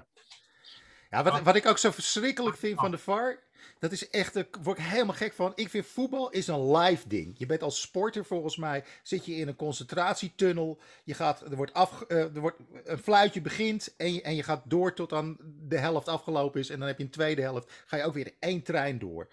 Ja, 1.11 1.23
wat, 1.23 1.41
wat 1.41 1.57
ik 1.57 1.67
ook 1.67 1.79
zo 1.79 1.91
verschrikkelijk 1.91 2.57
vind 2.57 2.81
van 2.81 2.91
de 2.91 2.99
VAR, 2.99 3.39
dat 3.79 3.93
is 3.93 4.11
echt, 4.11 4.35
daar 4.35 4.47
word 4.63 4.79
ik 4.79 4.85
helemaal 4.85 5.15
gek 5.15 5.33
van. 5.33 5.53
Ik 5.55 5.69
vind 5.69 5.87
voetbal 5.87 6.31
is 6.31 6.47
een 6.47 6.77
live 6.77 7.09
ding. 7.09 7.35
Je 7.39 7.47
bent 7.47 7.63
als 7.63 7.81
sporter 7.81 8.25
volgens 8.25 8.57
mij, 8.57 8.85
zit 9.03 9.27
je 9.27 9.35
in 9.35 9.49
een 9.49 9.57
concentratietunnel. 9.57 10.81
Je 11.05 11.15
gaat, 11.15 11.41
er 11.41 11.57
wordt, 11.57 11.73
af, 11.75 12.03
eh, 12.03 12.19
er 12.35 12.41
wordt 12.41 12.59
een 12.85 12.99
fluitje 12.99 13.41
begint 13.41 13.95
en 13.97 14.13
je, 14.15 14.23
en 14.23 14.35
je 14.37 14.43
gaat 14.43 14.63
door 14.65 14.95
tot 14.95 15.13
aan 15.13 15.37
de 15.69 15.79
helft 15.79 16.09
afgelopen 16.09 16.61
is. 16.61 16.71
En 16.71 16.79
dan 16.79 16.89
heb 16.89 16.99
je 16.99 17.05
een 17.05 17.11
tweede 17.11 17.43
helft, 17.43 17.73
ga 17.87 17.97
je 17.97 18.05
ook 18.05 18.15
weer 18.15 18.35
één 18.39 18.63
trein 18.63 18.99
door. 18.99 19.29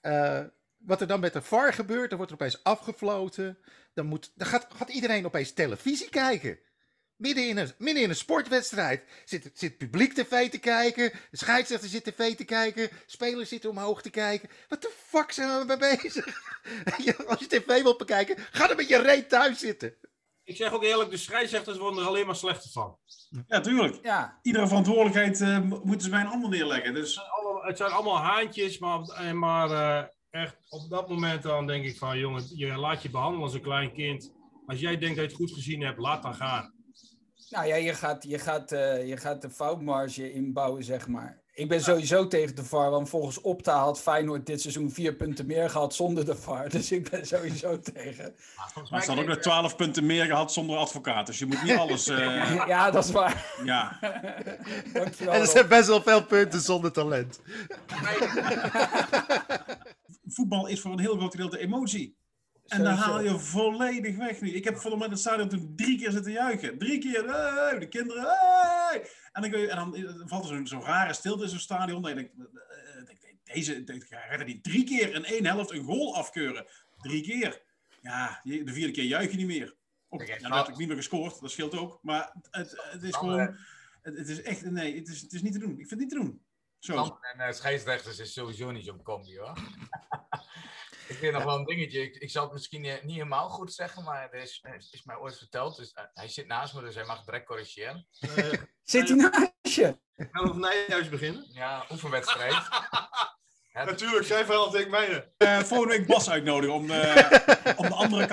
Eh, 0.00 0.40
wat 0.78 1.00
er 1.00 1.06
dan 1.06 1.20
met 1.20 1.32
de 1.32 1.42
VAR 1.42 1.72
gebeurt, 1.72 2.08
dan 2.08 2.18
wordt 2.18 2.32
er 2.32 2.38
opeens 2.40 2.64
afgefloten. 2.64 3.58
Dan, 3.94 4.06
moet, 4.06 4.32
dan 4.34 4.46
gaat, 4.46 4.66
gaat 4.76 4.88
iedereen 4.88 5.26
opeens 5.26 5.52
televisie 5.52 6.08
kijken. 6.08 6.58
Midden 7.16 7.48
in 7.48 7.56
een, 7.56 7.70
midden 7.78 8.02
in 8.02 8.08
een 8.08 8.16
sportwedstrijd 8.16 9.04
zit, 9.24 9.50
zit 9.54 9.76
publiek 9.78 10.12
tv 10.12 10.50
te 10.50 10.58
kijken. 10.58 11.10
De 11.30 11.36
scheidsrechter 11.36 11.88
zit 11.88 12.04
tv 12.04 12.34
te 12.36 12.44
kijken. 12.44 12.88
Spelers 13.06 13.48
zitten 13.48 13.70
omhoog 13.70 14.02
te 14.02 14.10
kijken. 14.10 14.48
Wat 14.68 14.82
de 14.82 14.92
fuck 15.06 15.32
zijn 15.32 15.58
we 15.58 15.64
mee 15.64 15.96
bezig? 15.96 16.26
Als 17.28 17.38
je 17.40 17.46
tv 17.46 17.82
wilt 17.82 17.98
bekijken, 17.98 18.36
ga 18.50 18.66
dan 18.66 18.76
met 18.76 18.88
je 18.88 19.02
reet 19.02 19.28
thuis 19.28 19.58
zitten. 19.58 19.94
Ik 20.44 20.56
zeg 20.56 20.72
ook 20.72 20.82
eerlijk, 20.82 21.10
de 21.10 21.16
scheidsrechters 21.16 21.78
worden 21.78 22.00
er 22.02 22.08
alleen 22.08 22.26
maar 22.26 22.36
slechter 22.36 22.70
van. 22.70 22.98
Ja, 23.46 23.60
tuurlijk. 23.60 23.98
Ja, 24.02 24.38
Iedere 24.42 24.66
verantwoordelijkheid 24.66 25.40
eh, 25.40 25.60
mo- 25.60 25.80
moeten 25.84 26.00
ze 26.04 26.10
bij 26.10 26.20
een 26.20 26.26
ander 26.26 26.50
neerleggen. 26.50 26.94
Dus 26.94 27.20
Allemaal- 27.20 27.62
Het 27.64 27.76
zijn 27.76 27.90
allemaal 27.90 28.18
haantjes, 28.18 28.78
maar, 28.78 29.00
maar 29.36 29.70
eh, 29.70 30.08
echt 30.30 30.56
op 30.68 30.90
dat 30.90 31.08
moment 31.08 31.42
dan 31.42 31.66
denk 31.66 31.84
ik 31.84 31.98
van, 31.98 32.18
jongen, 32.18 32.42
je 32.54 32.76
laat 32.76 33.02
je 33.02 33.10
behandelen 33.10 33.42
als 33.44 33.54
een 33.54 33.60
klein 33.60 33.92
kind. 33.92 34.32
Als 34.66 34.80
jij 34.80 34.98
denkt 34.98 35.16
dat 35.16 35.24
je 35.24 35.30
het 35.30 35.40
goed 35.40 35.50
gezien 35.52 35.82
hebt, 35.82 35.98
laat 35.98 36.22
dan 36.22 36.34
gaan. 36.34 36.72
nou 37.50 37.66
ja, 37.66 37.76
je 37.76 37.94
gaat, 37.94 38.24
je 38.28 38.38
gaat, 38.38 38.72
eh, 38.72 39.08
je 39.08 39.16
gaat 39.16 39.42
de 39.42 39.50
foutmarge 39.50 40.32
inbouwen, 40.32 40.84
zeg 40.84 41.08
maar. 41.08 41.38
Ik 41.54 41.68
ben 41.68 41.80
sowieso 41.82 42.26
tegen 42.26 42.56
de 42.56 42.64
VAR, 42.64 42.90
want 42.90 43.08
volgens 43.08 43.40
Opta 43.40 43.78
had 43.78 44.00
Feyenoord 44.00 44.46
dit 44.46 44.60
seizoen 44.60 44.90
vier 44.90 45.14
punten 45.14 45.46
meer 45.46 45.70
gehad 45.70 45.94
zonder 45.94 46.24
de 46.24 46.36
VAR. 46.36 46.68
Dus 46.68 46.92
ik 46.92 47.10
ben 47.10 47.26
sowieso 47.26 47.80
tegen. 47.94 48.34
maar 48.90 49.00
ze 49.00 49.06
hadden 49.06 49.18
ook 49.18 49.30
nog 49.34 49.38
12 49.38 49.76
punten 49.76 50.06
meer 50.06 50.24
gehad 50.24 50.52
zonder 50.52 50.76
advocaat. 50.76 51.26
Dus 51.26 51.38
je 51.38 51.46
moet 51.46 51.62
niet 51.62 51.76
alles. 51.76 52.06
eh, 52.08 52.62
Ja, 52.66 52.90
dat 52.90 53.04
is 53.04 53.10
waar. 53.10 53.46
ja. 53.64 53.98
En 55.18 55.40
er 55.40 55.46
zijn 55.46 55.68
best 55.68 55.88
wel 55.88 56.02
veel 56.02 56.24
punten 56.24 56.60
zonder 56.60 56.92
talent. 56.92 57.40
Voetbal 60.32 60.66
is 60.66 60.80
voor 60.80 60.92
een 60.92 60.98
heel 61.00 61.16
groot 61.16 61.30
gedeelte 61.30 61.58
emotie. 61.58 62.16
En 62.66 62.82
dan 62.82 62.92
haal 62.94 63.20
je 63.20 63.38
volledig 63.38 64.16
weg 64.16 64.40
nu. 64.40 64.50
Ik 64.50 64.64
heb 64.64 64.76
voor 64.76 65.02
het 65.02 65.18
stadion 65.18 65.48
toen 65.48 65.72
drie 65.76 65.98
keer 65.98 66.10
zitten 66.10 66.32
juichen. 66.32 66.78
Drie 66.78 66.98
keer, 66.98 67.24
hey, 67.28 67.78
de 67.78 67.88
kinderen, 67.88 68.22
hey. 68.22 69.08
En 69.32 69.42
dan, 69.42 69.50
kun 69.50 69.60
je, 69.60 69.68
en 69.68 69.76
dan 69.76 69.94
eh, 69.96 70.14
valt 70.24 70.50
er 70.50 70.68
zo'n 70.68 70.82
rare 70.82 71.12
stilte 71.12 71.42
in 71.42 71.48
zo'n 71.48 71.58
stadion. 71.58 72.02
Dan 72.02 72.14
denk 72.14 72.26
ik, 72.26 72.32
eh, 72.38 72.94
denk 73.06 73.18
ik, 73.22 73.36
deze, 73.44 73.84
denk, 73.84 74.02
ik, 74.02 74.18
redden 74.28 74.46
die 74.46 74.60
drie 74.60 74.84
keer 74.84 75.14
in 75.14 75.24
één 75.24 75.46
helft 75.46 75.70
een 75.70 75.84
goal 75.84 76.16
afkeuren. 76.16 76.66
Drie 76.98 77.22
keer. 77.22 77.62
Ja, 78.02 78.40
je- 78.42 78.64
de 78.64 78.72
vierde 78.72 78.92
keer 78.92 79.04
juich 79.04 79.30
je 79.30 79.36
niet 79.36 79.46
meer. 79.46 79.74
Oké, 80.08 80.24
ja, 80.24 80.30
nou- 80.30 80.42
natuurlijk 80.50 80.78
niet 80.78 80.88
meer 80.88 80.96
gescoord, 80.96 81.40
dat 81.40 81.50
scheelt 81.50 81.76
ook. 81.76 81.98
Maar 82.02 82.34
het, 82.50 82.74
het 82.90 83.02
is 83.02 83.16
gewoon, 83.16 83.38
eh, 83.38 83.56
het, 84.02 84.16
het 84.18 84.28
is 84.28 84.42
echt, 84.42 84.70
nee, 84.70 84.98
het 84.98 85.08
is, 85.08 85.20
het 85.20 85.32
is 85.32 85.42
niet 85.42 85.52
te 85.52 85.58
doen. 85.58 85.70
Ik 85.70 85.88
vind 85.88 85.90
het 85.90 85.98
niet 86.00 86.08
te 86.10 86.14
doen. 86.14 86.40
Zo. 86.80 87.18
En 87.20 87.40
eh, 87.40 87.52
scheidsrechters 87.52 88.18
is 88.18 88.32
sowieso 88.32 88.70
niet 88.70 88.84
zo'n 88.84 89.02
combi 89.02 89.38
hoor. 89.38 89.58
ik 91.08 91.18
weet 91.20 91.32
nog 91.32 91.44
wel 91.44 91.58
een 91.58 91.64
dingetje. 91.64 92.00
Ik, 92.02 92.16
ik 92.16 92.30
zal 92.30 92.42
het 92.44 92.52
misschien 92.52 92.84
eh, 92.84 93.02
niet 93.02 93.16
helemaal 93.16 93.48
goed 93.48 93.72
zeggen, 93.72 94.04
maar 94.04 94.30
er 94.30 94.40
is, 94.40 94.64
is 94.90 95.04
mij 95.04 95.16
ooit 95.16 95.38
verteld. 95.38 95.76
Dus, 95.76 95.92
eh, 95.92 96.04
hij 96.14 96.28
zit 96.28 96.46
naast 96.46 96.74
me, 96.74 96.80
dus 96.80 96.94
hij 96.94 97.04
mag 97.04 97.24
direct 97.24 97.46
corrigeren. 97.46 98.06
Zit 98.82 99.08
hij 99.08 99.16
naast 99.16 99.52
je? 99.62 99.98
gaan 100.16 100.42
we 100.42 100.48
van 100.48 100.60
Nijhuis 100.60 101.08
beginnen? 101.08 101.46
Ja, 101.52 101.86
oefenwedstrijd. 101.90 102.52
Ja, 102.52 103.84
Natuurlijk, 103.84 104.26
zijn 104.26 104.44
verhaal 104.44 104.70
tegen 104.70 104.90
mij. 104.90 105.32
Eh, 105.36 105.58
volgende 105.58 105.96
week 105.96 106.06
Bas 106.06 106.30
uitnodigen 106.30 106.74
om, 106.74 106.90
eh, 106.90 107.76
om 107.80 107.88
de 107.88 107.94
andere 107.94 108.26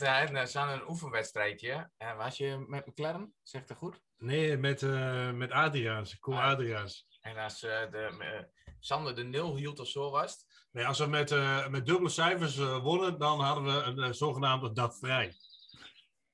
We 0.00 0.08
hij 0.08 0.26
had 0.32 0.50
samen 0.50 0.74
een 0.74 0.88
oefenwedstrijdje. 0.88 1.90
En 1.96 2.16
was 2.16 2.36
je 2.36 2.64
met 2.68 2.86
McLaren? 2.86 3.34
Zegt 3.42 3.68
dat 3.68 3.76
goed? 3.76 4.00
Nee, 4.16 4.56
met, 4.56 4.82
eh 4.82 5.30
met 5.30 5.50
Adriaans, 5.50 6.18
Koen 6.18 6.34
Ah. 6.34 6.44
Adriaans. 6.44 7.06
En 7.20 7.36
als 7.36 7.62
eh, 7.62 7.90
de, 7.90 8.16
eh, 8.18 8.44
Sander 8.80 9.14
de 9.14 9.24
nul 9.24 9.56
hield 9.56 9.78
of 9.78 9.88
zo 9.88 10.10
was. 10.10 10.46
Nee, 10.72 10.86
als 10.86 10.98
we 10.98 11.06
met, 11.06 11.30
eh, 11.30 11.68
met 11.68 11.86
dubbele 11.86 12.08
cijfers 12.08 12.56
eh, 12.58 12.82
wonnen, 12.82 13.18
dan 13.18 13.40
hadden 13.40 13.64
we 13.64 13.82
een 13.82 14.02
eh, 14.02 14.12
zogenaamde 14.12 14.72
dag 14.72 14.96
vrij. 14.96 15.34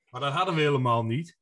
Maar 0.09 0.21
dat 0.21 0.33
hadden 0.33 0.55
we 0.55 0.61
helemaal 0.61 1.03
niet. 1.03 1.37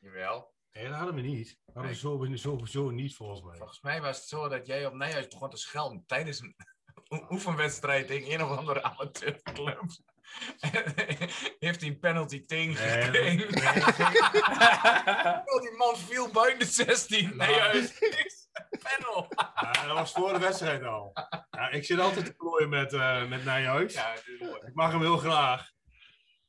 Jawel. 0.00 0.54
Nee, 0.72 0.88
dat 0.88 0.96
hadden 0.96 1.14
we 1.14 1.20
niet. 1.20 1.58
Dat 1.64 1.74
hadden 1.74 1.92
we 1.92 1.98
sowieso, 1.98 2.36
sowieso 2.50 2.90
niet, 2.90 3.14
volgens 3.14 3.42
mij. 3.42 3.56
Volgens 3.56 3.80
mij 3.80 4.00
was 4.00 4.16
het 4.16 4.26
zo 4.28 4.48
dat 4.48 4.66
jij 4.66 4.86
op 4.86 4.94
Nijhuis 4.94 5.28
begon 5.28 5.50
te 5.50 5.56
schelden 5.56 6.04
tijdens 6.06 6.40
een 6.40 6.56
oefenwedstrijd 7.32 8.06
tegen 8.06 8.32
een 8.32 8.44
of 8.44 8.58
andere 8.58 8.82
amateurclub. 8.82 9.80
Heeft 11.58 11.80
hij 11.80 11.90
een 11.90 11.98
penalty 11.98 12.44
tegen 12.44 13.12
Nee, 13.12 13.38
gekregen? 13.38 13.50
Oh, 15.52 15.60
die 15.60 15.76
man 15.76 15.96
viel 15.96 16.30
buiten 16.30 16.58
de 16.58 16.64
16. 16.64 17.36
Nijhuis. 17.36 17.92
Panel. 18.82 19.26
Ja, 19.36 19.72
dat 19.86 19.96
was 19.96 20.12
voor 20.12 20.32
de 20.32 20.38
wedstrijd 20.38 20.82
al. 20.82 21.12
Ja, 21.50 21.70
ik 21.70 21.84
zit 21.84 21.98
altijd 21.98 22.24
te 22.24 22.34
plooien 22.34 22.68
met, 22.68 22.92
eh 22.92 23.28
met 23.28 23.44
Nijhuis. 23.44 23.94
Ja. 23.94 24.14
Ik 24.66 24.74
mag 24.74 24.92
hem 24.92 25.00
heel 25.00 25.16
graag. 25.16 25.70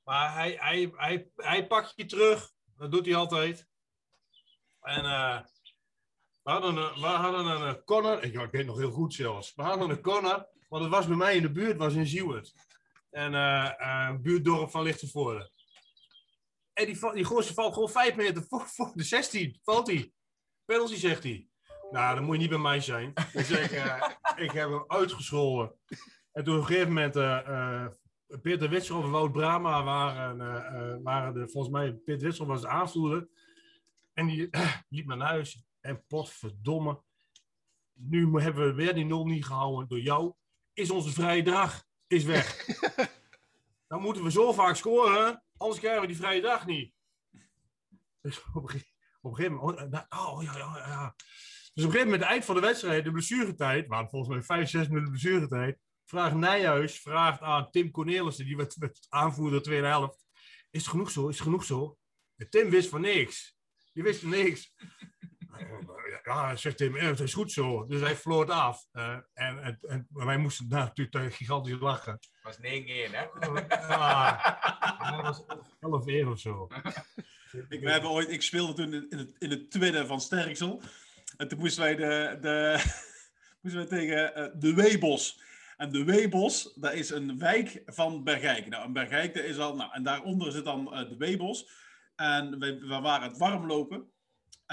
Maar 0.04 0.34
hij, 0.34 0.58
hij, 0.60 0.92
hij, 0.96 1.30
hij 1.36 1.68
pakt 1.68 1.94
je 1.96 2.06
terug. 2.06 2.52
Dat 2.78 2.92
doet 2.92 3.06
hij 3.06 3.16
altijd. 3.16 3.68
En 4.82 5.06
eh, 5.06 5.40
we 6.44 6.52
hadden 6.52 6.76
een, 6.76 7.02
we 7.02 7.08
hadden 7.08 7.46
een 7.46 7.76
eh, 7.76 7.82
corner. 7.86 8.24
Ik, 8.24 8.34
ik 8.34 8.52
weet 8.52 8.66
nog 8.66 8.78
heel 8.78 8.92
goed 8.92 9.14
zelfs. 9.14 9.56
We 9.56 9.62
hadden 9.62 9.90
een 9.90 10.02
corner. 10.02 10.48
Want 10.70 10.84
het 10.84 10.94
was 10.94 11.08
bij 11.08 11.18
mij 11.18 11.36
in 11.36 11.42
de 11.42 11.52
buurt. 11.52 11.78
was 11.78 11.94
in 11.94 12.08
Zieuwert. 12.08 12.54
En 13.14 13.34
een 13.34 14.22
buurtdorp 14.22 14.70
van 14.70 14.84
Lichtenvoorde. 14.84 15.52
En 16.74 16.86
die, 16.86 17.14
die 17.14 17.24
gozer 17.24 17.54
valt 17.54 17.74
gewoon 17.74 17.90
vijf 17.90 18.16
meter 18.16 18.44
voor, 18.48 18.92
de 18.94 19.04
16. 19.04 19.60
Valt 19.64 19.88
hij. 19.88 20.12
Penalty 20.66 20.96
zegt 20.96 21.24
hij. 21.24 21.48
Nou, 21.92 22.16
dan 22.16 22.24
moet 22.24 22.36
je 22.36 22.42
niet 22.42 22.50
bij 22.50 22.60
mij 22.60 22.80
zijn. 22.80 23.14
Dus 23.34 23.50
ik, 23.52 23.72
eh, 23.72 24.10
ik 24.36 24.52
heb 24.52 24.70
hem 24.70 24.84
uitgescholden. 24.88 25.76
En 26.32 26.44
toen 26.44 26.56
op 26.56 26.62
een 26.62 26.68
gegeven 26.68 26.94
moment... 26.94 27.14
Peter 28.42 28.70
Witsel 28.70 29.04
en 29.04 29.12
Wout 29.12 29.32
Brama 29.32 29.84
waren, 29.84 31.04
waren 31.04 31.34
de, 31.34 31.50
volgens 31.50 31.74
mij, 31.74 31.94
Peter 31.94 32.28
Witsel 32.28 32.46
was 32.46 32.62
de 32.62 32.68
aanvoerder. 32.68 33.28
En 34.14 34.28
die 34.28 34.50
liep 34.90 35.06
naar 35.06 35.20
huis. 35.20 35.64
En 35.80 36.06
potverdomme, 36.08 37.04
nu 37.94 38.42
hebben 38.42 38.66
we 38.66 38.74
weer 38.74 38.94
die 38.94 39.06
nul 39.06 39.26
niet 39.26 39.46
gehouden 39.46 39.88
door 39.88 40.00
jou. 40.00 40.34
Is 40.74 40.92
onze 40.92 41.12
vrije 41.12 41.44
dag 41.44 41.86
is 42.14 42.24
weg. 42.24 42.66
Dan 43.88 44.02
moeten 44.02 44.24
we 44.24 44.32
zo 44.32 44.54
vaak 44.54 44.76
scoren, 44.76 45.44
anders 45.58 45.80
krijgen 45.80 46.02
we 46.02 46.08
die 46.08 46.16
vrije 46.16 46.42
dag 46.42 46.66
niet. 46.66 46.94
Dus 48.22 48.44
op 48.54 48.64
een, 48.64 48.70
gegeven 49.22 49.54
moment, 49.54 49.82
oh, 49.82 49.90
nou, 49.90 50.06
oh, 50.10 50.44
ja, 50.44 50.58
ja, 50.58 50.78
ja. 50.78 51.14
Dus 51.74 51.84
op 51.84 51.90
een 51.90 51.92
gegeven 51.92 52.04
moment, 52.04 52.22
het 52.22 52.32
eind 52.32 52.46
van 52.46 52.56
de 52.56 52.62
wedstrijd, 52.62 53.04
de 53.04 53.12
blessuretijd, 53.12 53.88
waren 53.88 54.10
volgens 54.10 54.32
mij 54.34 54.44
5, 54.44 54.70
6 54.70 54.88
minuten 54.88 55.10
blessuretijd, 55.10 55.80
vraagt 56.06 56.36
Nijhuis, 56.36 57.00
vraagt 57.00 57.42
aan 57.42 57.72
Tim 57.72 57.92
Cornelissen, 57.92 58.46
die 58.46 58.56
werd, 58.56 58.76
werd 58.76 59.06
aanvoerder 59.10 59.60
de 59.60 59.66
tweede 59.66 59.88
helft. 59.88 60.26
Is 60.70 60.82
het 60.82 60.90
genoeg 60.90 61.12
zo? 61.12 61.28
Is 61.28 61.36
het 61.36 61.44
genoeg 61.44 61.64
zo? 61.64 61.98
En 62.36 62.50
Tim 62.50 62.70
wist 62.70 62.90
van 62.90 63.02
niks. 63.02 63.58
Die 63.94 64.04
wist 64.04 64.20
van 64.20 64.30
niks. 64.30 64.74
Ja, 66.24 66.56
zegt 66.56 66.78
Tim, 66.78 66.96
eh, 66.96 67.08
het 67.08 67.20
is 67.20 67.34
goed 67.34 67.52
zo. 67.52 67.86
Dus 67.86 68.02
hij 68.02 68.16
floot 68.16 68.50
af. 68.50 68.86
Eh, 68.92 69.18
en, 69.34 69.58
en, 69.64 69.80
en 69.82 70.08
wij 70.10 70.38
moesten 70.38 70.68
natuurlijk 70.68 71.34
gigantisch 71.34 71.80
lachen. 71.80 72.20
was 72.44 72.58
9-1, 72.58 72.62
hè? 72.62 73.26
Ja, 73.88 74.60
dat 75.82 75.92
was 75.92 76.06
11 76.06 76.28
of 76.28 76.40
zo. 76.40 76.68
Ik, 77.70 77.80
we 77.80 77.92
hebben 77.92 78.10
ooit, 78.10 78.32
ik 78.32 78.42
speelde 78.42 78.74
toen 78.74 78.94
in 78.94 79.18
het, 79.18 79.36
in 79.38 79.50
het 79.50 79.72
tweede 79.72 80.06
van 80.06 80.22
Sterksel. 80.22 80.82
En 81.38 81.48
toen 81.48 81.60
moesten 81.60 81.84
wij, 81.84 81.96
de, 81.96 82.38
de, 82.42 82.84
moesten 83.62 83.90
wij 83.90 84.00
tegen 84.00 84.36
eh, 84.36 84.46
de 84.60 84.74
Weebos. 84.74 85.42
En 85.78 85.92
de 85.92 86.04
Weebos, 86.04 86.74
dat 86.76 86.94
is 86.94 87.10
een 87.10 87.40
wijk 87.40 87.82
van 87.86 88.24
Bergijk. 88.24 88.68
Nou, 88.68 88.92
Bergijk, 88.92 89.34
dat 89.34 89.44
is 89.44 89.58
al, 89.58 89.76
nou, 89.76 89.92
en 89.94 90.04
daaronder 90.04 90.52
zit 90.52 90.66
dan 90.66 90.94
eh, 90.94 91.10
de 91.10 91.18
Weebos. 91.18 91.70
En 92.16 92.60
we, 92.60 92.78
we 92.80 93.00
waren 93.00 93.28
het 93.30 93.38
warm 93.38 93.68
lopen. 93.68 94.12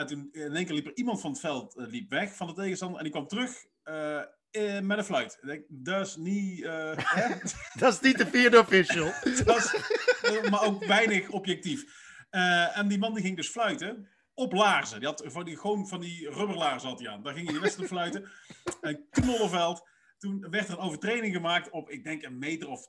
En 0.00 0.06
toen 0.06 0.28
in 0.32 0.54
één 0.54 0.66
keer 0.66 0.74
liep 0.74 0.86
er 0.86 0.96
iemand 0.96 1.20
van 1.20 1.30
het 1.30 1.40
veld 1.40 1.76
eh, 1.76 1.86
liep 1.86 2.10
weg 2.10 2.36
van 2.36 2.46
de 2.46 2.52
tegenstander. 2.52 2.98
En 2.98 3.04
die 3.04 3.12
kwam 3.12 3.26
terug 3.26 3.66
eh, 3.82 4.80
met 4.80 4.98
een 4.98 5.04
fluit. 5.04 5.38
Denk, 5.42 5.64
dat 5.68 6.06
is 6.06 6.16
niet... 6.16 6.62
eh? 6.64 6.96
Dat 7.80 7.92
is 7.92 8.00
niet 8.00 8.18
de 8.18 8.26
vierde 8.26 8.58
official. 8.58 9.12
Dat 9.44 9.56
is, 9.56 10.50
maar 10.50 10.62
ook 10.62 10.84
weinig 10.84 11.28
objectief. 11.28 11.84
En 12.74 12.88
die 12.88 12.98
man 12.98 13.14
die 13.14 13.22
ging 13.22 13.36
dus 13.36 13.48
fluiten 13.48 14.08
op 14.34 14.52
laarzen. 14.52 14.98
Die 14.98 15.08
had 15.08 15.24
van 15.26 15.44
die, 15.44 15.56
gewoon 15.56 15.88
van 15.88 16.00
die 16.00 16.30
rubberlaarzen 16.30 16.88
had 16.88 17.00
hij 17.00 17.08
aan. 17.08 17.22
Daar 17.22 17.34
ging 17.34 17.44
hij 17.44 17.54
de 17.54 17.60
wedstrijd 17.60 17.88
fluiten. 17.88 18.30
Een 18.80 19.06
knollenveld. 19.10 19.88
Toen 20.18 20.46
werd 20.50 20.68
er 20.68 20.74
een 20.74 20.84
overtreding 20.84 21.34
gemaakt 21.34 21.70
op, 21.70 21.90
ik 21.90 22.04
denk, 22.04 22.22
een 22.22 22.38
meter 22.38 22.68
of 22.68 22.88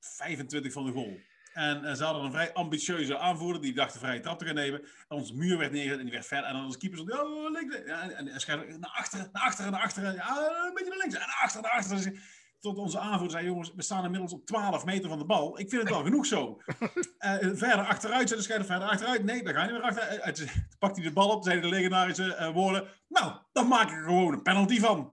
25 0.00 0.72
van 0.72 0.86
de 0.86 0.92
goal. 0.92 1.18
En 1.56 1.84
eh, 1.84 1.94
ze 1.94 2.04
hadden 2.04 2.24
een 2.24 2.32
vrij 2.32 2.52
ambitieuze 2.52 3.18
aanvoerder 3.18 3.62
die 3.62 3.74
dacht 3.74 3.92
de 3.92 3.98
vrije 3.98 4.20
trap 4.20 4.38
te 4.38 4.44
gaan 4.44 4.54
nemen. 4.54 4.80
En 4.80 5.16
onze 5.16 5.34
muur 5.34 5.58
werd 5.58 5.72
neergezet 5.72 5.98
en 5.98 6.04
die 6.04 6.12
werd 6.12 6.26
verder. 6.26 6.46
En 6.46 6.54
dan 6.54 6.64
onze 6.64 6.78
keeper 6.78 6.98
zo, 6.98 7.04
ja, 7.06 7.50
links. 7.50 7.74
En, 7.74 8.16
en, 8.16 8.28
en 8.28 8.80
naar 8.80 8.90
achteren, 8.90 9.28
naar 9.32 9.42
achteren, 9.42 9.72
naar 9.72 9.80
achteren. 9.80 10.14
Ja, 10.14 10.66
een 10.66 10.74
beetje 10.74 10.88
naar 10.88 10.98
links. 10.98 11.14
En 11.14 11.20
naar 11.20 11.40
achteren, 11.42 11.62
naar 11.62 11.72
achteren. 11.72 12.04
Dus 12.04 12.20
tot 12.60 12.76
onze 12.78 12.98
aanvoerder 12.98 13.30
zei, 13.30 13.44
jongens, 13.44 13.72
we 13.74 13.82
staan 13.82 14.04
inmiddels 14.04 14.32
op 14.32 14.46
12 14.46 14.84
meter 14.84 15.08
van 15.08 15.18
de 15.18 15.24
bal. 15.24 15.58
Ik 15.58 15.68
vind 15.68 15.82
het 15.82 15.90
wel 15.90 16.02
genoeg 16.02 16.26
zo. 16.26 16.56
Eh, 17.18 17.34
verder 17.40 17.86
achteruit, 17.86 18.28
zei 18.28 18.40
de 18.40 18.44
scheider, 18.44 18.66
verder 18.66 18.88
achteruit. 18.88 19.24
Nee, 19.24 19.42
daar 19.42 19.54
ga 19.54 19.60
je 19.60 19.72
niet 19.72 19.80
meer 19.80 19.88
achteruit. 19.88 20.20
Eh, 20.20 20.32
Toen 20.32 20.48
pakt 20.78 20.96
hij 20.96 21.04
de 21.04 21.12
bal 21.12 21.28
op, 21.28 21.44
zei 21.44 21.60
de 21.60 21.68
legendarische 21.68 22.34
eh, 22.34 22.52
woorden. 22.52 22.88
Nou, 23.08 23.32
dan 23.52 23.68
maak 23.68 23.90
ik 23.90 23.96
er 23.96 24.04
gewoon 24.04 24.32
een 24.32 24.42
penalty 24.42 24.80
van. 24.80 25.12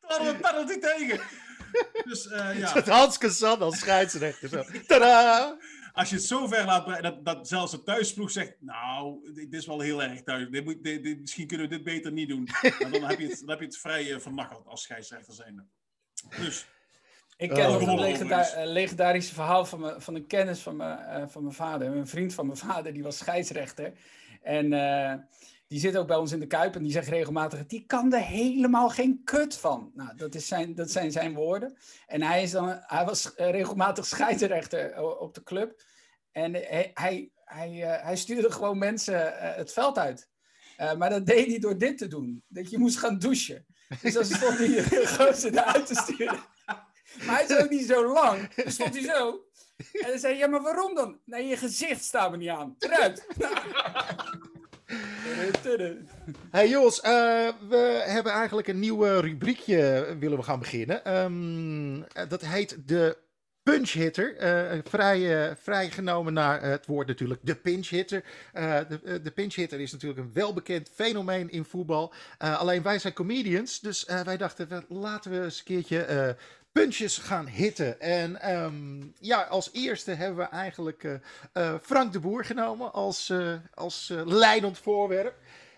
hadden 0.00 0.26
we 0.26 0.34
een 0.34 0.40
penalty 0.40 0.78
tegen. 0.78 1.20
Dus 2.04 2.26
uh, 2.26 2.58
ja. 2.58 2.72
Het 2.72 2.88
Hans 2.88 3.18
Kazan 3.18 3.60
als 3.60 3.78
scheidsrechter. 3.78 4.82
Tadaa! 4.86 5.56
Als 5.92 6.10
je 6.10 6.16
het 6.16 6.24
zo 6.24 6.46
ver 6.46 6.64
laat 6.64 6.84
brengen, 6.84 7.02
dat, 7.02 7.24
dat 7.24 7.48
zelfs 7.48 7.70
de 7.70 7.82
thuisploeg 7.82 8.30
zegt, 8.30 8.56
nou, 8.60 9.32
dit 9.34 9.52
is 9.52 9.66
wel 9.66 9.80
heel 9.80 10.02
erg 10.02 10.22
thuis. 10.22 10.48
Dit 10.50 10.64
moet, 10.64 10.84
dit, 10.84 11.02
dit, 11.02 11.20
misschien 11.20 11.46
kunnen 11.46 11.68
we 11.68 11.74
dit 11.74 11.84
beter 11.84 12.12
niet 12.12 12.28
doen. 12.28 12.48
Maar 12.62 12.90
dan 12.90 13.02
heb 13.02 13.18
je 13.18 13.26
het, 13.26 13.38
dan 13.38 13.48
heb 13.48 13.58
je 13.58 13.64
het 13.64 13.78
vrij 13.78 14.04
uh, 14.04 14.18
vermakkeld 14.18 14.66
als 14.66 14.82
scheidsrechter 14.82 15.34
zijn. 15.34 15.68
Dus... 16.36 16.66
Ik 17.36 17.50
ken 17.50 17.72
nog 17.72 17.86
een 17.86 18.00
legenda 18.00 18.64
legendarische 18.64 19.34
verhaal 19.34 19.64
van, 19.64 19.80
me, 19.80 19.94
van 19.98 20.14
een 20.14 20.26
kennis 20.26 20.60
van, 20.60 20.76
me, 20.76 20.84
uh, 20.84 21.22
van 21.26 21.42
mijn 21.42 21.54
vader. 21.54 21.96
Een 21.96 22.06
vriend 22.06 22.34
van 22.34 22.46
mijn 22.46 22.58
vader, 22.58 22.92
die 22.92 23.02
was 23.02 23.18
scheidsrechter. 23.18 23.92
En 24.42 24.72
uh, 24.72 25.14
die 25.74 25.82
zit 25.82 25.96
ook 25.96 26.06
bij 26.06 26.16
ons 26.16 26.32
in 26.32 26.40
de 26.40 26.46
Kuip 26.46 26.74
en 26.74 26.82
die 26.82 26.92
zegt 26.92 27.08
regelmatig... 27.08 27.66
die 27.66 27.84
kan 27.86 28.12
er 28.12 28.20
helemaal 28.20 28.88
geen 28.88 29.20
kut 29.24 29.56
van. 29.56 29.90
Nou, 29.94 30.16
dat, 30.16 30.34
is 30.34 30.46
zijn, 30.46 30.74
dat 30.74 30.90
zijn 30.90 31.12
zijn 31.12 31.34
woorden. 31.34 31.76
En 32.06 32.22
hij, 32.22 32.42
is 32.42 32.50
dan, 32.50 32.78
hij 32.80 33.04
was 33.04 33.32
regelmatig 33.36 34.06
scheidsrechter 34.06 35.02
op 35.18 35.34
de 35.34 35.42
club. 35.42 35.82
En 36.32 36.52
hij, 36.52 36.90
hij, 36.94 37.30
hij, 37.44 37.70
uh, 37.70 38.02
hij 38.04 38.16
stuurde 38.16 38.52
gewoon 38.52 38.78
mensen 38.78 39.32
het 39.54 39.72
veld 39.72 39.98
uit. 39.98 40.28
maar 40.76 41.10
dat 41.10 41.26
deed 41.26 41.46
hij 41.46 41.58
door 41.58 41.78
dit 41.78 41.98
te 41.98 42.06
doen. 42.06 42.42
Dat 42.48 42.70
je 42.70 42.78
moest 42.78 42.98
gaan 42.98 43.18
douchen. 43.18 43.66
Dus 44.02 44.12
dan 44.12 44.24
stond 44.24 44.58
hij 44.58 44.84
gozer 45.16 45.52
eruit 45.52 45.86
te 45.86 45.94
sturen. 45.94 46.40
Maar 47.26 47.36
hij 47.36 47.44
is 47.44 47.62
ook 47.62 47.70
niet 47.70 47.86
zo 47.86 48.12
lang. 48.12 48.54
Dan 48.54 48.72
stond 48.72 48.94
hij 48.94 49.04
zo. 49.04 49.44
En 49.76 50.10
dan 50.10 50.18
zei 50.18 50.32
hij, 50.32 50.42
ja, 50.42 50.46
maar 50.46 50.62
waarom 50.62 50.94
dan? 50.94 51.20
Nee, 51.24 51.46
je 51.46 51.56
gezicht 51.56 52.04
staat 52.04 52.30
me 52.30 52.36
niet 52.36 52.48
aan. 52.48 52.74
Eruit. 52.78 53.26
Hey 56.50 56.68
Jos, 56.68 56.98
uh, 56.98 57.04
we 57.68 58.02
hebben 58.06 58.32
eigenlijk 58.32 58.68
een 58.68 58.78
nieuw 58.78 59.20
rubriekje 59.20 60.16
willen 60.18 60.38
we 60.38 60.44
gaan 60.44 60.58
beginnen. 60.58 61.22
Um, 61.22 62.04
dat 62.28 62.40
heet 62.46 62.76
de 62.86 63.22
Punch 63.62 63.90
hitter, 63.90 64.42
uh, 64.74 64.80
vrij, 64.84 65.56
vrij 65.56 65.90
genomen 65.90 66.32
naar 66.32 66.62
het 66.62 66.86
woord 66.86 67.06
natuurlijk 67.06 67.40
de 67.42 67.54
pinch 67.54 67.88
hitter. 67.88 68.24
De, 68.52 69.20
de 69.22 69.30
pinch 69.30 69.54
hitter 69.54 69.80
is 69.80 69.92
natuurlijk 69.92 70.20
een 70.20 70.32
welbekend 70.32 70.90
fenomeen 70.94 71.50
in 71.50 71.64
voetbal. 71.64 72.12
alleen 72.38 72.82
wij 72.82 72.98
zijn 72.98 73.12
comedians, 73.12 73.80
dus 73.80 74.04
wij 74.24 74.36
dachten 74.36 74.84
laten 74.88 75.30
we 75.30 75.42
eens 75.42 75.58
een 75.58 75.64
keertje 75.64 76.36
punches 76.80 77.18
gaan 77.18 77.46
hitten. 77.46 78.00
En 78.00 78.54
um, 78.54 79.12
ja, 79.20 79.42
als 79.42 79.70
eerste 79.72 80.10
hebben 80.10 80.36
we 80.36 80.50
eigenlijk 80.50 81.20
Frank 81.82 82.12
de 82.12 82.20
Boer 82.20 82.44
genomen 82.44 82.92
als, 82.92 83.32
als 83.74 84.12
leidend 84.24 84.78
voorwerp. 84.78 85.34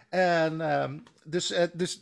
En 0.08 0.60
um, 0.82 1.02
dus, 1.24 1.54
dus 1.72 2.00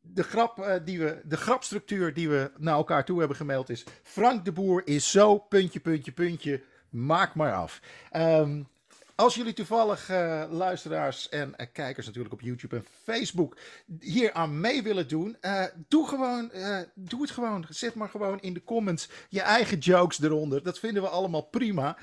de, 0.00 0.22
grap, 0.22 0.80
die 0.84 0.98
we, 0.98 1.20
de 1.24 1.36
grapstructuur 1.36 2.14
die 2.14 2.28
we 2.28 2.50
naar 2.56 2.74
elkaar 2.74 3.04
toe 3.04 3.18
hebben 3.18 3.36
gemeld 3.36 3.68
is... 3.68 3.84
Frank 4.02 4.44
de 4.44 4.52
Boer 4.52 4.82
is 4.84 5.10
zo, 5.10 5.38
puntje, 5.38 5.80
puntje, 5.80 6.12
puntje, 6.12 6.62
maak 6.90 7.34
maar 7.34 7.54
af. 7.54 7.80
Um, 8.16 8.68
als 9.16 9.34
jullie 9.34 9.52
toevallig 9.52 10.10
uh, 10.10 10.44
luisteraars 10.50 11.28
en 11.28 11.48
uh, 11.48 11.66
kijkers 11.72 12.06
natuurlijk 12.06 12.34
op 12.34 12.40
YouTube 12.40 12.76
en 12.76 12.84
Facebook 13.02 13.56
hier 14.00 14.32
aan 14.32 14.60
mee 14.60 14.82
willen 14.82 15.08
doen, 15.08 15.36
uh, 15.40 15.64
doe, 15.88 16.08
gewoon, 16.08 16.50
doe 16.94 17.20
het 17.20 17.30
gewoon. 17.30 17.66
Zet 17.68 17.94
maar 17.94 18.08
gewoon 18.08 18.40
in 18.40 18.54
de 18.54 18.64
comments 18.64 19.08
je 19.28 19.40
eigen 19.40 19.78
jokes 19.78 20.20
eronder. 20.20 20.62
Dat 20.62 20.78
vinden 20.78 21.02
we 21.02 21.08
allemaal 21.08 21.42
prima. 21.42 21.96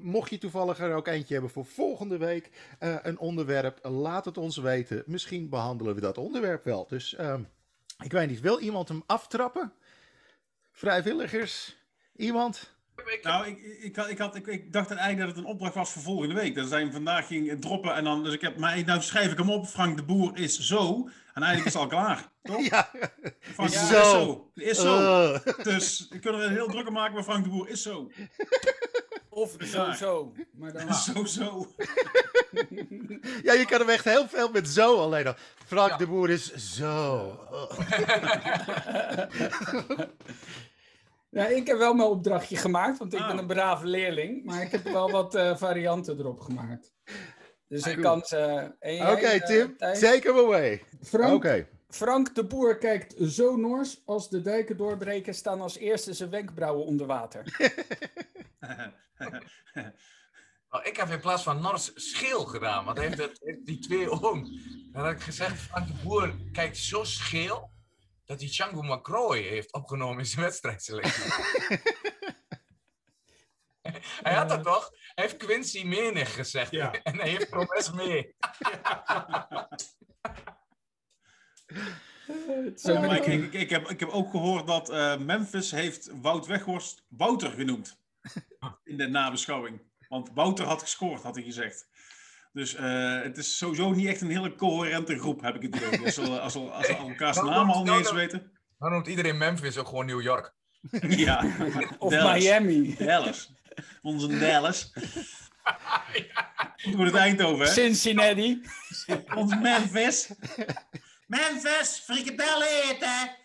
mocht 0.00 0.30
je 0.30 0.38
toevallig 0.38 0.80
er 0.80 0.94
ook 0.94 1.06
eentje 1.06 1.32
hebben 1.32 1.52
voor 1.52 1.64
volgende 1.64 2.16
week, 2.16 2.50
een 2.78 3.18
onderwerp, 3.18 3.78
laat 3.82 4.24
het 4.24 4.38
ons 4.38 4.56
weten. 4.56 5.02
Misschien 5.06 5.48
behandelen 5.48 5.94
we 5.94 6.00
dat 6.00 6.18
onderwerp 6.18 6.64
wel. 6.64 6.86
Dus 6.88 7.14
ehm, 7.14 7.42
ik 8.02 8.12
weet 8.12 8.28
niet, 8.28 8.40
wil 8.40 8.58
iemand 8.58 8.88
hem 8.88 9.02
aftrappen? 9.06 9.72
Vrijwilligers? 10.72 11.76
Iemand? 12.16 12.70
Nou, 13.22 13.46
ik, 13.46 13.62
ik, 13.62 13.96
ik, 13.96 14.18
had, 14.18 14.36
ik, 14.36 14.46
ik 14.46 14.72
dacht 14.72 14.90
eigenlijk 14.90 15.18
dat 15.18 15.28
het 15.28 15.38
een 15.38 15.44
opdracht 15.50 15.74
was 15.74 15.92
voor 15.92 16.02
volgende 16.02 16.34
week. 16.34 16.54
Dat 16.54 16.68
zijn 16.68 16.92
vandaag 16.92 17.26
ging 17.26 17.60
droppen 17.60 17.94
en 17.94 18.04
dan, 18.04 18.24
dus 18.24 18.34
ik 18.34 18.40
heb, 18.40 18.58
maar 18.58 18.84
nou 18.84 19.02
schrijf 19.02 19.32
ik 19.32 19.38
hem 19.38 19.50
op. 19.50 19.66
Frank 19.66 19.96
de 19.96 20.02
Boer 20.02 20.36
is 20.36 20.58
zo. 20.58 21.08
En 21.34 21.42
eigenlijk 21.42 21.66
is 21.66 21.72
het 21.72 21.82
al 21.82 21.88
klaar, 21.98 22.28
toch? 22.42 22.64
Ja, 22.64 22.90
Frank 23.40 23.70
de 23.70 23.78
Boer 23.78 23.90
is 23.90 23.98
zo. 24.10 24.50
Is 24.54 24.80
zo. 24.80 24.98
Uh. 24.98 25.38
Dus 25.62 26.06
we 26.10 26.18
kunnen 26.18 26.40
er 26.40 26.50
heel 26.50 26.68
druk 26.68 26.90
maken, 26.90 27.14
maar 27.14 27.22
Frank 27.22 27.44
de 27.44 27.50
Boer 27.50 27.68
is 27.68 27.82
zo. 27.82 28.10
Of 29.28 29.56
zo 29.58 29.92
zo. 29.92 30.32
Maar 30.52 30.72
dan... 30.72 30.94
Zo 30.94 31.24
zo. 31.24 31.66
ja, 33.46 33.52
je 33.52 33.64
kan 33.68 33.80
hem 33.80 33.88
echt 33.88 34.04
heel 34.04 34.28
veel 34.28 34.50
met 34.50 34.68
zo 34.68 35.00
alleen 35.00 35.26
al. 35.26 35.34
Frank 35.66 35.90
ja. 35.90 35.96
de 35.96 36.06
Boer 36.06 36.30
is 36.30 36.54
zo. 36.54 37.38
Ja, 41.32 41.46
ik 41.46 41.66
heb 41.66 41.78
wel 41.78 41.94
mijn 41.94 42.08
opdrachtje 42.08 42.56
gemaakt, 42.56 42.98
want 42.98 43.12
ik 43.12 43.26
ben 43.26 43.38
een 43.38 43.46
brave 43.46 43.86
leerling. 43.86 44.44
Maar 44.44 44.62
ik 44.62 44.70
heb 44.70 44.84
wel 44.84 45.10
wat 45.10 45.34
uh, 45.34 45.56
varianten 45.56 46.18
erop 46.18 46.40
gemaakt. 46.40 46.92
Dus 47.68 47.86
ik 47.86 48.00
kan 48.00 48.22
ze... 48.24 48.72
Oké, 48.80 49.10
okay, 49.10 49.36
uh, 49.36 49.46
Tim, 49.46 49.76
take 49.76 50.20
him 50.22 50.36
away. 50.36 50.82
Frank, 51.00 51.34
okay. 51.34 51.68
Frank 51.88 52.34
de 52.34 52.44
Boer 52.44 52.78
kijkt 52.78 53.14
zo 53.20 53.56
nors. 53.56 54.02
Als 54.04 54.30
de 54.30 54.40
dijken 54.40 54.76
doorbreken, 54.76 55.34
staan 55.34 55.60
als 55.60 55.76
eerste 55.76 56.12
zijn 56.12 56.30
wenkbrauwen 56.30 56.86
onder 56.86 57.06
water. 57.06 57.44
oh, 60.70 60.84
ik 60.84 60.96
heb 60.96 61.08
in 61.08 61.20
plaats 61.20 61.42
van 61.42 61.60
nors 61.60 61.92
scheel 61.94 62.44
gedaan, 62.44 62.84
want 62.84 62.98
heeft, 62.98 63.18
het, 63.18 63.38
heeft 63.40 63.66
die 63.66 63.78
twee 63.78 64.10
om. 64.10 64.48
Dan 64.92 65.04
heb 65.04 65.16
ik 65.16 65.22
gezegd, 65.22 65.60
Frank 65.60 65.86
de 65.86 65.94
Boer 66.02 66.34
kijkt 66.52 66.76
zo 66.76 67.04
scheel 67.04 67.70
dat 68.24 68.40
hij 68.40 68.48
Django 68.48 68.82
McCroy 68.82 69.42
heeft 69.42 69.72
opgenomen 69.72 70.18
in 70.18 70.26
zijn 70.26 70.44
wedstrijdselectie. 70.48 71.32
hij 74.22 74.34
had 74.34 74.48
dat 74.48 74.64
toch? 74.64 74.90
Hij 75.14 75.24
heeft 75.24 75.36
Quincy 75.36 75.84
Menig 75.84 76.34
gezegd. 76.34 76.70
Ja. 76.70 76.92
En 77.02 77.16
hij 77.16 77.28
heeft 77.28 77.50
Promes 77.50 77.92
mee. 77.92 78.34
Zo, 82.76 83.00
maar 83.00 83.16
ik, 83.16 83.26
ik, 83.26 83.52
ik, 83.52 83.70
heb, 83.70 83.88
ik 83.88 84.00
heb 84.00 84.08
ook 84.08 84.30
gehoord 84.30 84.66
dat 84.66 84.90
uh, 84.90 85.16
Memphis 85.16 85.70
heeft 85.70 86.10
Wout 86.20 86.46
Weghorst 86.46 87.04
Wouter 87.08 87.50
genoemd. 87.50 88.00
In 88.84 88.96
de 88.96 89.08
nabeschouwing. 89.08 89.80
Want 90.08 90.30
Wouter 90.34 90.64
had 90.64 90.80
gescoord, 90.80 91.22
had 91.22 91.34
hij 91.34 91.44
gezegd. 91.44 91.88
Dus 92.52 92.74
uh, 92.74 93.22
het 93.22 93.38
is 93.38 93.56
sowieso 93.56 93.90
niet 93.90 94.06
echt 94.06 94.20
een 94.20 94.30
hele 94.30 94.54
coherente 94.54 95.18
groep, 95.18 95.40
heb 95.40 95.54
ik 95.54 95.62
het 95.62 95.76
idee. 95.76 95.98
Dus 95.98 96.18
als, 96.18 96.28
als, 96.28 96.54
als, 96.54 96.72
als 96.72 96.88
elkaars 97.08 97.36
nou, 97.36 97.48
namen 97.48 97.74
al 97.74 97.84
niet 97.84 97.94
eens 97.94 98.12
weten. 98.12 98.52
Dan 98.78 98.90
noemt 98.90 99.06
iedereen 99.06 99.38
Memphis 99.38 99.78
ook 99.78 99.88
gewoon 99.88 100.06
New 100.06 100.22
York. 100.22 100.54
ja. 101.08 101.44
of 101.98 102.10
Dallas. 102.10 102.38
Miami. 102.38 102.94
Dallas. 102.98 103.52
Onze 104.02 104.38
Dallas. 104.38 104.92
Moet 106.96 107.06
het 107.06 107.14
Eindhoven, 107.14 107.66
hè? 107.66 107.72
Cincinnati. 107.72 108.62
Ons 109.34 109.58
Memphis. 109.60 110.30
Memphis, 111.26 112.02
frikadellen 112.04 112.68
eten. 112.68 113.36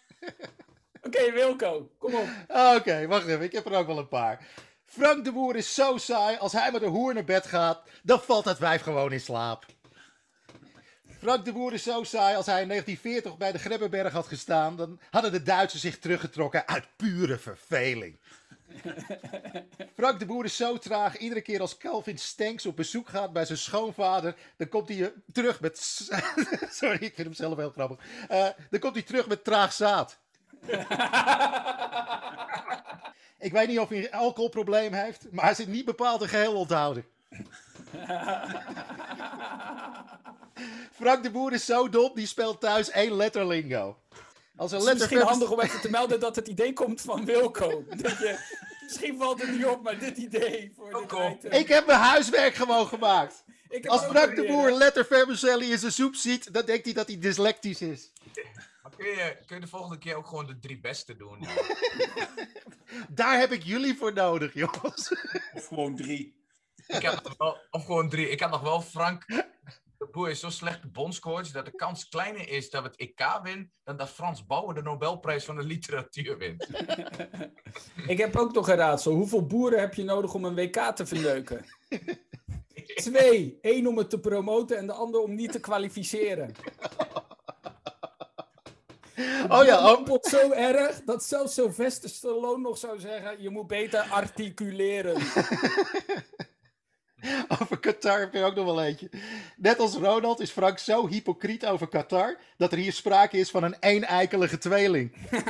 Oké, 1.01 1.01
okay, 1.01 1.33
Wilco, 1.33 1.91
kom 1.97 2.13
op. 2.13 2.27
Oké, 2.47 2.75
okay, 2.75 3.07
wacht 3.07 3.27
even. 3.27 3.43
Ik 3.43 3.51
heb 3.51 3.65
er 3.65 3.77
ook 3.77 3.87
wel 3.87 3.97
een 3.97 4.07
paar. 4.07 4.47
Frank 4.89 5.25
de 5.25 5.31
Boer 5.31 5.55
is 5.55 5.73
zo 5.73 5.97
saai. 5.97 6.37
Als 6.37 6.53
hij 6.53 6.71
met 6.71 6.81
een 6.81 6.89
hoer 6.89 7.13
naar 7.13 7.23
bed 7.23 7.45
gaat, 7.45 7.81
dan 8.03 8.21
valt 8.21 8.43
dat 8.43 8.59
wijf 8.59 8.81
gewoon 8.81 9.11
in 9.11 9.19
slaap. 9.19 9.65
Frank 11.19 11.45
de 11.45 11.51
Boer 11.51 11.73
is 11.73 11.83
zo 11.83 12.03
saai. 12.03 12.35
Als 12.35 12.45
hij 12.45 12.61
in 12.61 12.67
1940 12.67 13.37
bij 13.37 13.51
de 13.51 13.59
Grebbeberg 13.59 14.13
had 14.13 14.27
gestaan, 14.27 14.75
dan 14.75 14.99
hadden 15.09 15.31
de 15.31 15.43
Duitsers 15.43 15.81
zich 15.81 15.99
teruggetrokken 15.99 16.67
uit 16.67 16.87
pure 16.95 17.37
verveling. 17.37 18.19
Frank 19.95 20.19
de 20.19 20.25
Boer 20.25 20.45
is 20.45 20.55
zo 20.55 20.77
traag. 20.77 21.17
Iedere 21.17 21.41
keer 21.41 21.61
als 21.61 21.77
Calvin 21.77 22.17
Stanks 22.17 22.65
op 22.65 22.75
bezoek 22.75 23.09
gaat 23.09 23.33
bij 23.33 23.45
zijn 23.45 23.57
schoonvader, 23.57 24.35
dan 24.57 24.69
komt 24.69 24.87
hij 24.89 25.13
terug 25.31 25.61
met. 25.61 25.79
Sorry, 26.69 26.95
ik 26.95 27.15
vind 27.15 27.27
hem 27.27 27.33
zelf 27.33 27.57
heel 27.57 27.71
grappig. 27.71 28.05
Uh, 28.31 28.47
dan 28.69 28.79
komt 28.79 28.93
hij 28.93 29.03
terug 29.03 29.27
met 29.27 29.43
traag 29.43 29.73
zaad. 29.73 30.19
Ik 33.39 33.51
weet 33.51 33.67
niet 33.67 33.79
of 33.79 33.89
hij 33.89 33.97
een 33.97 34.11
alcoholprobleem 34.11 34.93
heeft, 34.93 35.25
maar 35.31 35.45
hij 35.45 35.53
zit 35.53 35.67
niet 35.67 35.85
bepaald 35.85 36.21
een 36.21 36.29
geheel 36.29 36.55
onthouden. 36.55 37.05
Frank 40.91 41.23
de 41.23 41.31
Boer 41.31 41.53
is 41.53 41.65
zo 41.65 41.89
dom, 41.89 42.11
die 42.13 42.27
speelt 42.27 42.61
thuis 42.61 42.89
één 42.89 43.15
letter 43.15 43.47
lingo. 43.47 43.97
Als 44.55 44.71
een 44.71 44.77
het 44.79 44.87
is 44.87 44.93
misschien 44.93 45.21
handig 45.21 45.51
om 45.51 45.59
even 45.59 45.81
te 45.81 45.89
melden 45.89 46.19
dat 46.19 46.35
het 46.35 46.47
idee 46.47 46.73
komt 46.73 47.01
van 47.01 47.25
Wilco. 47.25 47.83
Dat 47.87 48.17
je, 48.17 48.39
misschien 48.83 49.17
valt 49.17 49.41
het 49.41 49.51
niet 49.51 49.65
op, 49.65 49.83
maar 49.83 49.99
dit 49.99 50.17
idee 50.17 50.73
voor 50.75 51.37
dit 51.41 51.53
Ik 51.53 51.67
heb 51.67 51.85
mijn 51.85 51.99
huiswerk 51.99 52.55
gewoon 52.55 52.87
gemaakt. 52.87 53.43
Als 53.85 54.01
Frank 54.01 54.35
de 54.35 54.45
Boer 54.45 54.71
lettervermicelli 54.71 55.71
in 55.71 55.77
zijn 55.77 55.91
soep 55.91 56.15
ziet, 56.15 56.53
dan 56.53 56.65
denkt 56.65 56.85
hij 56.85 56.93
dat 56.93 57.07
hij 57.07 57.19
dyslectisch 57.19 57.81
is. 57.81 58.11
Kun 58.97 59.07
je, 59.07 59.37
kun 59.45 59.55
je 59.55 59.61
de 59.61 59.67
volgende 59.67 59.97
keer 59.97 60.15
ook 60.15 60.27
gewoon 60.27 60.45
de 60.45 60.59
drie 60.59 60.79
beste 60.79 61.15
doen? 61.15 61.39
Daar 63.09 63.39
heb 63.39 63.51
ik 63.51 63.63
jullie 63.63 63.97
voor 63.97 64.13
nodig, 64.13 64.53
jongens. 64.53 65.11
Of 65.53 65.67
gewoon 65.67 65.95
drie. 65.95 66.45
Ik 66.87 67.01
heb 67.01 67.23
nog 67.23 67.37
wel, 67.37 67.57
of 67.71 67.85
gewoon 67.85 68.09
drie. 68.09 68.29
Ik 68.29 68.39
heb 68.39 68.49
nog 68.49 68.61
wel 68.61 68.81
Frank, 68.81 69.25
De 69.97 70.07
Boer 70.11 70.29
is 70.29 70.39
zo 70.39 70.49
slecht 70.49 70.91
bondscoach 70.91 71.51
dat 71.51 71.65
de 71.65 71.75
kans 71.75 72.09
kleiner 72.09 72.49
is 72.49 72.69
dat 72.69 72.81
we 72.81 72.87
het 72.87 72.97
EK 72.97 73.39
winnen 73.43 73.71
dan 73.83 73.97
dat 73.97 74.09
Frans 74.09 74.45
Bauer 74.45 74.73
de 74.73 74.81
Nobelprijs 74.81 75.45
van 75.45 75.55
de 75.55 75.63
literatuur 75.63 76.37
wint. 76.37 76.67
Ik 78.07 78.17
heb 78.17 78.35
ook 78.35 78.53
nog 78.53 78.69
een 78.69 78.75
raadsel. 78.75 79.13
Hoeveel 79.13 79.45
boeren 79.45 79.79
heb 79.79 79.93
je 79.93 80.03
nodig 80.03 80.33
om 80.33 80.45
een 80.45 80.55
WK 80.55 80.75
te 80.95 81.05
verneuken? 81.05 81.65
Twee. 82.95 83.57
Eén 83.61 83.87
om 83.87 83.97
het 83.97 84.09
te 84.09 84.19
promoten 84.19 84.77
en 84.77 84.87
de 84.87 84.93
ander 84.93 85.21
om 85.21 85.35
niet 85.35 85.51
te 85.51 85.59
kwalificeren. 85.59 86.55
Oh 89.49 89.65
ja, 89.65 89.93
oh, 89.93 90.17
zo 90.21 90.51
erg 90.51 91.01
dat 91.05 91.23
zelfs 91.23 91.53
Sylvester 91.53 92.09
Stallone 92.09 92.61
nog 92.61 92.77
zou 92.77 92.99
zeggen: 92.99 93.41
je 93.41 93.49
moet 93.49 93.67
beter 93.67 93.99
articuleren. 93.99 95.15
over 97.59 97.79
Qatar 97.79 98.19
heb 98.19 98.33
je 98.33 98.43
ook 98.43 98.55
nog 98.55 98.65
wel 98.65 98.83
eentje. 98.83 99.09
Net 99.57 99.79
als 99.79 99.95
Ronald 99.95 100.39
is 100.39 100.51
Frank 100.51 100.79
zo 100.79 101.07
hypocriet 101.07 101.65
over 101.65 101.87
Qatar 101.87 102.37
dat 102.57 102.71
er 102.71 102.77
hier 102.77 102.93
sprake 102.93 103.37
is 103.37 103.49
van 103.49 103.63
een 103.63 103.75
eeneikelige 103.79 104.57
tweeling. 104.57 105.13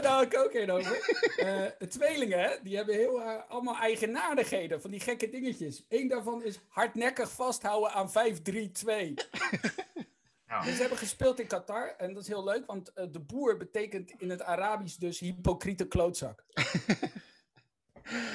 Daar 0.00 0.12
had 0.12 0.22
ik 0.22 0.38
ook 0.38 0.54
een 0.54 0.70
over. 0.70 0.98
Eh, 1.36 1.86
tweelingen, 1.88 2.40
hè, 2.40 2.50
die 2.62 2.76
hebben 2.76 2.94
heel 2.94 3.20
eh, 3.20 3.34
allemaal 3.48 3.76
eigenaardigheden 3.76 4.80
van 4.80 4.90
die 4.90 5.00
gekke 5.00 5.30
dingetjes. 5.30 5.84
Eén 5.88 6.08
daarvan 6.08 6.44
is 6.44 6.60
hardnekkig 6.68 7.30
vasthouden 7.30 7.92
aan 7.92 8.08
5-3-2. 8.08 8.12
Ja. 10.50 10.62
Dus 10.62 10.74
ze 10.74 10.80
hebben 10.80 10.98
gespeeld 10.98 11.40
in 11.40 11.46
Qatar 11.46 11.94
en 11.98 12.14
dat 12.14 12.22
is 12.22 12.28
heel 12.28 12.44
leuk, 12.44 12.66
want 12.66 12.92
eh, 12.92 13.04
de 13.10 13.20
boer 13.20 13.56
betekent 13.56 14.12
in 14.18 14.30
het 14.30 14.42
Arabisch 14.42 14.96
dus 14.96 15.18
hypocriete 15.18 15.86
klootzak. 15.86 16.44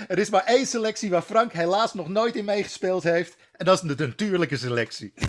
Er 0.07 0.19
is 0.19 0.29
maar 0.29 0.45
één 0.45 0.65
selectie 0.65 1.09
waar 1.09 1.21
Frank 1.21 1.53
helaas 1.53 1.93
nog 1.93 2.09
nooit 2.09 2.35
in 2.35 2.45
meegespeeld 2.45 3.03
heeft. 3.03 3.37
En 3.51 3.65
dat 3.65 3.83
is 3.83 3.95
de 3.95 4.07
natuurlijke 4.07 4.57
selectie. 4.57 5.13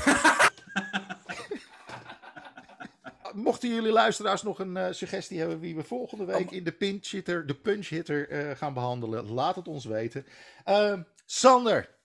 Mochten 3.33 3.69
jullie 3.69 3.93
luisteraars 3.93 4.43
nog 4.43 4.59
een 4.59 4.77
eh, 4.77 4.93
suggestie 4.93 5.39
hebben 5.39 5.61
wie 5.61 5.77
we 5.77 5.83
volgende 5.83 6.25
week 6.25 6.51
in 6.51 6.65
de 6.65 6.73
pinch 6.73 7.11
hitter, 7.11 7.47
de 7.47 7.55
punch 7.55 7.89
hitter 7.89 8.29
eh, 8.29 8.57
gaan 8.57 8.75
behandelen, 8.75 9.33
laat 9.33 9.57
het 9.57 9.69
ons 9.69 9.85
weten. 9.85 10.27
Ehm, 10.65 11.03
Sander, 11.25 11.96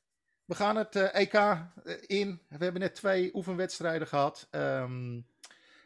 we 0.51 0.57
gaan 0.57 0.75
het 0.75 0.95
eh, 0.95 1.21
EK 1.21 1.33
eh, 1.33 1.57
in. 2.05 2.41
We 2.47 2.63
hebben 2.63 2.81
net 2.81 2.95
twee 2.95 3.31
oefenwedstrijden 3.33 4.07
gehad. 4.07 4.47
Ehm, 4.49 5.19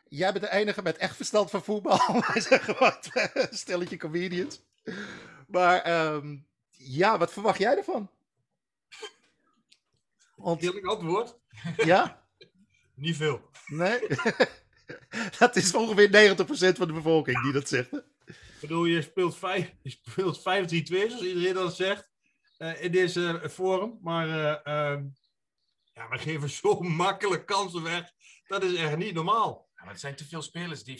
jij 0.07 0.31
bent 0.31 0.43
de 0.43 0.51
enige 0.51 0.81
met 0.81 0.97
echt 0.97 1.15
verstand 1.15 1.49
van 1.49 1.63
voetbal. 1.63 2.21
Wij 2.33 2.41
zijn 2.41 2.59
gewoon 2.59 2.93
een 3.33 3.57
stelletje 3.57 3.97
comedians. 3.97 4.61
Maar 5.47 5.81
ehm, 5.81 6.37
ja, 6.69 7.17
wat 7.17 7.33
verwacht 7.33 7.59
jij 7.59 7.77
ervan? 7.77 8.09
Want, 10.35 10.61
Eerlijk 10.61 10.85
antwoord? 10.85 11.35
ja? 11.91 12.23
Niet 12.93 13.15
veel. 13.15 13.49
Nee? 13.67 13.99
dat 15.39 15.55
is 15.55 15.73
ongeveer 15.73 16.35
90% 16.35 16.77
van 16.77 16.87
de 16.87 16.93
bevolking 16.93 17.43
die 17.43 17.53
dat 17.53 17.67
zegt. 17.67 17.91
hè? 17.91 17.97
Ik 18.25 18.61
bedoel, 18.61 18.85
je 18.85 19.01
speelt, 19.01 19.37
vijf, 19.37 19.73
je 19.81 19.89
speelt 19.89 20.39
5-3-2, 20.39 20.43
zoals 20.43 21.21
iedereen 21.21 21.53
dat 21.53 21.75
zegt, 21.75 22.09
in 22.57 22.91
deze 22.91 23.39
eh, 23.43 23.49
vorm. 23.49 23.99
Maar 24.01 24.27
eh, 24.29 24.91
ehm, 24.91 25.03
ja, 25.93 26.09
we 26.09 26.17
geven 26.17 26.49
zo 26.49 26.79
makkelijk 27.03 27.45
kansen 27.45 27.83
weg. 27.83 28.11
Dat 28.47 28.63
is 28.63 28.75
echt 28.75 28.97
niet 28.97 29.13
normaal. 29.13 29.69
Ja, 29.75 29.81
maar 29.83 29.91
het 29.91 30.01
zijn 30.01 30.15
te 30.15 30.25
veel 30.25 30.41
spelers 30.41 30.83
die 30.83 30.99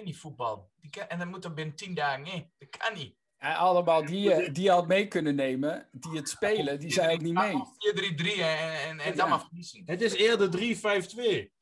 5-3-2 0.00 0.02
niet 0.04 0.18
voetbal. 0.18 0.70
Die 0.76 0.90
kan- 0.90 1.06
en 1.08 1.18
dan 1.18 1.28
moet 1.28 1.44
er 1.44 1.54
binnen 1.54 1.76
10 1.76 1.94
dagen 1.94 2.22
nee. 2.22 2.50
Dat 2.58 2.68
kan 2.76 2.94
niet. 2.94 3.16
En 3.36 3.54
allemaal 3.56 4.04
die, 4.04 4.32
eh, 4.32 4.52
die 4.54 4.62
je 4.64 4.70
had 4.70 4.86
mee 4.86 5.08
kunnen 5.08 5.34
nemen, 5.34 5.88
die 5.92 6.16
het 6.16 6.28
spelen, 6.28 6.80
die 6.80 6.92
zijn 6.92 7.10
ook 7.10 7.20
niet 7.20 7.34
mee. 7.34 7.54
4-3-3 7.54 8.42
en, 8.42 8.58
en, 8.88 8.98
en 9.00 9.10
Ja. 9.10 9.16
dan 9.16 9.28
maar 9.28 9.40
verliezen. 9.40 9.82
Het 9.86 10.00
is 10.02 10.12
eerder 10.14 10.50
3-5-2. 10.50 11.54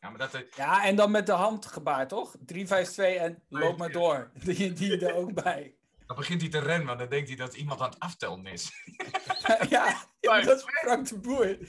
Ja, 0.00 0.08
maar 0.10 0.18
dat... 0.18 0.34
eh, 0.34 0.40
Ja, 0.56 0.84
en 0.84 0.96
dan 0.96 1.10
met 1.10 1.26
de 1.26 1.32
handgebaar, 1.32 2.08
toch? 2.08 2.36
3, 2.46 2.66
5, 2.66 2.88
2 2.88 3.18
en 3.18 3.42
loop 3.48 3.78
maar 3.78 3.92
door. 3.92 4.30
Die, 4.44 4.72
die 4.72 5.06
er 5.06 5.14
ook 5.14 5.34
bij. 5.42 5.76
Dan 6.08 6.16
begint 6.16 6.40
hij 6.40 6.50
te 6.50 6.58
rennen, 6.58 6.86
want 6.86 6.98
dan 6.98 7.08
denkt 7.08 7.28
hij 7.28 7.36
dat 7.36 7.54
iemand 7.54 7.80
aan 7.80 7.90
het 7.90 7.98
aftellen 7.98 8.46
is. 8.46 8.72
ja, 9.68 10.08
ja, 10.20 10.40
dat 10.40 10.58
is 10.58 10.64
Frank 10.64 11.08
de 11.08 11.18
Boer. 11.18 11.58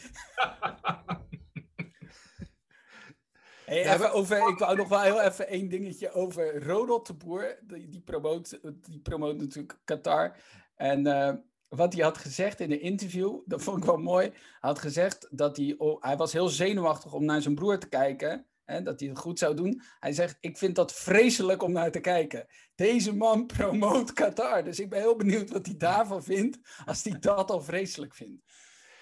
Hey, 3.66 3.94
even 3.94 4.12
over, 4.12 4.48
ik 4.48 4.58
wou 4.58 4.76
nog 4.76 4.88
wel 4.88 5.02
heel 5.02 5.22
even 5.22 5.48
één 5.48 5.70
dingetje 5.70 6.12
over 6.12 6.64
Ronald 6.64 7.08
de 7.08 7.14
Boer. 7.14 7.60
Die, 7.62 7.90
die, 7.90 8.02
promoot, 8.02 8.60
die 8.90 9.00
promoot 9.00 9.38
natuurlijk 9.38 9.80
Qatar. 9.84 10.36
En 10.76 11.08
eh, 11.08 11.34
wat 11.68 11.94
hij 11.94 12.04
had 12.04 12.18
gezegd 12.18 12.60
in 12.60 12.72
een 12.72 12.82
interview, 12.82 13.40
dat 13.46 13.62
vond 13.62 13.78
ik 13.78 13.84
wel 13.84 13.98
mooi. 13.98 14.30
Hij 14.30 14.40
had 14.60 14.80
gezegd 14.80 15.28
dat 15.32 15.58
hij, 15.58 15.76
oh, 15.78 16.02
hij 16.02 16.18
was 16.18 16.34
heel 16.34 16.48
zenuwachtig 16.48 17.14
om 17.14 17.26
naar 17.26 17.42
zijn 17.42 17.56
broer 17.56 17.80
te 17.80 17.90
kijken. 17.90 18.46
Hè, 18.70 18.82
dat 18.82 19.00
hij 19.00 19.10
het 19.10 19.18
goed 19.18 19.40
zou 19.40 19.56
doen. 19.56 19.82
Hij 20.00 20.12
zegt, 20.12 20.38
ik 20.40 20.58
vind 20.58 20.76
dat 20.76 20.94
vreselijk 20.94 21.64
om 21.64 21.72
naar 21.72 21.92
te 21.92 22.00
kijken. 22.00 22.48
Deze 22.76 23.16
man 23.16 23.46
promoot 23.58 24.14
Qatar. 24.14 24.64
Dus 24.64 24.80
ik 24.80 24.90
ben 24.90 25.00
heel 25.00 25.16
benieuwd 25.16 25.50
wat 25.50 25.66
hij 25.66 25.78
daarvan 25.78 26.24
vindt, 26.24 26.60
als 26.86 27.04
hij 27.04 27.20
dat 27.20 27.52
al 27.52 27.62
vreselijk 27.62 28.16
vindt. 28.16 28.44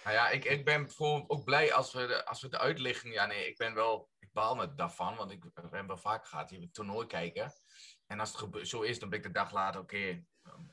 Nou 0.04 0.16
ja, 0.16 0.30
ik, 0.30 0.46
ik 0.46 0.66
ben 0.66 0.90
gewoon 0.90 1.24
ook 1.28 1.44
blij 1.44 1.74
als 1.74 1.94
we, 1.94 2.08
de, 2.08 2.26
als 2.26 2.42
we 2.42 2.50
de 2.50 2.60
uitligging... 2.60 3.14
Ja, 3.14 3.26
nee, 3.26 3.48
ik 3.48 3.58
ben 3.58 3.74
wel... 3.74 4.10
Ik 4.20 4.30
baal 4.34 4.56
me 4.56 4.74
daarvan, 4.76 5.16
want 5.16 5.32
ik 5.32 5.44
ben 5.70 5.88
wel 5.88 5.98
vaak 5.98 6.26
gehad 6.26 6.50
hier 6.50 6.62
het 6.62 6.74
toernooi 6.74 7.08
kijken. 7.08 7.54
En 8.06 8.20
als 8.20 8.40
het 8.40 8.68
zo 8.68 8.82
is, 8.82 9.00
dan 9.00 9.10
ben 9.10 9.18
ik 9.18 9.26
de 9.26 9.32
dag 9.32 9.52
later, 9.52 9.82
oké... 9.82 10.24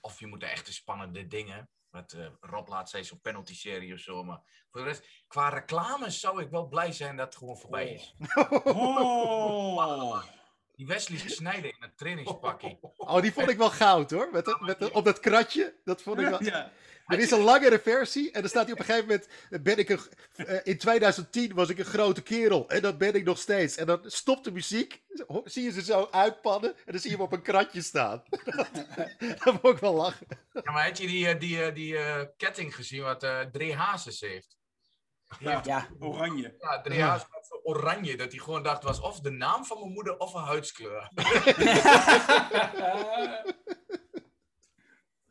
of 0.00 0.20
je 0.20 0.26
moet 0.26 0.40
de 0.40 0.46
echte 0.46 0.72
spannende 0.72 1.26
dingen... 1.26 1.68
Wat 1.94 2.12
eh, 2.12 2.26
Rob 2.40 2.68
laat 2.68 2.90
zei, 2.90 3.04
zo'n 3.04 3.20
penalty-serie 3.20 3.92
of 3.92 3.98
zo. 3.98 4.24
Maar 4.24 4.40
voor 4.70 4.80
de 4.80 4.86
rest, 4.86 5.06
qua 5.26 5.48
reclame 5.48 6.10
zou 6.10 6.42
ik 6.42 6.50
wel 6.50 6.68
blij 6.68 6.92
zijn 6.92 7.16
dat 7.16 7.26
het 7.26 7.36
gewoon 7.36 7.56
voorbij 7.56 7.92
is. 7.92 8.14
Oh. 8.64 10.22
Die 10.76 10.86
Wesley 10.86 11.18
Snijden 11.18 11.70
in 11.70 11.76
het 11.80 11.96
trainingspakje. 11.98 12.78
Oh, 12.96 13.20
die 13.22 13.32
vond 13.32 13.48
ik 13.50 13.56
wel 13.56 13.70
goud 13.70 14.10
hoor. 14.10 14.28
Met 14.32 14.44
dat- 14.44 14.60
met 14.60 14.78
dat- 14.78 14.90
op 14.90 15.04
dat 15.04 15.20
kratje. 15.20 15.74
Dat 15.84 16.02
vond 16.02 16.20
ik 16.20 16.28
wel... 16.28 16.42
Ja. 16.42 16.70
Er 17.06 17.18
is 17.18 17.30
een 17.30 17.40
langere 17.40 17.78
versie 17.80 18.30
en 18.32 18.40
dan 18.40 18.50
staat 18.50 18.64
hij 18.64 18.72
op 18.72 18.78
een 18.78 18.84
gegeven 18.84 19.06
moment. 19.08 19.28
Ben 19.64 19.78
ik 19.78 19.88
een, 19.88 20.00
eh, 20.36 20.60
in 20.62 20.78
2010 20.78 21.54
was 21.54 21.68
ik 21.68 21.78
een 21.78 21.84
grote 21.84 22.22
kerel 22.22 22.68
en 22.68 22.82
dat 22.82 22.98
ben 22.98 23.14
ik 23.14 23.24
nog 23.24 23.38
steeds. 23.38 23.76
En 23.76 23.86
dan 23.86 24.00
stopt 24.04 24.44
de 24.44 24.52
muziek, 24.52 25.02
zie 25.44 25.62
je 25.62 25.70
ze 25.72 25.82
zo 25.82 26.08
uitpannen 26.10 26.76
en 26.76 26.92
dan 26.92 27.00
zie 27.00 27.10
je 27.10 27.16
hem 27.16 27.24
op 27.24 27.32
een 27.32 27.42
kratje 27.42 27.82
staan. 27.82 28.22
dat 29.44 29.62
moet 29.62 29.72
ik 29.74 29.78
wel 29.78 29.94
lachen. 29.94 30.26
Ja, 30.52 30.72
maar 30.72 30.86
had 30.86 30.98
je 30.98 31.06
die, 31.06 31.28
eh, 31.28 31.40
die, 31.40 31.62
eh, 31.64 31.74
die 31.74 31.96
eh, 31.98 32.20
ketting 32.36 32.74
gezien 32.74 33.02
wat 33.02 33.22
eh 33.22 33.40
Dre 33.40 33.74
Hazes 33.74 34.20
heeft? 34.20 34.56
Ja. 35.38 35.60
Ja, 35.64 35.88
Oranje. 35.98 36.54
Ja, 36.58 36.80
Ja. 36.94 37.06
Hazes 37.08 37.28
oranje, 37.64 38.16
dat 38.16 38.30
hij 38.32 38.40
gewoon 38.40 38.62
dacht, 38.62 38.82
was 38.82 39.00
of 39.00 39.20
de 39.20 39.30
naam 39.30 39.64
van 39.64 39.78
mijn 39.80 39.92
moeder 39.92 40.16
of 40.16 40.34
een 40.34 40.42
huidskleur. 40.42 41.10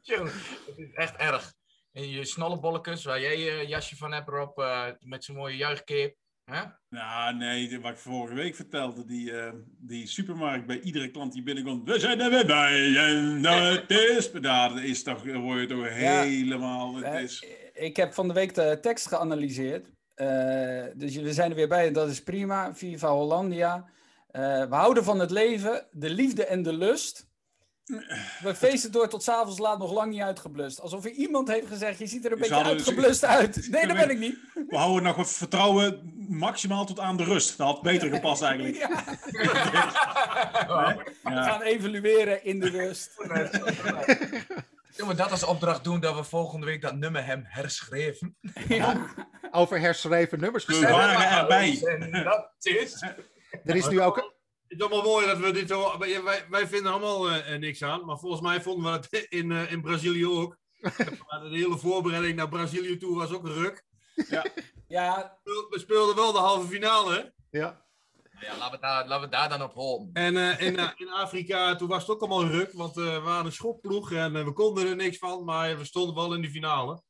Tjonge, 0.01 0.29
Het 0.65 0.77
is 0.77 0.93
echt 0.93 1.15
erg. 1.15 1.53
En 1.91 2.09
je 2.09 2.25
snollebolletjes, 2.25 3.03
waar 3.03 3.21
jij 3.21 3.39
je 3.39 3.67
jasje 3.67 3.95
van 3.95 4.11
hebt 4.11 4.27
erop, 4.27 4.59
eh, 4.59 4.85
met 4.99 5.23
zo'n 5.23 5.35
mooie 5.35 5.55
juichcape. 5.57 6.15
Hè? 6.43 6.61
Nou, 6.89 7.35
nee, 7.35 7.79
wat 7.79 7.91
ik 7.91 7.97
vorige 7.97 8.33
week 8.33 8.55
vertelde, 8.55 9.05
die, 9.05 9.37
eh, 9.39 9.53
die 9.65 10.07
supermarkt 10.07 10.65
bij 10.65 10.79
iedere 10.79 11.11
klant 11.11 11.33
die 11.33 11.43
binnenkomt. 11.43 11.89
We 11.89 11.99
zijn 11.99 12.19
er 12.21 12.29
weer 12.29 12.45
bij 12.45 12.95
en 12.97 13.41
dat 13.41 13.89
is... 13.89 14.31
Nou, 14.31 14.73
dat 14.73 14.83
is 14.83 15.03
toch, 15.03 15.23
word 15.23 15.59
je 15.59 15.65
toch 15.67 15.89
helemaal... 15.89 16.95
Het 16.95 17.03
Eh, 17.03 17.21
is, 17.21 17.45
ik 17.73 17.95
heb 17.95 18.13
van 18.13 18.27
de 18.27 18.33
week 18.33 18.53
de 18.53 18.77
tekst 18.81 19.07
geanalyseerd. 19.07 19.91
Eh, 20.15 20.83
dus 20.95 21.15
we 21.15 21.33
zijn 21.33 21.49
er 21.49 21.55
weer 21.55 21.67
bij 21.67 21.87
en 21.87 21.93
dat 21.93 22.09
is 22.09 22.23
prima. 22.23 22.75
Viva 22.75 23.09
Hollandia. 23.09 23.85
Eh, 24.31 24.41
we 24.41 24.75
houden 24.75 25.03
van 25.03 25.19
het 25.19 25.31
leven, 25.31 25.85
de 25.91 26.09
liefde 26.09 26.45
en 26.45 26.63
de 26.63 26.73
lust. 26.73 27.31
We 28.41 28.55
feesten 28.55 28.91
door 28.91 29.07
tot 29.07 29.23
s'avonds 29.23 29.59
laat 29.59 29.79
nog 29.79 29.93
lang 29.93 30.11
niet 30.11 30.21
uitgeblust. 30.21 30.81
Alsof 30.81 31.05
er 31.05 31.11
iemand 31.11 31.47
heeft 31.47 31.67
gezegd, 31.67 31.99
je 31.99 32.07
ziet 32.07 32.25
er 32.25 32.31
een 32.31 32.37
Je 32.37 32.43
beetje 32.43 32.63
uitgeblust 32.63 33.25
uit. 33.25 33.67
Nee, 33.71 33.87
dat 33.87 33.97
ben 33.97 34.09
ik 34.09 34.19
niet. 34.19 34.37
we 34.53 34.77
houden 34.77 35.03
nog 35.03 35.15
het 35.15 35.29
vertrouwen 35.29 36.13
maximaal 36.29 36.85
tot 36.85 36.99
aan 36.99 37.17
de 37.17 37.23
rust. 37.23 37.57
Dat 37.57 37.67
had 37.67 37.81
beter 37.81 38.09
gepast 38.09 38.41
eigenlijk. 38.41 38.75
Ja, 40.67 40.95
we 41.23 41.29
gaan 41.49 41.61
evalueren 41.61 42.45
in 42.45 42.59
de 42.59 42.69
rust. 42.69 43.11
Zullen 44.93 45.11
we 45.11 45.17
dat 45.17 45.31
als 45.31 45.43
opdracht 45.43 45.83
doen, 45.83 45.99
dat 45.99 46.15
we 46.15 46.23
volgende 46.23 46.65
week 46.65 46.81
dat 46.81 46.95
nummer 46.95 47.25
hem 47.25 47.43
herschreven? 47.47 48.37
Ja. 48.67 49.05
Over 49.51 49.79
herschreven 49.79 50.39
nummers 50.39 50.65
We 50.65 50.79
waren 50.79 51.29
erbij. 51.29 51.81
En 51.85 52.23
dat 52.23 52.51
is... 52.59 53.01
Er 53.63 53.75
is 53.75 53.87
nu 53.87 54.01
ook. 54.01 54.15
Het 54.15 54.25
is 54.67 54.79
allemaal 54.81 55.03
mooi 55.11 55.25
dat 55.25 55.37
we 55.37 55.51
dit 55.51 55.67
zo... 55.69 55.97
Wij, 55.97 56.23
wij- 56.23 56.45
wij 56.49 56.67
vinden 56.67 56.91
allemaal 56.91 57.29
eh, 57.29 57.53
eh, 57.53 57.59
niks 57.59 57.83
aan. 57.83 58.05
Maar 58.05 58.17
volgens 58.17 58.41
mij 58.41 58.61
vonden 58.61 58.91
we 58.91 58.97
het 58.97 59.25
in, 59.39 59.51
eh, 59.51 59.71
in 59.71 59.81
Brazilië 59.81 60.27
ook. 60.27 60.57
De 60.79 61.47
hele 61.49 61.77
voorbereiding 61.77 62.35
naar 62.35 62.49
Brazilië 62.49 62.97
toe 62.97 63.15
was 63.17 63.31
ook 63.33 63.43
een 63.45 63.53
ruk. 63.53 63.83
ja, 64.87 65.37
We 65.43 65.79
speelden 65.79 66.15
wel 66.15 66.31
de 66.31 66.37
halve 66.39 66.67
finale. 66.67 67.33
Ja. 67.49 67.82
Ja, 68.43 68.57
laten 68.57 68.71
we, 68.71 68.79
daar, 68.79 69.07
laten 69.07 69.29
we 69.29 69.35
daar 69.35 69.49
dan 69.49 69.61
op 69.61 69.73
houden. 69.73 70.09
En 70.13 70.37
eh, 70.37 70.67
in, 70.67 70.77
eh, 70.77 70.89
in 70.95 71.09
Afrika, 71.09 71.75
toen 71.75 71.87
was 71.87 72.01
het 72.01 72.11
ook 72.11 72.19
allemaal 72.19 72.41
een 72.41 72.51
ruk. 72.51 72.71
Want 72.71 72.97
eh, 72.97 73.03
we 73.03 73.19
waren 73.19 73.45
een 73.45 73.51
schopploeg 73.51 74.11
en 74.11 74.45
we 74.45 74.53
konden 74.53 74.87
er 74.87 74.95
niks 74.95 75.17
van. 75.17 75.43
Maar 75.43 75.77
we 75.77 75.85
stonden 75.85 76.15
wel 76.15 76.33
in 76.33 76.41
de 76.41 76.49
finale. 76.49 77.01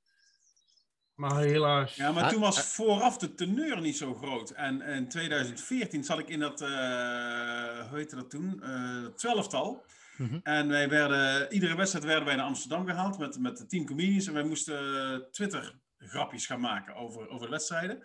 Maar 1.16 1.42
helaas. 1.42 1.96
Ja, 1.96 2.12
maar 2.12 2.24
Ah, 2.24 2.30
toen 2.30 2.42
was 2.42 2.58
ah. 2.58 2.64
vooraf 2.64 3.18
de 3.18 3.34
teneur 3.34 3.82
niet 3.82 3.98
zo 3.98 4.14
groot. 4.14 4.50
En 4.50 4.82
in 4.82 5.10
2014 5.10 6.04
zat 6.04 6.20
ik 6.20 6.30
in 6.30 6.40
dat, 6.40 6.62
eh 6.62 6.70
hoe 7.90 7.98
heette 7.98 8.16
dat 8.16 8.30
toen? 8.30 8.64
Twelftal. 9.16 9.86
Mhm. 10.18 10.40
En 10.44 10.68
wij 10.68 10.90
werden, 10.90 11.54
iedere 11.54 11.76
wedstrijd 11.76 12.06
werden 12.06 12.26
wij 12.26 12.36
naar 12.36 12.46
Amsterdam 12.46 12.86
gehaald 12.88 13.18
met, 13.18 13.40
met 13.40 13.58
de 13.58 13.66
team 13.66 13.86
comedians. 13.86 14.28
En 14.28 14.34
wij 14.34 14.44
moesten 14.44 15.28
Twitter 15.32 15.80
grapjes 15.98 16.46
gaan 16.46 16.60
maken 16.60 16.96
over, 16.96 17.30
over 17.30 17.46
de 17.46 17.52
wedstrijden. 17.52 18.04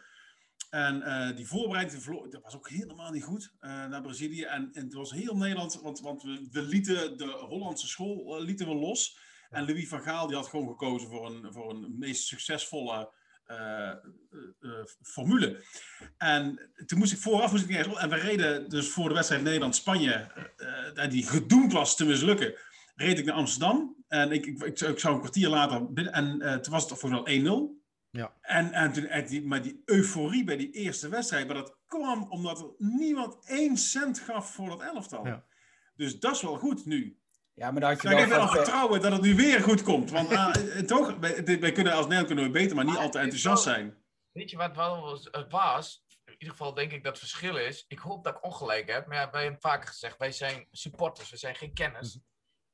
En 0.71 1.03
eh, 1.03 1.37
die 1.37 1.47
voorbereiding 1.47 2.05
dat 2.31 2.43
was 2.43 2.57
ook 2.57 2.69
helemaal 2.69 3.11
niet 3.11 3.23
goed 3.25 3.53
eh, 3.61 3.87
naar 3.87 4.03
Brazilië. 4.03 4.43
En, 4.43 4.71
en 4.73 4.85
het 4.85 4.95
was 4.95 5.11
heel 5.11 5.37
Nederland, 5.37 5.81
want, 5.83 6.01
want 6.01 6.23
we, 6.23 6.49
we 6.51 6.63
lieten 6.63 7.19
de 7.19 7.25
Hollandse 7.49 7.87
school 7.87 8.37
eh, 8.37 8.45
lieten 8.45 8.69
we 8.69 8.75
los. 8.75 9.19
En 9.51 9.67
Louis 9.67 9.89
van 9.89 10.03
Gaal 10.03 10.27
die 10.27 10.37
had 10.37 10.47
gewoon 10.47 10.69
gekozen 10.69 11.09
voor 11.09 11.27
een, 11.27 11.53
voor 11.53 11.71
een 11.71 11.99
meest 11.99 12.27
succesvolle 12.27 13.13
formule. 15.03 15.65
En 16.17 16.71
toen 16.87 16.99
moest 16.99 17.13
ik 17.13 17.19
vooraf 17.19 17.51
moest 17.53 17.69
ik 17.69 17.87
op. 17.87 17.97
En 17.97 18.09
we 18.11 18.17
reden 18.17 18.69
dus 18.69 18.89
voor 18.89 19.09
de 19.09 19.15
wedstrijd 19.15 19.43
Nederland-Spanje, 19.43 20.27
die 21.09 21.27
gedoemd 21.27 21.73
was 21.73 21.97
te 21.97 22.05
mislukken, 22.05 22.55
reed 22.95 23.19
ik 23.19 23.25
naar 23.25 23.35
Amsterdam. 23.35 23.97
En 24.09 24.33
ik, 24.33 24.47
ik, 24.47 24.63
ik, 24.63 24.79
zou- 24.79 24.93
ik 24.93 24.99
zou 24.99 25.15
een 25.15 25.21
kwartier 25.21 25.49
later 25.49 25.93
binnen. 25.93 26.13
En 26.13 26.63
toen 26.63 26.73
was 26.73 26.91
het 26.91 26.99
voor 26.99 27.11
wel 27.11 27.29
1-0. 27.29 27.78
Ja. 28.11 28.37
En, 28.41 28.73
en 28.73 28.93
toen, 28.93 29.05
en 29.07 29.27
die, 29.27 29.43
maar 29.47 29.63
die 29.63 29.83
euforie 29.85 30.45
bij 30.45 30.57
die 30.57 30.71
eerste 30.71 31.09
wedstrijd, 31.09 31.47
maar 31.47 31.57
dat 31.57 31.77
kwam 31.87 32.31
omdat 32.31 32.61
er 32.61 32.71
niemand 32.79 33.47
één 33.47 33.77
cent 33.77 34.19
gaf 34.19 34.55
voor 34.55 34.69
dat 34.69 34.83
elftal. 34.83 35.27
Ja. 35.27 35.45
Dus 35.97 36.19
dat 36.21 36.35
is 36.35 36.43
wel 36.43 36.57
goed 36.59 36.87
nu. 36.87 37.19
Ja, 37.55 37.71
maar 37.71 37.81
daar 37.81 37.91
had 37.93 38.03
je 38.03 38.09
Nou, 38.09 38.21
ik 38.23 38.29
wel 38.29 38.39
heb 38.39 38.47
wel 38.47 38.55
van- 38.55 38.65
vertrouwen 38.65 39.01
dat 39.01 39.13
het 39.13 39.21
nu 39.23 39.35
weer 39.35 39.61
goed 39.61 39.83
komt. 39.83 40.11
Want 40.11 40.31
ah, 40.33 40.55
eh, 40.79 40.85
toch, 40.85 41.17
wij, 41.17 41.45
wij 41.61 41.73
kunnen 41.73 41.93
als 41.93 42.01
Nederland 42.03 42.27
kunnen 42.27 42.45
we 42.45 42.51
beter, 42.51 42.77
maar 42.77 42.85
niet 42.85 42.97
altijd 42.97 43.25
enthousiast 43.25 43.65
wel- 43.65 43.75
zijn. 43.75 43.97
Weet 44.33 44.51
je 44.51 44.57
wat 44.57 44.77
wel 44.77 45.01
was, 45.01 45.29
het 45.31 45.51
was? 45.53 46.07
In 46.25 46.33
ieder 46.33 46.49
geval 46.51 46.75
denk 46.75 46.93
ik 46.93 47.03
dat 47.05 47.13
het 47.13 47.21
verschil 47.31 47.57
is. 47.57 47.85
Ik 47.89 47.99
hoop 47.99 48.25
dat 48.25 48.37
ik 48.37 48.45
ongelijk 48.45 48.91
heb, 48.91 49.07
maar 49.07 49.17
ja, 49.17 49.31
wij 49.31 49.43
hebben 49.43 49.61
vaker 49.61 49.89
gezegd, 49.89 50.19
wij 50.19 50.33
zijn 50.33 50.67
supporters, 50.71 51.31
we 51.31 51.37
zijn 51.37 51.55
geen 51.57 51.73
kenners. 51.75 52.19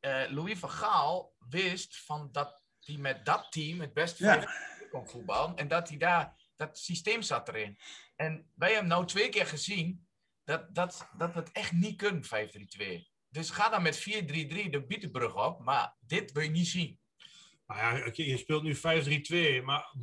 Eh, 0.01 0.23
Louis 0.29 0.59
van 0.59 0.71
Gaal 0.71 1.35
wist 1.49 1.97
van 2.05 2.29
dat 2.33 2.63
hij 2.81 2.97
met 2.97 3.25
dat 3.25 3.47
team 3.53 3.81
het 3.81 3.93
beste 3.95 4.25
Ja. 4.25 4.49
Kon 4.95 5.09
voetballen 5.09 5.57
en 5.57 5.69
dat 5.69 5.89
hij 5.89 5.99
daar, 5.99 6.35
dat 6.57 6.79
systeem 6.79 7.23
zat 7.23 7.49
erin. 7.49 7.79
En 8.17 8.51
wij 8.55 8.71
hebben 8.73 8.89
nou 8.89 9.07
twee 9.07 9.29
keer 9.29 9.47
gezien 9.47 10.07
dat, 10.45 10.75
dat, 10.75 11.09
dat 11.17 11.33
we 11.33 11.39
het 11.39 11.53
echt 11.53 11.73
niet 11.73 11.97
kunnen, 11.97 12.25
5-3-2. 12.25 12.29
Dus 13.29 13.51
ga 13.51 13.69
dan 13.69 13.83
met 13.83 14.01
4-3-3 14.01 14.05
de 14.71 14.85
Bietenbrug 14.87 15.47
op, 15.47 15.61
maar 15.61 15.97
dit 16.01 16.33
wil 16.33 16.43
je 16.43 16.51
niet 16.51 16.67
zien. 16.67 16.99
Nou 17.67 17.81
ja, 17.81 18.07
oké, 18.07 18.23
je 18.23 18.37
speelt 18.37 18.63
nu 18.63 18.77
5-3-2, 18.77 19.65
maar 19.65 19.95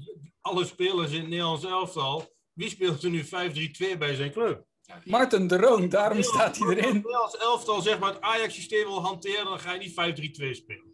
alle 0.41 0.65
spelers 0.65 1.11
in 1.11 1.19
het 1.19 1.29
Nederlands 1.29 1.65
elftal, 1.65 2.35
wie 2.53 2.69
speelt 2.69 3.03
er 3.03 3.09
nu 3.09 3.25
5-3-2 3.25 3.29
bij 3.97 4.15
zijn 4.15 4.31
club? 4.31 4.69
Martin 5.03 5.47
de 5.47 5.57
Roon, 5.57 5.89
daarom 5.89 6.23
staat 6.23 6.57
hij 6.57 6.67
Als 6.67 6.75
erin. 6.77 6.95
je 6.95 7.17
als 7.17 7.37
elftal 7.37 7.81
zeg 7.81 7.99
maar 7.99 8.13
het 8.13 8.21
Ajax-systeem 8.21 8.85
wil 8.85 9.01
hanteren, 9.01 9.45
dan 9.45 9.59
ga 9.59 9.73
je 9.73 9.79
niet 9.79 10.39
5-3-2 10.41 10.49
spelen. 10.51 10.93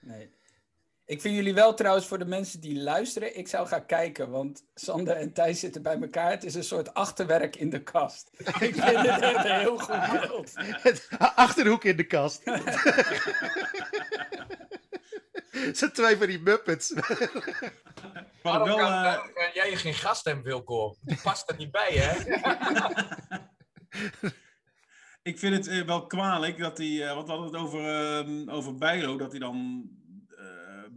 Nee. 0.00 0.33
Ik 1.06 1.20
vind 1.20 1.34
jullie 1.34 1.54
wel 1.54 1.74
trouwens 1.74 2.06
voor 2.06 2.18
de 2.18 2.24
mensen 2.24 2.60
die 2.60 2.82
luisteren, 2.82 3.36
ik 3.36 3.48
zou 3.48 3.66
gaan 3.66 3.86
kijken, 3.86 4.30
want 4.30 4.64
Sander 4.74 5.16
en 5.16 5.32
Thijs 5.32 5.60
zitten 5.60 5.82
bij 5.82 6.00
elkaar. 6.00 6.30
Het 6.30 6.44
is 6.44 6.54
een 6.54 6.64
soort 6.64 6.94
achterwerk 6.94 7.56
in 7.56 7.70
de 7.70 7.82
kast. 7.82 8.30
Ik 8.38 8.74
vind 8.74 8.76
het 8.76 9.20
echt 9.20 9.44
een 9.44 9.58
heel 9.58 9.78
goed 9.78 10.10
beeld. 10.10 10.52
Het 10.56 11.08
achterhoek 11.18 11.84
in 11.84 11.96
de 11.96 12.06
kast. 12.06 12.42
Het 15.50 15.78
zijn 15.78 15.92
twee 15.92 16.16
van 16.16 16.26
die 16.26 16.40
Muppets. 16.40 16.94
Waarom 18.42 18.68
wel, 18.68 18.76
kan, 18.76 18.92
eh, 18.92 19.14
kan 19.14 19.50
jij 19.54 19.70
je 19.70 19.76
geen 19.76 19.94
gast 19.94 20.24
hebben, 20.24 20.44
Wilco? 20.44 20.96
Die 21.00 21.18
past 21.22 21.50
er 21.50 21.56
niet 21.56 21.70
bij, 21.70 21.92
hè? 21.92 22.18
ik 25.30 25.38
vind 25.38 25.56
het 25.56 25.66
eh, 25.66 25.86
wel 25.86 26.06
kwalijk 26.06 26.58
dat 26.58 26.78
hij, 26.78 27.08
eh, 27.08 27.14
want 27.14 27.26
we 27.26 27.32
hadden 27.32 27.52
het 27.52 27.62
over, 27.62 27.88
ehm, 27.88 28.50
over 28.50 28.74
Bijlo, 28.74 29.16
dat 29.16 29.30
hij 29.30 29.40
dan 29.40 29.88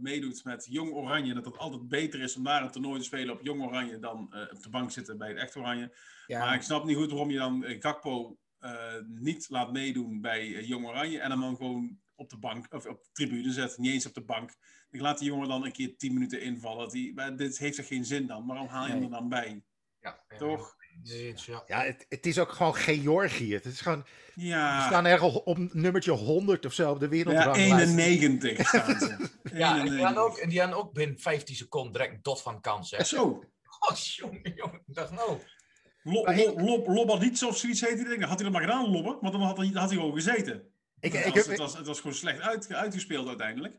meedoet 0.02 0.44
met 0.44 0.66
Jong 0.70 0.92
Oranje. 0.92 1.34
Dat 1.34 1.44
het 1.44 1.58
altijd 1.58 1.88
beter 1.88 2.20
is 2.20 2.36
om 2.36 2.44
daar 2.44 2.62
een 2.62 2.70
toernooi 2.70 2.98
te 2.98 3.04
spelen 3.04 3.34
op 3.34 3.42
Jong 3.42 3.62
Oranje 3.62 3.98
dan 3.98 4.32
eh, 4.32 4.40
op 4.40 4.62
de 4.62 4.68
bank 4.68 4.90
zitten 4.90 5.18
bij 5.18 5.28
het 5.28 5.38
echt 5.38 5.56
Oranje. 5.56 5.96
Maar 6.26 6.54
ik 6.54 6.62
snap 6.62 6.84
niet 6.84 6.96
goed 6.96 7.10
waarom 7.10 7.30
je 7.30 7.38
dan 7.38 7.64
eh, 7.64 7.80
Gakpo 7.80 8.38
eh, 8.58 8.94
niet 9.06 9.48
laat 9.48 9.72
meedoen 9.72 10.20
bij 10.20 10.64
Jong 10.64 10.86
Oranje 10.86 11.20
en 11.20 11.30
hem 11.30 11.40
dan 11.40 11.56
gewoon 11.56 11.98
op 12.14 12.30
de 12.30 12.38
bank 12.38 12.72
of 12.72 12.86
op 12.86 13.02
de 13.02 13.08
tribune 13.12 13.52
zet, 13.52 13.78
niet 13.78 13.92
eens 13.92 14.06
op 14.06 14.14
de 14.14 14.24
bank. 14.24 14.54
Ik 14.90 15.00
laat 15.00 15.18
die 15.18 15.28
jongen 15.28 15.48
dan 15.48 15.64
een 15.64 15.72
keer 15.72 15.96
10 15.96 16.12
minuten 16.12 16.40
invallen. 16.40 16.88
Die, 16.88 17.14
maar 17.14 17.36
dit 17.36 17.58
heeft 17.58 17.78
er 17.78 17.84
geen 17.84 18.04
zin 18.04 18.26
dan. 18.26 18.46
Waarom 18.46 18.66
haal 18.66 18.86
je 18.86 18.92
hem 18.92 19.02
er 19.02 19.10
dan 19.10 19.28
bij? 19.28 19.62
Ja, 20.00 20.24
Toch? 20.38 20.76
Eens, 21.04 21.46
ja. 21.46 21.62
Ja, 21.66 21.82
het, 21.82 22.06
het 22.08 22.26
is 22.26 22.38
ook 22.38 22.52
gewoon 22.52 22.74
Georgië. 22.74 23.54
Het 23.54 23.64
is 23.64 23.80
gewoon, 23.80 24.04
we 24.34 24.44
Ja. 24.44 24.86
staan 24.86 25.06
ergens 25.06 25.42
op 25.42 25.58
nummertje 25.72 26.10
100 26.10 26.66
of 26.66 26.72
zo 26.72 26.90
op 26.90 26.98
de 27.00 27.04
Ja, 27.04 27.10
wereldranglijst. 27.10 27.96
91 27.96 28.68
staan 28.68 29.00
ze. 29.00 29.06
Ja, 29.52 29.78
en 29.78 29.82
die 29.82 29.92
91. 29.92 30.00
hadden 30.04 30.22
ook, 30.22 30.36
en 30.36 30.48
die 30.48 30.60
hadden 30.60 30.78
ook 30.78 30.92
binnen 30.92 31.18
15 31.18 31.54
seconden 31.56 31.92
direct 31.92 32.12
een 32.12 32.18
dot 32.22 32.42
van 32.42 32.60
kans. 32.60 32.90
Hè? 32.90 33.04
Zo. 33.04 33.24
Oh, 33.78 33.96
jongen, 33.96 34.52
jongen. 34.54 34.82
Ik 34.86 34.94
dacht, 34.94 35.10
nou. 35.10 35.38
Lob- 36.02 37.10
of 37.46 37.56
zoiets 37.56 37.80
heet 37.80 37.96
die 37.96 38.08
ding. 38.08 38.20
Dan 38.20 38.28
had 38.28 38.40
hij 38.40 38.50
dat 38.50 38.60
maar 38.60 38.68
gedaan, 38.68 38.90
Lobber. 38.90 39.18
Want 39.20 39.32
dan 39.32 39.42
had 39.42 39.56
hij, 39.56 39.66
dan 39.66 39.76
had 39.76 39.90
hij 39.90 39.98
gewoon 39.98 40.14
gezeten. 40.14 40.62
Ik, 41.00 41.12
het, 41.12 41.26
ik, 41.26 41.34
was, 41.34 41.42
heb, 41.42 41.46
het, 41.46 41.58
was, 41.58 41.76
het 41.76 41.86
was 41.86 42.00
gewoon 42.00 42.16
slecht 42.16 42.40
uit, 42.40 42.72
uitgespeeld 42.72 43.28
uiteindelijk. 43.28 43.76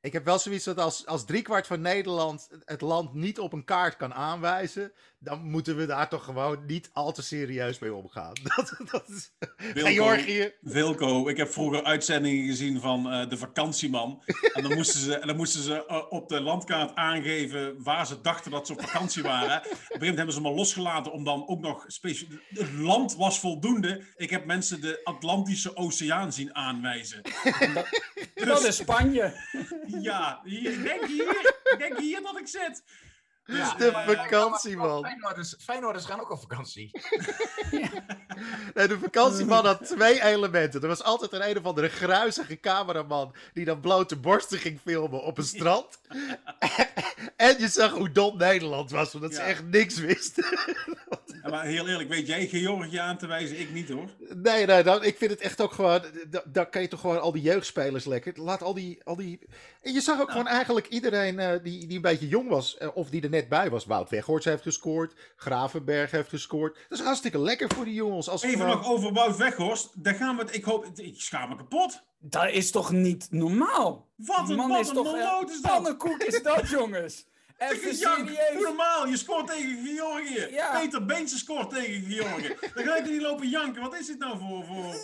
Ik 0.00 0.12
heb 0.12 0.24
wel 0.24 0.38
zoiets 0.38 0.64
dat 0.64 0.78
als, 0.78 1.06
als 1.06 1.24
driekwart 1.24 1.66
van 1.66 1.80
Nederland 1.80 2.48
het 2.64 2.80
land 2.80 3.14
niet 3.14 3.38
op 3.38 3.52
een 3.52 3.64
kaart 3.64 3.96
kan 3.96 4.14
aanwijzen, 4.14 4.92
dan 5.18 5.50
moeten 5.50 5.76
we 5.76 5.86
daar 5.86 6.08
toch 6.08 6.24
gewoon 6.24 6.66
niet 6.66 6.90
al 6.92 7.12
te 7.12 7.22
serieus 7.22 7.78
mee 7.78 7.94
omgaan. 7.94 8.32
Dat, 8.56 8.76
dat 8.90 9.08
is 9.08 9.32
Wilco, 9.74 9.90
Georgië. 9.90 10.52
Wilco, 10.60 11.28
ik 11.28 11.36
heb 11.36 11.52
vroeger 11.52 11.84
uitzendingen 11.84 12.46
gezien 12.46 12.80
van 12.80 13.10
eh, 13.10 13.28
de 13.28 13.36
vakantieman. 13.36 14.22
En 14.52 14.62
dan 14.62 14.74
moesten 14.74 15.00
ze, 15.00 15.14
en 15.14 15.26
dan 15.26 15.36
moesten 15.36 15.62
ze 15.62 15.86
eh, 15.86 16.02
op 16.08 16.28
de 16.28 16.40
landkaart 16.40 16.94
aangeven 16.94 17.82
waar 17.82 18.06
ze 18.06 18.20
dachten 18.20 18.50
dat 18.50 18.66
ze 18.66 18.72
op 18.72 18.80
vakantie 18.80 19.22
waren. 19.22 19.58
Op 19.58 19.62
een 19.62 19.76
gegeven 19.76 19.98
moment 19.98 20.16
hebben 20.16 20.34
ze 20.34 20.40
hem 20.40 20.48
al 20.48 20.54
losgelaten 20.54 21.12
om 21.12 21.24
dan 21.24 21.48
ook 21.48 21.60
nog 21.60 21.84
speciaal... 21.86 22.30
Het 22.48 22.72
land 22.72 23.16
was 23.16 23.40
voldoende. 23.40 24.04
Ik 24.16 24.30
heb 24.30 24.44
mensen 24.44 24.80
de 24.80 25.00
Atlantische 25.04 25.76
Oceaan 25.76 26.32
zien 26.32 26.54
aanwijzen. 26.54 27.22
dat 28.34 28.64
is 28.64 28.76
Spanje. 28.76 29.34
Ja, 30.02 30.40
hier, 30.44 30.82
denk 30.82 31.04
hier, 31.04 31.54
denk 31.78 31.98
hier 31.98 32.22
dat 32.22 32.38
ik 32.38 32.48
zit. 32.48 32.82
Dus, 33.46 33.74
de 33.78 33.92
vakantie, 34.06 34.76
man. 34.76 35.04
Feyenoorders, 35.04 35.54
Feyenoorders 35.58 36.04
gaan 36.04 36.20
ook 36.20 36.30
op 36.30 36.40
vakantie. 36.40 36.90
Nee, 38.74 38.88
de 38.88 38.98
vakantieman 38.98 39.66
had 39.66 39.86
twee 39.86 40.22
elementen. 40.22 40.82
Er 40.82 40.88
was 40.88 41.02
altijd 41.02 41.32
een 41.32 41.48
een 41.50 41.58
of 41.58 41.64
andere 41.64 41.88
gruizige 41.88 42.60
cameraman 42.60 43.34
die 43.54 43.64
dan 43.64 43.80
blote 43.80 44.16
borsten 44.16 44.58
ging 44.58 44.80
filmen 44.84 45.22
op 45.22 45.38
een 45.38 45.44
strand. 45.44 45.98
en 47.36 47.58
je 47.58 47.68
zag 47.68 47.90
hoe 47.92 48.12
dom 48.12 48.36
Nederland 48.36 48.90
was, 48.90 49.14
omdat 49.14 49.34
ze 49.34 49.40
Ja. 49.40 49.46
echt 49.46 49.64
niks 49.64 49.98
wisten. 49.98 50.44
Ja, 51.42 51.52
maar 51.52 51.64
heel 51.64 51.88
eerlijk, 51.88 52.08
weet 52.08 52.26
jij 52.26 52.46
Georgië 52.46 52.96
aan 52.96 53.18
te 53.18 53.26
wijzen? 53.26 53.60
Ik 53.60 53.72
niet 53.72 53.88
hoor. 53.88 54.08
Nee, 54.34 54.66
nee, 54.66 54.82
dan, 54.82 55.04
ik 55.04 55.16
vind 55.16 55.30
het 55.30 55.40
echt 55.40 55.60
ook 55.60 55.72
gewoon. 55.72 56.02
da- 56.30 56.42
Dan 56.46 56.70
kan 56.70 56.82
je 56.82 56.88
toch 56.88 57.00
gewoon 57.00 57.20
al 57.20 57.32
die 57.32 57.42
jeugdspelers 57.42 58.04
lekker. 58.04 58.32
Laat 58.40 58.62
al 58.62 58.74
die. 58.74 59.00
Al 59.04 59.16
die... 59.16 59.38
En 59.82 59.92
je 59.92 60.00
zag 60.00 60.20
ook 60.20 60.30
gewoon 60.30 60.46
eigenlijk 60.46 60.86
iedereen 60.86 61.38
eh, 61.38 61.62
die, 61.62 61.86
die 61.86 61.96
een 61.96 62.02
beetje 62.02 62.28
jong 62.28 62.48
was. 62.48 62.76
eh, 62.76 62.88
of 62.94 63.08
die 63.10 63.22
er 63.22 63.28
net 63.36 63.48
bij 63.48 63.70
was. 63.70 63.84
Wout 63.84 64.10
Weghorst 64.10 64.44
heeft 64.44 64.62
gescoord. 64.62 65.14
Gravenberg 65.36 66.10
heeft 66.10 66.28
gescoord. 66.28 66.78
Dat 66.88 66.98
is 66.98 67.04
hartstikke 67.04 67.38
lekker 67.38 67.74
voor 67.74 67.84
die 67.84 67.94
jongens. 67.94 68.28
Als 68.28 68.42
Even 68.42 68.58
gewoon- 68.60 68.76
nog 68.76 68.86
over 68.88 69.12
Wout 69.12 69.36
Weghorst. 69.36 69.90
Daar 70.04 70.14
gaan 70.14 70.36
we 70.36 70.42
het, 70.42 70.54
ik 70.54 70.64
hoop, 70.64 70.86
ik 70.94 71.20
schaam 71.20 71.48
me 71.48 71.56
kapot. 71.56 72.02
Dat 72.18 72.50
is 72.50 72.70
toch 72.70 72.90
niet 72.90 73.26
normaal? 73.30 74.08
Wat 74.16 74.48
een, 74.50 74.56
man 74.56 74.68
wat 74.68 74.80
is 74.80 74.88
een 74.88 74.94
toch 74.94 75.04
malloot 75.12 75.50
is 75.50 75.60
dat? 75.60 75.72
Pannenkoek 75.72 76.22
is 76.22 76.42
dat, 76.42 76.68
jongens. 76.78 77.26
Even 77.58 77.94
serieus. 77.94 78.62
normaal, 78.62 79.06
je 79.08 79.16
scoort 79.16 79.46
tegen 79.46 79.86
Georgië. 79.86 80.46
Ja. 80.50 80.80
Peter 80.80 81.04
Beense 81.06 81.38
scoort 81.38 81.70
tegen 81.70 82.02
Georgië. 82.10 82.56
Dan 82.74 82.84
ga 82.84 82.96
je 82.96 83.02
er 83.02 83.10
niet 83.10 83.22
lopen 83.22 83.48
janken. 83.48 83.82
Wat 83.82 83.94
is 83.98 84.06
dit 84.06 84.18
nou 84.18 84.38
voor... 84.38 84.64
voor... 84.64 84.94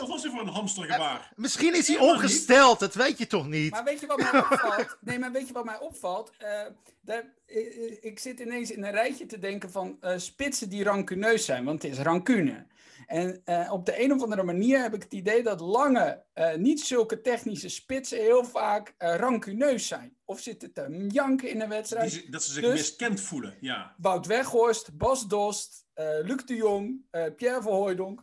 Wat 0.00 0.08
was 0.08 0.22
dit 0.22 0.30
voor 0.32 0.40
een 0.40 0.46
hamstergebaar? 0.48 1.32
Misschien 1.36 1.74
is 1.74 1.88
hij 1.88 1.98
ongesteld, 1.98 2.78
dat 2.78 2.94
weet 2.94 3.18
je 3.18 3.26
toch 3.26 3.46
niet? 3.48 3.70
Maar 3.70 3.84
weet 3.84 4.00
je 4.00 4.06
wat 4.06 4.18
mij 4.18 4.38
opvalt? 4.40 4.96
Nee, 5.00 5.18
maar 5.18 5.32
weet 5.32 5.46
je 5.46 5.52
wat 5.52 5.64
mij 5.64 5.78
opvalt? 5.80 6.30
Eh, 6.38 6.60
daar, 7.00 7.24
eh, 7.46 7.56
eh, 7.56 7.96
ik 8.00 8.18
zit 8.18 8.40
ineens 8.40 8.70
in 8.70 8.84
een 8.84 8.90
rijtje 8.90 9.26
te 9.26 9.38
denken 9.38 9.70
van 9.70 9.96
eh, 10.00 10.18
spitsen 10.18 10.68
die 10.68 10.84
rancuneus 10.84 11.44
zijn, 11.44 11.64
want 11.64 11.82
het 11.82 11.92
is 11.92 11.98
rancune. 11.98 12.66
En 13.06 13.40
eh, 13.44 13.72
op 13.72 13.86
de 13.86 14.02
een 14.02 14.12
of 14.12 14.22
andere 14.22 14.42
manier 14.42 14.82
heb 14.82 14.94
ik 14.94 15.02
het 15.02 15.12
idee 15.12 15.42
dat 15.42 15.60
lange, 15.60 16.22
eh, 16.32 16.54
niet 16.54 16.80
zulke 16.80 17.20
technische 17.20 17.68
spitsen 17.68 18.18
heel 18.18 18.44
vaak 18.44 18.94
eh, 18.98 19.14
rancuneus 19.16 19.86
zijn. 19.86 20.16
Of 20.24 20.40
zitten 20.40 20.72
te 20.72 21.06
janken 21.08 21.48
in 21.48 21.60
een 21.60 21.68
wedstrijd. 21.68 22.32
dat 22.32 22.42
ze 22.42 22.52
zich 22.52 22.62
Dus- 22.62 22.72
miskend 22.72 23.20
voelen, 23.20 23.56
ja. 23.60 23.94
Wout 23.98 24.26
Weghorst, 24.26 24.96
Bas 24.96 25.26
Dost, 25.26 25.84
eh, 25.94 26.04
Luc 26.22 26.44
de 26.44 26.54
Jong, 26.54 27.06
eh, 27.10 27.24
Pierre 27.36 27.62
Verhooydonk. 27.62 28.22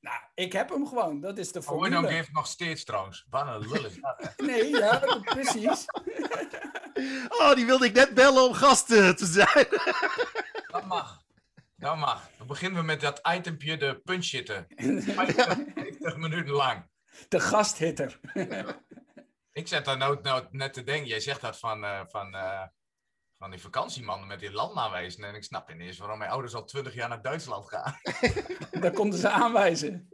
Nou, 0.00 0.20
ik 0.34 0.52
heb 0.52 0.68
hem 0.68 0.86
gewoon. 0.86 1.20
Dat 1.20 1.38
is 1.38 1.52
de 1.52 1.62
Hooydonk 1.64 1.92
formule. 1.92 2.12
heeft 2.12 2.32
nog 2.32 2.46
steeds 2.46 2.84
trouwens. 2.84 3.26
Wat 3.30 3.46
een 3.46 3.68
lul? 3.68 3.90
Nee, 4.48 4.68
ja, 4.68 5.20
precies. 5.24 5.84
Oh, 7.28 7.54
die 7.54 7.66
wilde 7.66 7.86
ik 7.86 7.92
net 7.92 8.14
bellen 8.14 8.42
om 8.42 8.52
gast 8.52 8.86
te 8.86 9.14
zijn. 9.18 9.66
Dat 10.72 10.84
mag. 10.86 11.22
Dat 11.76 11.96
mag. 11.96 12.30
Dan 12.38 12.46
beginnen 12.46 12.80
we 12.80 12.86
met 12.86 13.00
dat 13.00 13.20
itempje, 13.36 13.76
de 13.76 14.00
punchhitter. 14.04 14.66
50 14.76 16.16
minuten 16.16 16.54
lang. 16.54 16.88
De 17.28 17.40
gasthitter. 17.40 18.20
Ik 19.52 19.68
zet 19.68 19.84
daar 19.84 19.96
nou, 19.96 20.18
nou 20.22 20.46
net 20.50 20.72
te 20.72 20.82
denken. 20.82 21.08
Jij 21.08 21.20
zegt 21.20 21.40
dat 21.40 21.58
van, 21.58 21.84
eh, 21.84 22.00
van, 22.08 22.34
eh, 22.34 22.62
van 23.38 23.50
die 23.50 23.60
vakantiemannen 23.60 24.28
met 24.28 24.40
die 24.40 24.52
landaanwijzen. 24.52 25.24
En 25.24 25.34
ik 25.34 25.44
snap 25.44 25.70
ineens 25.70 25.98
waarom 25.98 26.18
mijn 26.18 26.30
ouders 26.30 26.54
al 26.54 26.64
20 26.64 26.94
jaar 26.94 27.08
naar 27.08 27.22
Duitsland 27.22 27.68
gaan. 27.68 27.94
Daar 28.80 28.92
konden 28.92 29.18
ze 29.18 29.28
aanwijzen. 29.28 30.08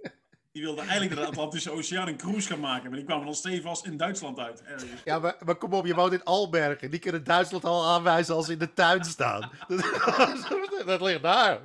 Die 0.53 0.62
wilde 0.62 0.81
eigenlijk 0.81 1.14
de 1.14 1.27
Atlantische 1.27 1.70
Oceaan 1.70 2.09
een 2.09 2.16
cruise 2.16 2.49
gaan 2.49 2.61
maken. 2.61 2.89
Maar 2.89 2.99
die 2.99 3.07
kwamen 3.07 3.25
dan 3.25 3.35
stevast 3.35 3.87
in 3.87 3.97
Duitsland 3.97 4.39
uit. 4.39 4.62
ergens. 4.62 5.03
Ja, 5.05 5.18
maar, 5.18 5.37
maar 5.45 5.57
kom 5.57 5.72
op, 5.72 5.87
je 5.87 5.95
woont 5.95 6.12
in 6.12 6.25
Albergen. 6.25 6.91
Die 6.91 7.01
kunnen 7.01 7.25
Duitsland 7.25 7.64
al 7.64 7.87
aanwijzen 7.87 8.35
als 8.35 8.47
ze 8.47 8.53
in 8.53 8.59
de 8.59 8.72
tuin 8.72 9.05
staan. 9.05 9.51
Dat 10.87 11.01
ligt 11.01 11.22
daar. 11.22 11.61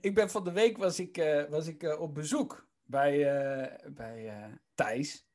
Ik 0.00 0.14
ben 0.14 0.30
van 0.30 0.44
de 0.44 0.52
week 0.52 0.76
was 0.76 0.98
ik, 0.98 1.16
eh, 1.16 1.44
was 1.48 1.66
ik 1.66 1.82
eh, 1.82 2.00
op 2.00 2.14
bezoek 2.14 2.66
bij, 2.84 3.12
eh, 3.12 3.92
bij 3.92 4.28
eh, 4.28 4.44
Thijs. 4.74 5.28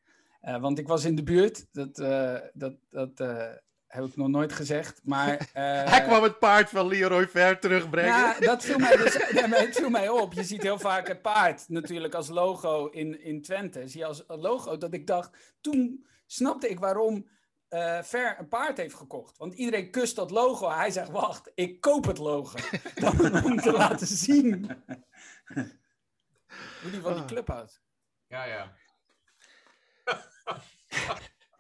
Eh, 0.46 0.62
want 0.62 0.80
ik 0.80 0.88
was 0.88 1.06
in 1.06 1.16
de 1.16 1.24
buurt. 1.24 1.66
Dat, 1.72 2.00
eh, 2.00 2.38
dat, 2.54 2.74
dat 2.90 3.20
eh, 3.20 3.52
heb 3.96 4.06
ik 4.06 4.16
nog 4.16 4.28
nooit 4.28 4.54
gezegd. 4.54 5.02
Maar, 5.04 5.38
eh, 5.54 5.84
Hij 5.84 6.04
kwam 6.04 6.24
het 6.24 6.40
paard 6.40 6.70
van 6.70 6.88
Leroy 6.88 7.28
Ver 7.28 7.60
terugbrengen. 7.60 8.10
Ja, 8.10 8.40
dat 8.40 8.64
viel 8.64 8.78
mij, 8.78 8.96
dus, 8.96 9.14
het 9.68 9.76
viel 9.76 9.90
mij 9.90 10.10
op. 10.10 10.34
Je 10.34 10.44
ziet 10.44 10.62
heel 10.62 10.80
vaak 10.80 11.08
het 11.08 11.22
paard 11.22 11.70
natuurlijk 11.70 12.14
als 12.14 12.30
logo 12.30 12.88
in, 12.88 13.22
in 13.22 13.42
Twente. 13.42 13.88
Zie 13.88 14.00
je 14.00 14.06
als 14.06 14.24
logo 14.28 14.78
dat 14.78 14.94
ik 14.94 15.08
dacht... 15.08 15.38
Toen 15.62 16.06
snapte 16.26 16.70
ik 16.70 16.80
waarom 16.80 17.28
eh, 17.68 18.02
Ver 18.02 18.36
een 18.40 18.48
paard 18.48 18.78
heeft 18.78 18.96
gekocht. 18.96 19.38
Want 19.38 19.54
iedereen 19.54 19.92
kust 19.92 20.16
dat 20.16 20.32
logo. 20.32 20.70
Hij 20.70 20.92
zegt, 20.92 21.10
wacht, 21.10 21.52
ik 21.56 21.82
koop 21.82 22.06
het 22.06 22.18
logo. 22.18 22.58
Dan, 22.96 23.44
om 23.44 23.58
te 23.58 23.72
laten 23.72 24.08
zien 24.08 24.84
hoe 26.82 26.92
die 26.92 27.02
van 27.02 27.14
die 27.14 27.26
club 27.26 27.48
houdt. 27.48 27.82
Ja, 28.28 28.46
ja. 28.46 28.76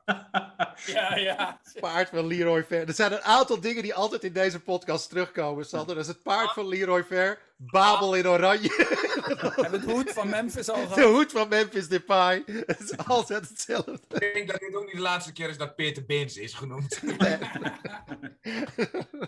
Ja, 0.85 1.15
ja. 1.15 1.59
paard 1.79 2.09
van 2.09 2.27
Leroy 2.27 2.63
Ver. 2.63 2.87
Er 2.87 2.93
zijn 2.93 3.11
een 3.11 3.21
aantal 3.21 3.59
dingen 3.59 3.83
die 3.83 3.93
altijd 3.93 4.23
in 4.23 4.33
deze 4.33 4.59
podcast 4.59 5.09
terugkomen, 5.09 5.65
Sander. 5.65 5.95
Dat 5.95 6.03
is 6.03 6.09
het 6.09 6.23
paard 6.23 6.53
van 6.53 6.67
Leroy 6.67 7.03
Ver, 7.03 7.39
Babel 7.57 8.15
in 8.15 8.27
oranje, 8.27 8.67
We 8.67 9.51
hebben 9.55 9.81
het 9.81 9.91
hoed 9.91 10.11
van 10.11 10.29
Memphis 10.29 10.69
al 10.69 10.87
de 10.87 11.01
hoed 11.01 11.31
van 11.31 11.47
Memphis 11.47 11.87
Depay. 11.87 12.43
Het 12.45 12.79
is 12.79 12.97
altijd 12.97 13.49
hetzelfde. 13.49 13.99
Ik 14.09 14.33
denk 14.33 14.47
dat 14.51 14.59
dit 14.59 14.75
ook 14.75 14.85
niet 14.85 14.95
de 14.95 15.01
laatste 15.01 15.31
keer 15.31 15.49
is 15.49 15.57
dat 15.57 15.75
Peter 15.75 16.05
Beens 16.05 16.37
is 16.37 16.53
genoemd. 16.53 17.01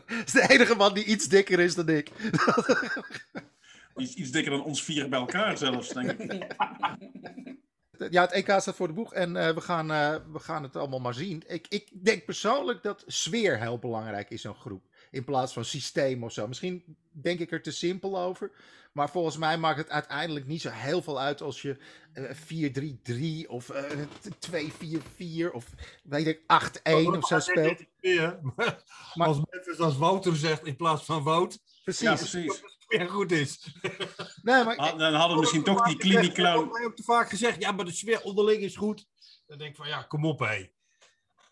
Het 0.03 0.25
is 0.25 0.31
de 0.31 0.45
enige 0.49 0.75
man 0.75 0.93
die 0.93 1.03
iets 1.03 1.27
dikker 1.27 1.59
is 1.59 1.75
dan 1.75 1.89
ik. 1.89 2.09
Iets, 3.95 4.13
iets 4.13 4.31
dikker 4.31 4.51
dan 4.51 4.63
ons 4.63 4.83
vier 4.83 5.09
bij 5.09 5.19
elkaar 5.19 5.57
zelfs, 5.57 5.89
denk 5.89 6.11
ik. 6.11 6.47
Ja, 8.09 8.21
het 8.21 8.31
EK 8.31 8.45
staat 8.45 8.75
voor 8.75 8.87
de 8.87 8.93
boeg 8.93 9.13
en 9.13 9.35
eh, 9.35 9.53
we, 9.53 9.61
gaan, 9.61 9.91
eh, 9.91 10.15
we 10.31 10.39
gaan 10.39 10.63
het 10.63 10.75
allemaal 10.75 10.99
maar 10.99 11.13
zien. 11.13 11.43
Ik, 11.47 11.65
ik 11.69 11.89
denk 12.03 12.25
persoonlijk 12.25 12.83
dat 12.83 13.03
sfeer 13.07 13.59
heel 13.59 13.79
belangrijk 13.79 14.29
is, 14.29 14.41
zo'n 14.41 14.55
groep. 14.55 14.83
In 15.11 15.23
plaats 15.23 15.53
van 15.53 15.65
systeem 15.65 16.23
of 16.23 16.31
zo. 16.31 16.47
Misschien 16.47 16.97
denk 17.11 17.39
ik 17.39 17.51
er 17.51 17.61
te 17.61 17.71
simpel 17.71 18.19
over. 18.19 18.51
Maar 18.91 19.09
volgens 19.09 19.37
mij 19.37 19.57
maakt 19.57 19.77
het 19.77 19.89
uiteindelijk 19.89 20.47
niet 20.47 20.61
zo 20.61 20.69
heel 20.69 21.01
veel 21.01 21.19
uit 21.19 21.41
als 21.41 21.61
je 21.61 21.77
eh 22.13 23.43
4-3-3 23.45 23.49
of 23.49 23.69
eh 23.69 23.83
2-4-4 25.49 25.51
of 25.51 25.65
weet 26.03 26.27
ik 26.27 26.39
8-1 26.41 26.45
of 27.17 27.27
zo 27.27 27.39
speelt. 27.39 27.83
Ja, 28.01 28.39
maar 28.55 28.83
Maar- 29.13 29.27
als 29.27 29.39
als 29.79 29.97
Wouter 29.97 30.35
zegt 30.35 30.65
in 30.65 30.75
plaats 30.75 31.05
van 31.05 31.23
Wout, 31.23 31.59
Precies. 31.83 32.01
Ja, 32.07 32.15
precies. 32.15 32.61
weer 32.97 33.09
goed 33.09 33.31
is. 33.31 33.75
Nee, 34.41 34.63
maar 34.63 34.75
Ah, 34.75 34.97
Dan 34.97 35.13
hadden 35.13 35.35
we 35.35 35.41
misschien 35.41 35.63
toch 35.63 35.85
die 35.87 35.97
clinic 35.97 36.37
Ik 36.37 36.81
heb 36.81 36.95
te 36.95 37.03
vaak 37.03 37.29
gezegd, 37.29 37.61
ja, 37.61 37.71
maar 37.71 37.85
de 37.85 37.91
sfeer 37.91 38.21
onderling 38.21 38.61
is 38.61 38.75
goed. 38.75 39.05
Dan 39.47 39.57
denk 39.57 39.69
ik 39.71 39.75
van, 39.77 39.87
ja, 39.87 40.01
kom 40.03 40.25
op, 40.25 40.39
hé. 40.39 40.69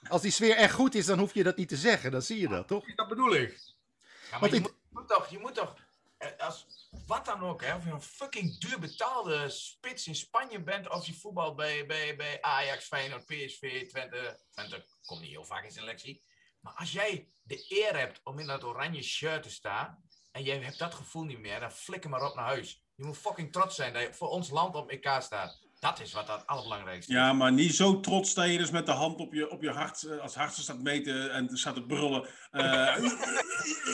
als 0.08 0.22
die 0.22 0.32
sfeer 0.32 0.56
echt 0.56 0.74
goed 0.74 0.96
is, 0.96 1.06
dan 1.06 1.20
hoef 1.20 1.34
je 1.34 1.44
dat 1.44 1.58
niet 1.58 1.70
te 1.70 1.78
zeggen. 1.78 2.12
Dan 2.12 2.22
zie 2.22 2.40
je 2.40 2.48
dat, 2.48 2.68
toch? 2.68 2.96
Dat 2.96 3.08
bedoel 3.08 3.36
ik. 3.36 3.50
Ja, 3.52 4.32
maar 4.32 4.40
Want 4.40 4.52
je 4.52 4.58
ik- 4.58 4.64
moet, 4.64 4.74
je 4.90 4.90
moet 5.00 5.08
toch, 5.08 5.28
je 5.30 5.40
moet 5.40 5.54
toch, 5.56 5.76
eh, 6.18 6.30
als, 6.38 6.66
wat 7.06 7.26
dan 7.26 7.42
ook, 7.42 7.62
hè, 7.64 7.76
of 7.76 7.84
je 7.86 7.92
een 7.92 8.02
fucking 8.02 8.58
duur 8.58 8.80
betaalde 8.80 9.50
spits 9.50 10.08
in 10.08 10.16
Spanje 10.16 10.64
bent, 10.64 10.90
of 10.90 11.06
je 11.06 11.14
voetbal 11.14 11.56
bij, 11.56 11.86
bij, 11.86 12.16
bij 12.16 12.42
Ajax, 12.42 12.86
Feyenoord, 12.86 13.26
PSV, 13.26 13.88
Twente, 13.90 14.40
Twente 14.52 14.86
komt 15.06 15.22
niet 15.22 15.30
heel 15.30 15.46
vaak 15.46 15.64
in 15.64 15.72
selectie. 15.72 16.22
Maar 16.62 16.74
als 16.74 16.92
jij 16.92 17.28
de 17.44 17.66
eer 17.70 17.98
hebt 17.98 18.20
om 18.24 18.40
in 18.40 18.48
dat 18.48 18.64
oranje 18.64 19.02
shirt 19.04 19.44
te 19.44 19.50
staan, 19.50 20.04
en 20.36 20.44
jij 20.44 20.58
hebt 20.58 20.80
dat 20.80 20.94
gevoel 20.94 21.24
niet 21.24 21.40
meer, 21.40 21.60
dan 21.60 21.72
flikker 21.72 22.10
maar 22.10 22.26
op 22.30 22.36
naar 22.36 22.46
huis. 22.46 22.84
Je 22.96 23.06
moet 23.06 23.18
fucking 23.18 23.52
trots 23.52 23.76
zijn 23.76 23.94
dat 23.94 24.02
je 24.02 24.14
voor 24.14 24.28
ons 24.30 24.50
land 24.50 24.76
op 24.76 24.90
EK 24.90 25.10
staat. 25.20 25.64
Dat 25.80 26.00
is 26.00 26.14
wat 26.14 26.28
het 26.28 26.48
allerbelangrijkste 26.48 27.12
is. 27.12 27.18
Ja, 27.18 27.34
maar 27.34 27.52
niet 27.52 27.76
zo 27.76 28.00
trots 28.00 28.34
dat 28.34 28.50
je 28.50 28.58
dus 28.58 28.70
met 28.72 28.86
de 28.86 28.92
hand 28.92 29.20
op 29.20 29.34
je, 29.34 29.50
op 29.50 29.62
je 29.62 29.70
hart, 29.72 30.04
eh, 30.04 30.18
als 30.20 30.36
hartje 30.36 30.62
staat 30.62 30.82
meten 30.82 31.32
en 31.32 31.58
staat 31.58 31.74
te 31.76 31.86
brullen. 31.86 32.28
Eh, 32.52 32.64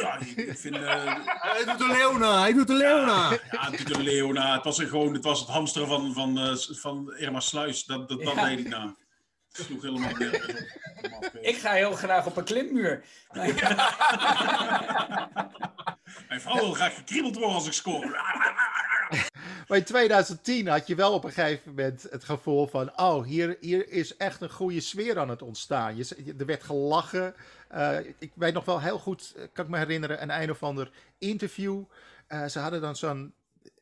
ja, 0.01 0.19
ik 0.35 0.57
vind... 0.57 0.75
eh, 0.75 1.15
Hij 1.25 1.65
doet 1.65 1.77
de 1.77 1.87
Leona, 1.87 2.39
hij 2.39 2.53
doet 2.53 2.67
de 2.67 2.73
Leona. 2.73 3.29
ja, 3.31 3.37
het 3.71 3.77
doet 3.87 3.95
een 3.95 4.03
Leona. 4.03 4.53
Het 4.53 4.63
was, 4.63 4.79
er 4.79 4.87
gewoon, 4.87 5.13
het 5.13 5.23
was 5.23 5.39
het 5.39 5.49
hamsteren 5.49 5.87
van, 5.87 6.13
van, 6.13 6.39
eh, 6.39 6.55
van 6.57 7.13
Irma 7.17 7.39
Sluis. 7.39 7.83
Dat, 7.85 8.09
dat, 8.09 8.23
dat 8.23 8.33
Ja. 8.35 8.45
deed 8.45 8.59
ik 8.59 8.67
na. 8.67 8.95
Sloeg 9.51 9.81
helemaal. 9.81 10.09
Ik 11.41 11.55
ga 11.57 11.71
heel 11.71 11.93
graag 11.93 12.25
op 12.25 12.37
een 12.37 12.43
klimmuur. 12.43 13.03
Mijn 16.27 16.41
vrouw 16.41 16.55
wil 16.55 16.73
graag 16.73 16.95
gekriebeld 16.95 17.35
worden 17.35 17.55
als 17.55 17.67
ik 17.67 17.73
score. 17.73 18.19
Maar 19.67 19.77
in 19.77 19.83
2010 19.83 20.67
had 20.67 20.87
je 20.87 20.95
wel 20.95 21.13
op 21.13 21.23
een 21.23 21.31
gegeven 21.31 21.69
moment 21.69 22.07
het 22.09 22.23
gevoel 22.23 22.67
van... 22.67 22.99
oh, 22.99 23.25
hier, 23.25 23.57
hier 23.59 23.89
is 23.89 24.17
echt 24.17 24.41
een 24.41 24.49
goede 24.49 24.79
sfeer 24.79 25.19
aan 25.19 25.29
het 25.29 25.41
ontstaan. 25.41 25.95
Je, 25.95 26.33
er 26.37 26.45
werd 26.45 26.63
gelachen. 26.63 27.35
Eh, 27.67 27.97
ik 28.19 28.31
weet 28.35 28.53
nog 28.53 28.65
wel 28.65 28.81
heel 28.81 28.99
goed, 28.99 29.33
eh, 29.35 29.43
kan 29.53 29.65
ik 29.65 29.71
me 29.71 29.77
herinneren, 29.77 30.21
een 30.21 30.41
een 30.41 30.51
of 30.51 30.63
ander 30.63 30.91
interview. 31.17 31.83
Eh, 32.27 32.45
ze 32.45 32.59
hadden 32.59 32.81
dan 32.81 32.95
zo'n... 32.95 33.33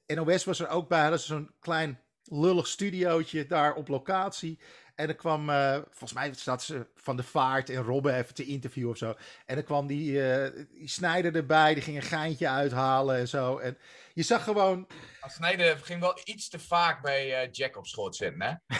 NOS 0.05 0.43
was 0.43 0.59
er 0.59 0.67
ook 0.67 0.87
bij, 0.87 1.01
hadden 1.01 1.19
zo'n 1.19 1.51
klein 1.59 1.99
lullig 2.23 2.67
studiootje 2.67 3.47
daar 3.47 3.73
op 3.73 3.87
locatie. 3.87 4.59
En 4.99 5.07
er 5.07 5.15
kwam, 5.15 5.49
eh, 5.49 5.73
volgens 5.73 6.13
mij 6.13 6.33
zat 6.33 6.63
ze 6.63 6.87
Van 6.95 7.15
de 7.15 7.23
Vaart 7.23 7.69
en 7.69 7.83
Robben 7.83 8.15
even 8.15 8.33
te 8.33 8.45
interviewen 8.45 8.91
of 8.91 8.97
zo. 8.97 9.15
En 9.45 9.55
dan 9.55 9.63
kwam 9.63 9.87
die, 9.87 10.31
eh, 10.31 10.65
die 10.71 10.87
Snijder 10.87 11.35
erbij, 11.35 11.73
die 11.73 11.83
ging 11.83 11.97
een 11.97 12.03
geintje 12.03 12.47
uithalen 12.49 13.17
en 13.17 13.27
zo. 13.27 13.57
En 13.57 13.77
je 14.13 14.23
zag 14.23 14.43
gewoon... 14.43 14.87
Maar 15.21 15.31
Snijder 15.31 15.77
ging 15.77 15.99
wel 15.99 16.19
iets 16.23 16.49
te 16.49 16.59
vaak 16.59 17.01
bij 17.01 17.41
eh, 17.41 17.51
Jack 17.51 17.77
op 17.77 17.87
schoot 17.87 18.15
zitten, 18.15 18.41
hè? 18.41 18.53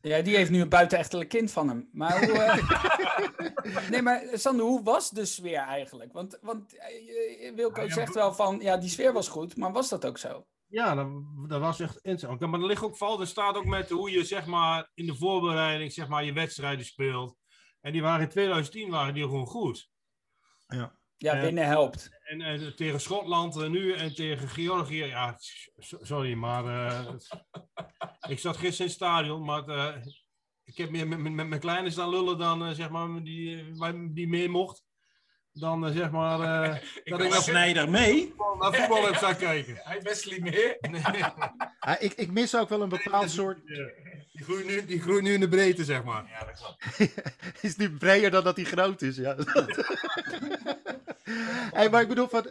Ja, 0.00 0.20
die 0.20 0.36
heeft 0.36 0.50
nu 0.50 0.60
een 0.60 0.68
buitenechtelijk 0.68 1.28
kind 1.28 1.50
van 1.50 1.68
hem. 1.68 1.88
Maar 1.92 2.24
hoe, 2.24 2.38
eh, 2.38 3.90
nee, 3.90 4.02
maar 4.02 4.22
Sander, 4.32 4.64
hoe 4.64 4.82
was 4.82 5.10
de 5.10 5.24
sfeer 5.24 5.58
eigenlijk? 5.58 6.12
Want, 6.12 6.38
want 6.40 6.72
Wilco 7.54 7.80
Ja, 7.80 7.86
ja, 7.86 7.94
zegt 7.94 8.14
wel 8.14 8.34
van, 8.34 8.60
ja, 8.60 8.76
die 8.76 8.90
sfeer 8.90 9.12
was 9.12 9.28
goed, 9.28 9.56
maar 9.56 9.72
was 9.72 9.88
dat 9.88 10.06
ook 10.06 10.18
zo? 10.18 10.46
Ja, 10.68 10.94
dat, 10.94 11.08
dat 11.48 11.60
was 11.60 11.80
echt 11.80 11.96
interessant. 12.02 12.40
Maar 12.50 12.60
er 12.60 12.66
ligt 12.66 12.82
ook 12.82 12.96
valt, 12.96 13.20
er 13.20 13.26
staat 13.26 13.56
ook 13.56 13.64
met 13.64 13.90
hoe 13.90 14.10
je 14.10 14.24
zeg 14.24 14.46
maar 14.46 14.90
in 14.94 15.06
de 15.06 15.14
voorbereiding 15.14 15.92
zeg 15.92 16.08
maar 16.08 16.24
je 16.24 16.32
wedstrijden 16.32 16.84
speelt. 16.84 17.36
En 17.80 17.92
die 17.92 18.02
waren 18.02 18.22
in 18.22 18.28
2010 18.28 18.90
waren 18.90 19.14
die 19.14 19.22
gewoon 19.22 19.46
goed. 19.46 19.88
Ja, 21.16 21.32
Eh, 21.34 21.40
winnen 21.40 21.66
helpt. 21.66 22.08
En, 22.22 22.40
en 22.40 22.76
tegen 22.76 23.00
Schotland 23.00 23.56
eh, 23.56 23.68
nu 23.68 23.92
en 23.92 24.14
tegen 24.14 24.48
Georgië, 24.48 25.04
ja, 25.04 25.36
sorry, 25.78 26.34
maar 26.34 26.86
eh, 26.86 27.14
ik 28.32 28.38
zat 28.38 28.56
gisteren 28.56 28.78
in 28.78 28.84
het 28.84 28.90
stadion, 28.92 29.44
maar 29.44 29.64
eh, 29.68 30.02
ik 30.64 30.76
heb 30.76 30.90
meer 30.90 31.08
met, 31.08 31.18
met, 31.18 31.32
met 31.32 31.46
mijn 31.48 31.60
kleine 31.60 31.90
staan 31.90 32.10
lullen 32.10 32.38
dan 32.38 32.64
eh, 32.66 32.72
zeg 32.74 32.90
maar 32.90 33.22
die, 33.22 33.58
eh, 33.60 33.66
waar- 33.76 34.12
die 34.14 34.28
meer 34.28 34.50
mocht. 34.50 34.84
Dan 35.58 35.86
eh, 35.86 35.96
zeg 35.96 36.10
maar 36.10 36.40
eh, 36.40 36.76
dat 37.04 37.20
ik 37.20 37.32
Was 37.32 37.44
Snijder 37.44 37.90
mee? 37.90 38.34
naar 38.58 38.74
voetbal 38.74 39.06
heb 39.06 39.14
staan 39.14 39.36
kijken. 39.36 39.76
Hij 39.82 40.02
Wesley 40.02 40.40
meer. 40.40 40.76
Ah, 41.78 42.02
ik, 42.02 42.12
ik 42.12 42.30
mis 42.30 42.56
ook 42.56 42.68
wel 42.68 42.82
een 42.82 42.88
bepaald 42.88 43.30
soort. 43.30 43.58
Ja, 43.64 43.88
Die 44.32 44.44
groeit, 44.44 44.66
nu, 44.66 44.84
die 44.86 45.00
groeit 45.00 45.22
nu 45.22 45.32
in 45.32 45.40
de 45.40 45.48
breedte, 45.48 45.84
zeg 45.84 46.04
maar. 46.04 46.24
Ja, 46.28 46.44
dat 46.44 46.60
klopt. 46.60 47.22
is 47.64 47.76
nu 47.76 47.96
breder 47.96 48.30
dan 48.30 48.44
dat 48.44 48.56
hij 48.56 48.64
groot 48.64 49.02
is. 49.02 49.16
Ja. 49.16 49.36
hey, 51.72 51.90
maar 51.90 52.02
ik 52.02 52.08
bedoel, 52.08 52.28
van, 52.28 52.46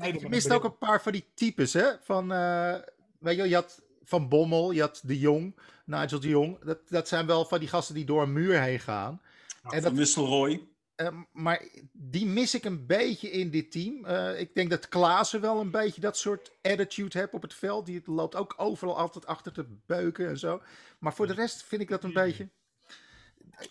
je 0.00 0.26
mist 0.28 0.52
ook 0.52 0.64
een 0.64 0.78
paar 0.78 1.02
van 1.02 1.12
die 1.12 1.24
types, 1.34 1.72
hè? 1.72 1.86
Van, 2.02 2.32
eh, 2.32 2.74
weet 3.18 3.34
je, 3.34 3.40
wel, 3.40 3.50
je 3.50 3.54
had 3.54 3.82
Van 4.04 4.28
Bommel, 4.28 4.70
je 4.70 4.80
had 4.80 5.00
De 5.04 5.18
Jong, 5.18 5.58
Nigel 5.84 6.20
De 6.20 6.28
Jong. 6.28 6.64
Dat, 6.64 6.78
dat 6.88 7.08
zijn 7.08 7.26
wel 7.26 7.44
van 7.44 7.58
die 7.58 7.68
gasten 7.68 7.94
die 7.94 8.04
door 8.04 8.22
een 8.22 8.32
muur 8.32 8.60
heen 8.60 8.80
gaan. 8.80 9.20
En 9.62 9.82
dat, 9.82 9.92
Nistelrooy. 9.92 10.68
Ehm, 11.00 11.22
maar 11.32 11.64
die 11.92 12.26
mis 12.26 12.54
ik 12.54 12.64
een 12.64 12.86
beetje 12.86 13.30
in 13.30 13.50
dit 13.50 13.72
team. 13.72 14.04
Eh, 14.04 14.40
ik 14.40 14.54
denk 14.54 14.70
dat 14.70 14.88
Klaassen 14.88 15.40
wel 15.40 15.60
een 15.60 15.70
beetje 15.70 16.00
dat 16.00 16.16
soort 16.16 16.52
attitude 16.62 17.18
heeft 17.18 17.32
op 17.32 17.42
het 17.42 17.54
veld. 17.54 17.86
Die 17.86 18.02
loopt 18.04 18.34
ook 18.34 18.54
overal 18.56 18.98
altijd 18.98 19.26
achter 19.26 19.52
te 19.52 19.66
beuken 19.86 20.28
en 20.28 20.38
zo. 20.38 20.62
Maar 20.98 21.14
voor 21.14 21.26
de 21.26 21.32
rest 21.32 21.62
vind 21.62 21.82
ik 21.82 21.88
dat 21.88 22.04
een 22.04 22.12
beetje... 22.12 22.50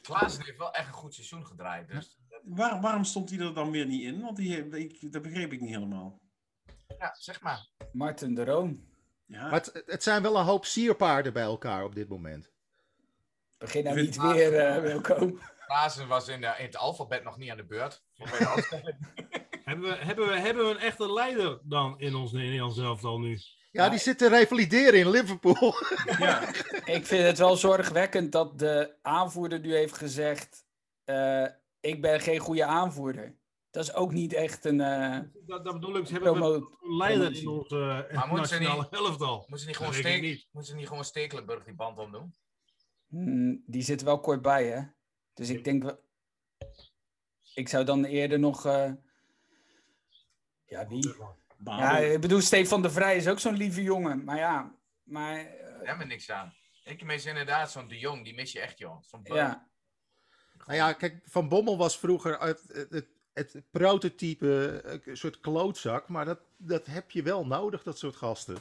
Klaassen 0.02 0.44
heeft 0.44 0.58
wel 0.58 0.74
echt 0.74 0.88
een 0.88 0.94
goed 0.94 1.14
seizoen 1.14 1.46
gedraaid. 1.46 1.88
Dus 1.88 2.20
Waar, 2.44 2.82
waarom 2.82 3.04
stond 3.04 3.30
hij 3.30 3.40
er 3.40 3.54
dan 3.54 3.72
weer 3.72 3.86
niet 3.86 4.04
in? 4.04 4.22
Want 4.22 4.38
die, 4.38 4.70
ik, 4.70 5.12
dat 5.12 5.22
begreep 5.22 5.54
ik 5.54 5.62
niet 5.62 5.74
helemaal. 5.74 6.20
ja, 7.00 7.16
zeg 7.18 7.42
maar. 7.42 7.68
Martin 7.92 8.36
de 8.36 8.46
Roon. 8.46 8.88
Ja, 9.26 9.42
Maar 9.42 9.64
het, 9.64 9.84
het 9.86 10.04
zijn 10.04 10.22
wel 10.22 10.38
een 10.38 10.46
hoop 10.46 10.66
sierpaarden 10.66 11.34
bij 11.34 11.44
elkaar 11.44 11.84
op 11.84 11.96
dit 11.96 12.10
moment. 12.10 12.52
Begin 13.58 13.84
nou 13.84 14.02
niet 14.02 14.22
weer, 14.22 14.54
eh 14.54 14.82
Wilco. 14.82 15.38
Klaassen 15.70 16.08
was 16.08 16.28
in, 16.28 16.42
de, 16.42 16.54
in 16.58 16.66
het 16.66 16.78
alfabet 16.78 17.24
nog 17.24 17.38
niet 17.38 17.50
aan 17.50 17.58
de 17.58 17.66
beurt. 17.66 18.04
Hebben 19.64 19.90
we, 19.90 19.96
hebben, 19.96 20.28
we, 20.28 20.40
hebben 20.40 20.66
we 20.66 20.72
een 20.72 20.80
echte 20.80 21.14
leider 21.14 21.60
dan 21.64 22.00
in 22.00 22.16
ons 22.16 22.32
Nederlands 22.32 22.78
elftal 22.78 23.20
nu? 23.20 23.40
Ja, 23.72 23.90
die 23.90 24.00
zit 24.00 24.18
te 24.18 24.30
revalideren 24.30 25.00
in 25.00 25.10
Liverpool. 25.10 25.74
ja. 26.20 26.48
Ik 26.86 27.06
vind 27.06 27.24
het 27.24 27.38
wel 27.38 27.56
zorgwekkend 27.56 28.32
dat 28.32 28.60
de 28.60 28.96
aanvoerder 29.02 29.60
nu 29.60 29.74
heeft 29.74 29.98
gezegd: 29.98 30.66
eh, 31.04 31.46
Ik 31.80 32.02
ben 32.02 32.20
geen 32.20 32.40
goede 32.40 32.66
aanvoerder. 32.66 33.38
Dat 33.72 33.84
is 33.84 33.94
ook 33.94 34.12
niet 34.12 34.34
echt 34.34 34.66
een 34.66 34.82
eh, 34.82 35.20
Dat, 35.46 35.66
dat 35.66 35.74
bedoel 35.74 35.96
ik, 35.98 36.08
hebben 36.08 36.34
we 36.34 36.40
promo. 36.40 36.56
een 36.56 36.98
leider 36.98 37.36
in 37.36 37.48
ons 37.48 37.72
eh, 37.72 37.80
Maar 38.12 38.28
ze 38.28 38.34
nationale 38.36 38.88
elftal? 38.92 39.36
Moeten 39.38 39.60
ze 39.60 39.66
niet 39.68 39.78
gewoon, 39.78 39.94
steek, 39.94 40.22
niet. 40.22 40.48
moeten 40.52 40.72
ze 40.72 40.78
niet 40.78 40.88
gewoon 40.88 41.06
Stekelenburg 41.06 41.64
die 41.64 41.76
band 41.76 41.98
omdoen? 41.98 42.34
Hmm, 43.08 43.64
die 43.66 43.82
zit 43.82 44.04
wel 44.04 44.20
kort 44.20 44.42
bij, 44.42 44.66
hè? 44.66 44.82
Dus 45.40 45.50
ik 45.50 45.64
denk. 45.64 45.84
wel- 45.84 46.00
Ik 47.54 47.70
zou 47.70 47.86
dan 47.86 48.06
eerder 48.06 48.40
nog. 48.40 48.66
eh, 48.66 48.92
Ja, 50.66 50.88
wie? 50.88 51.16
Ja, 51.66 51.98
ik 51.98 52.22
bedoel, 52.22 52.42
Stefan 52.42 52.82
de 52.82 52.90
Vrij 52.90 53.16
is 53.18 53.28
ook 53.28 53.40
zo'n 53.40 53.58
lieve 53.58 53.84
jongen. 53.84 54.24
Maar 54.24 54.38
ja, 54.38 54.76
maar. 55.04 55.38
eh, 55.38 55.46
Daar 55.64 55.88
hebben 55.88 56.08
we 56.08 56.14
niks 56.14 56.30
aan. 56.32 56.54
Ik 56.84 57.04
mis 57.04 57.26
inderdaad 57.26 57.72
zo'n 57.72 57.88
De 57.88 58.00
Jong, 58.00 58.24
die 58.24 58.34
mis 58.34 58.52
je 58.52 58.60
echt, 58.60 58.78
joh. 58.78 59.02
Zo'n 59.04 59.20
ja. 59.24 59.68
Nou 60.66 60.78
ja, 60.78 60.94
kijk, 60.94 61.22
Van 61.26 61.50
Bommel 61.50 61.78
was 61.78 61.98
vroeger 62.00 62.40
het, 62.40 62.64
het, 62.68 62.90
het, 62.92 63.08
het 63.34 63.64
prototype 63.72 64.82
eh, 64.86 65.00
een 65.06 65.18
soort 65.18 65.40
klootzak. 65.40 66.08
Maar 66.08 66.26
dat, 66.26 66.40
dat 66.58 66.86
heb 66.86 67.12
je 67.12 67.24
wel 67.24 67.46
nodig, 67.46 67.84
dat 67.84 67.98
soort 67.98 68.16
gasten. 68.16 68.58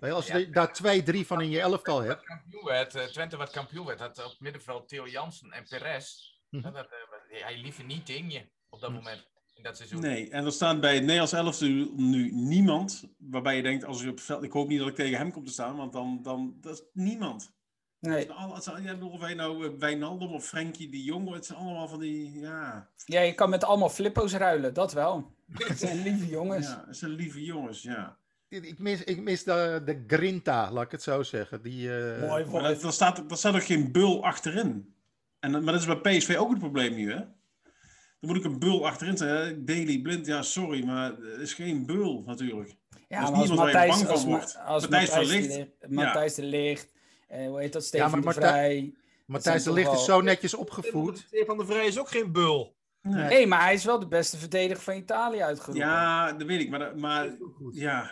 Je, 0.00 0.12
Als 0.12 0.26
je 0.26 0.38
Ja. 0.38 0.52
daar 0.52 0.72
twee, 0.72 1.02
drie 1.02 1.26
van 1.26 1.40
in 1.40 1.50
je 1.50 1.60
elftal 1.60 2.00
hebt. 2.00 2.24
kampioen 2.24 2.64
werd, 2.64 2.94
eh, 2.94 3.04
Twente 3.04 3.36
wat 3.36 3.50
kampioen 3.50 3.86
werd, 3.86 4.00
had 4.00 4.18
op 4.24 4.30
het 4.30 4.40
middenveld 4.40 4.88
Theo 4.88 5.08
Jansen 5.08 5.50
en 5.52 5.64
Perez. 5.68 6.14
Mhm. 6.50 6.62
Dat, 6.62 6.74
dat, 6.74 6.86
eh, 7.30 7.44
hij 7.44 7.56
liever 7.58 7.84
niet 7.84 8.08
in 8.08 8.30
je 8.30 8.42
op 8.68 8.80
dat 8.80 8.92
moment, 8.92 9.26
in 9.54 9.62
dat 9.62 9.76
seizoen. 9.76 10.00
Nee, 10.00 10.30
en 10.30 10.44
er 10.44 10.52
staat 10.52 10.80
bij 10.80 10.94
het 10.94 11.02
Nederlands 11.02 11.32
elftal 11.32 11.68
nu 11.96 12.30
niemand 12.32 13.04
waarbij 13.18 13.56
je 13.56 13.62
denkt, 13.62 13.84
als 13.84 14.02
je 14.02 14.08
op 14.08 14.14
het 14.14 14.24
veld, 14.24 14.42
ik 14.42 14.52
hoop 14.52 14.68
niet 14.68 14.78
dat 14.78 14.88
ik 14.88 14.94
tegen 14.94 15.18
hem 15.18 15.32
kom 15.32 15.44
te 15.44 15.52
staan, 15.52 15.76
want 15.76 15.92
dan, 15.92 16.18
dan 16.22 16.56
dat 16.60 16.72
is 16.74 16.82
niemand. 16.92 17.52
Nee. 18.00 18.16
Het 18.18 18.26
zijn 18.26 18.38
al- 18.38 18.54
het 18.54 18.64
zijn- 18.64 18.82
ja, 18.82 18.90
ik 18.90 18.98
bedoel, 18.98 19.10
of 19.12 19.20
hij 19.20 19.34
nou 19.34 19.66
eh, 19.66 19.72
Wijnaldum 19.78 20.32
of 20.32 20.46
Frenkie 20.46 20.88
de 20.90 21.02
Jong, 21.02 21.32
het 21.34 21.46
zijn 21.46 21.58
allemaal 21.58 21.88
van 21.88 21.98
die, 22.00 22.38
ja, 22.40 22.90
ja, 23.04 23.20
je 23.20 23.34
kan 23.34 23.50
met 23.50 23.64
allemaal 23.64 23.88
flippo's 23.90 24.32
ruilen, 24.32 24.74
dat 24.74 24.92
wel. 24.92 25.34
Het 25.52 25.78
zijn 25.78 26.02
lieve 26.02 26.26
jongens. 26.26 26.66
ja, 26.66 26.84
het 26.86 26.96
zijn 26.96 27.10
lieve 27.10 27.44
jongens, 27.44 27.82
ja. 27.82 28.18
Ik 28.50 28.78
mis, 28.78 29.04
ik 29.04 29.20
mis 29.20 29.44
de, 29.44 29.82
de 29.84 30.04
Grinta, 30.06 30.72
laat 30.72 30.84
ik 30.84 30.90
het 30.90 31.02
zo 31.02 31.22
zeggen. 31.22 31.62
Die, 31.62 31.98
eh, 31.98 32.28
Mooi 32.28 32.44
Maar 32.44 32.62
dat, 32.62 32.82
er, 32.82 32.92
staat, 32.92 33.30
er 33.30 33.36
staat 33.36 33.54
ook 33.54 33.64
geen 33.64 33.92
bul 33.92 34.24
achterin. 34.24 34.94
En, 35.40 35.52
dat- 35.52 35.62
maar 35.62 35.72
dat 35.72 35.82
is 35.88 36.00
bij 36.00 36.16
PSV 36.18 36.36
ook 36.38 36.50
het 36.50 36.58
probleem 36.58 36.94
nu, 36.94 37.10
hè? 37.10 37.16
Dan 37.18 38.30
moet 38.30 38.36
ik 38.36 38.44
een 38.44 38.58
bul 38.58 38.86
achterin 38.86 39.16
zijn. 39.16 39.64
Daily 39.64 40.00
Blind, 40.00 40.26
ja, 40.26 40.42
sorry, 40.42 40.84
maar 40.84 41.10
het 41.10 41.40
is 41.40 41.54
geen 41.54 41.86
bul 41.86 42.22
natuurlijk. 42.26 42.76
Ja, 43.08 43.22
is 43.22 43.28
als 43.28 43.48
je 43.48 43.54
Matthijs, 43.54 43.88
bang 43.90 44.00
van 44.00 44.10
als, 44.10 44.24
Ma- 44.24 44.30
wordt. 44.30 44.58
als 44.64 44.82
Matthijs 44.88 45.10
Matthijs, 45.14 45.28
de. 45.48 45.56
Ligt, 45.56 45.88
Matthijs 45.92 46.34
de 46.34 46.42
Ligt, 46.42 46.92
eh, 47.28 47.46
hoe 47.46 47.60
heet 47.60 47.72
dat, 47.72 47.84
Steven 47.84 48.10
maar 48.10 48.18
de 48.20 48.24
Martijn- 48.24 48.52
Vrij. 48.52 48.94
Matthijs 49.26 49.62
de 49.62 49.82
toch 49.82 49.94
is 49.94 50.04
zo 50.04 50.20
netjes 50.20 50.54
opgevoed. 50.54 51.18
Stefan 51.26 51.58
de 51.58 51.66
Vrij 51.66 51.86
is 51.86 51.98
ook 51.98 52.10
geen 52.10 52.32
bul. 52.32 52.76
Nee. 53.02 53.24
Nee, 53.28 53.46
maar 53.46 53.60
hij 53.62 53.74
is 53.74 53.84
wel 53.84 53.98
de 53.98 54.08
beste 54.08 54.36
verdediger 54.38 54.82
van 54.82 54.94
Italië 54.94 55.42
uitgeroepen. 55.42 55.86
Ja, 55.86 56.32
dat 56.32 56.46
weet 56.46 56.60
ik, 56.60 56.70
maar, 56.70 56.78
dat- 56.78 56.96
maar 56.96 57.28
ja, 57.72 58.10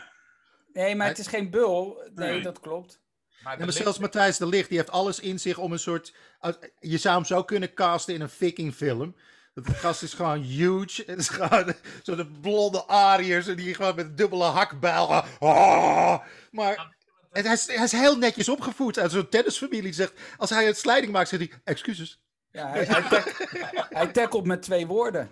Nee, 0.85 0.95
maar 0.95 1.07
het 1.09 1.19
is 1.19 1.27
geen 1.27 1.51
bul. 1.51 2.03
Nee, 2.15 2.31
Nee. 2.33 2.43
dat 2.43 2.61
klopt. 2.61 3.01
Maar 3.43 3.53
Ja, 3.53 3.59
de 3.59 3.65
maar 3.65 3.67
Ligt- 3.67 3.83
zelfs 3.83 3.99
Matthijs 3.99 4.37
de 4.39 4.47
Ligt, 4.47 4.69
die 4.69 4.79
heeft 4.79 4.91
alles 4.91 5.21
in 5.21 5.39
zich 5.41 5.59
om 5.59 5.73
een 5.73 5.79
soort... 5.79 6.15
uit- 6.41 6.73
Je 6.81 6.99
zou 6.99 7.15
hem 7.15 7.25
zo 7.25 7.45
kunnen 7.45 7.75
casten 7.75 8.15
in 8.15 8.21
een 8.21 8.29
viking 8.31 8.75
film. 8.75 9.17
Dat 9.55 9.69
gast 9.69 10.03
is 10.03 10.15
gewoon 10.15 10.39
huge. 10.43 11.03
Het 11.07 11.19
is 11.19 11.29
gewoon 11.29 11.75
zo'n 12.03 12.39
blonde 12.41 12.87
Ariërs 12.87 13.47
en 13.47 13.57
die 13.57 13.75
gewoon 13.75 13.95
met 13.95 14.17
dubbele 14.17 14.45
hakbijl. 14.45 15.09
Ah! 15.39 16.19
Maar 16.51 16.95
het, 17.31 17.45
hij, 17.45 17.55
is, 17.55 17.67
hij 17.67 17.85
is 17.85 17.93
heel 17.93 18.17
netjes 18.17 18.49
opgevoed 18.49 18.99
uit 18.99 19.11
zo'n 19.11 19.29
tennisfamilie. 19.29 19.83
Die 19.83 19.93
Zegt, 19.93 20.13
als 20.37 20.51
hij 20.51 20.69
een 20.69 20.75
slijding 20.77 21.13
maakt, 21.13 21.29
zegt 21.29 21.43
hij... 21.49 21.61
Excuses. 21.65 22.21
Ja, 22.51 22.69
hij, 22.69 22.85
hij, 22.85 23.03
tack- 23.09 23.47
hij 23.91 24.07
tackelt 24.07 24.45
met 24.47 24.63
twee 24.63 24.87
woorden. 24.87 25.29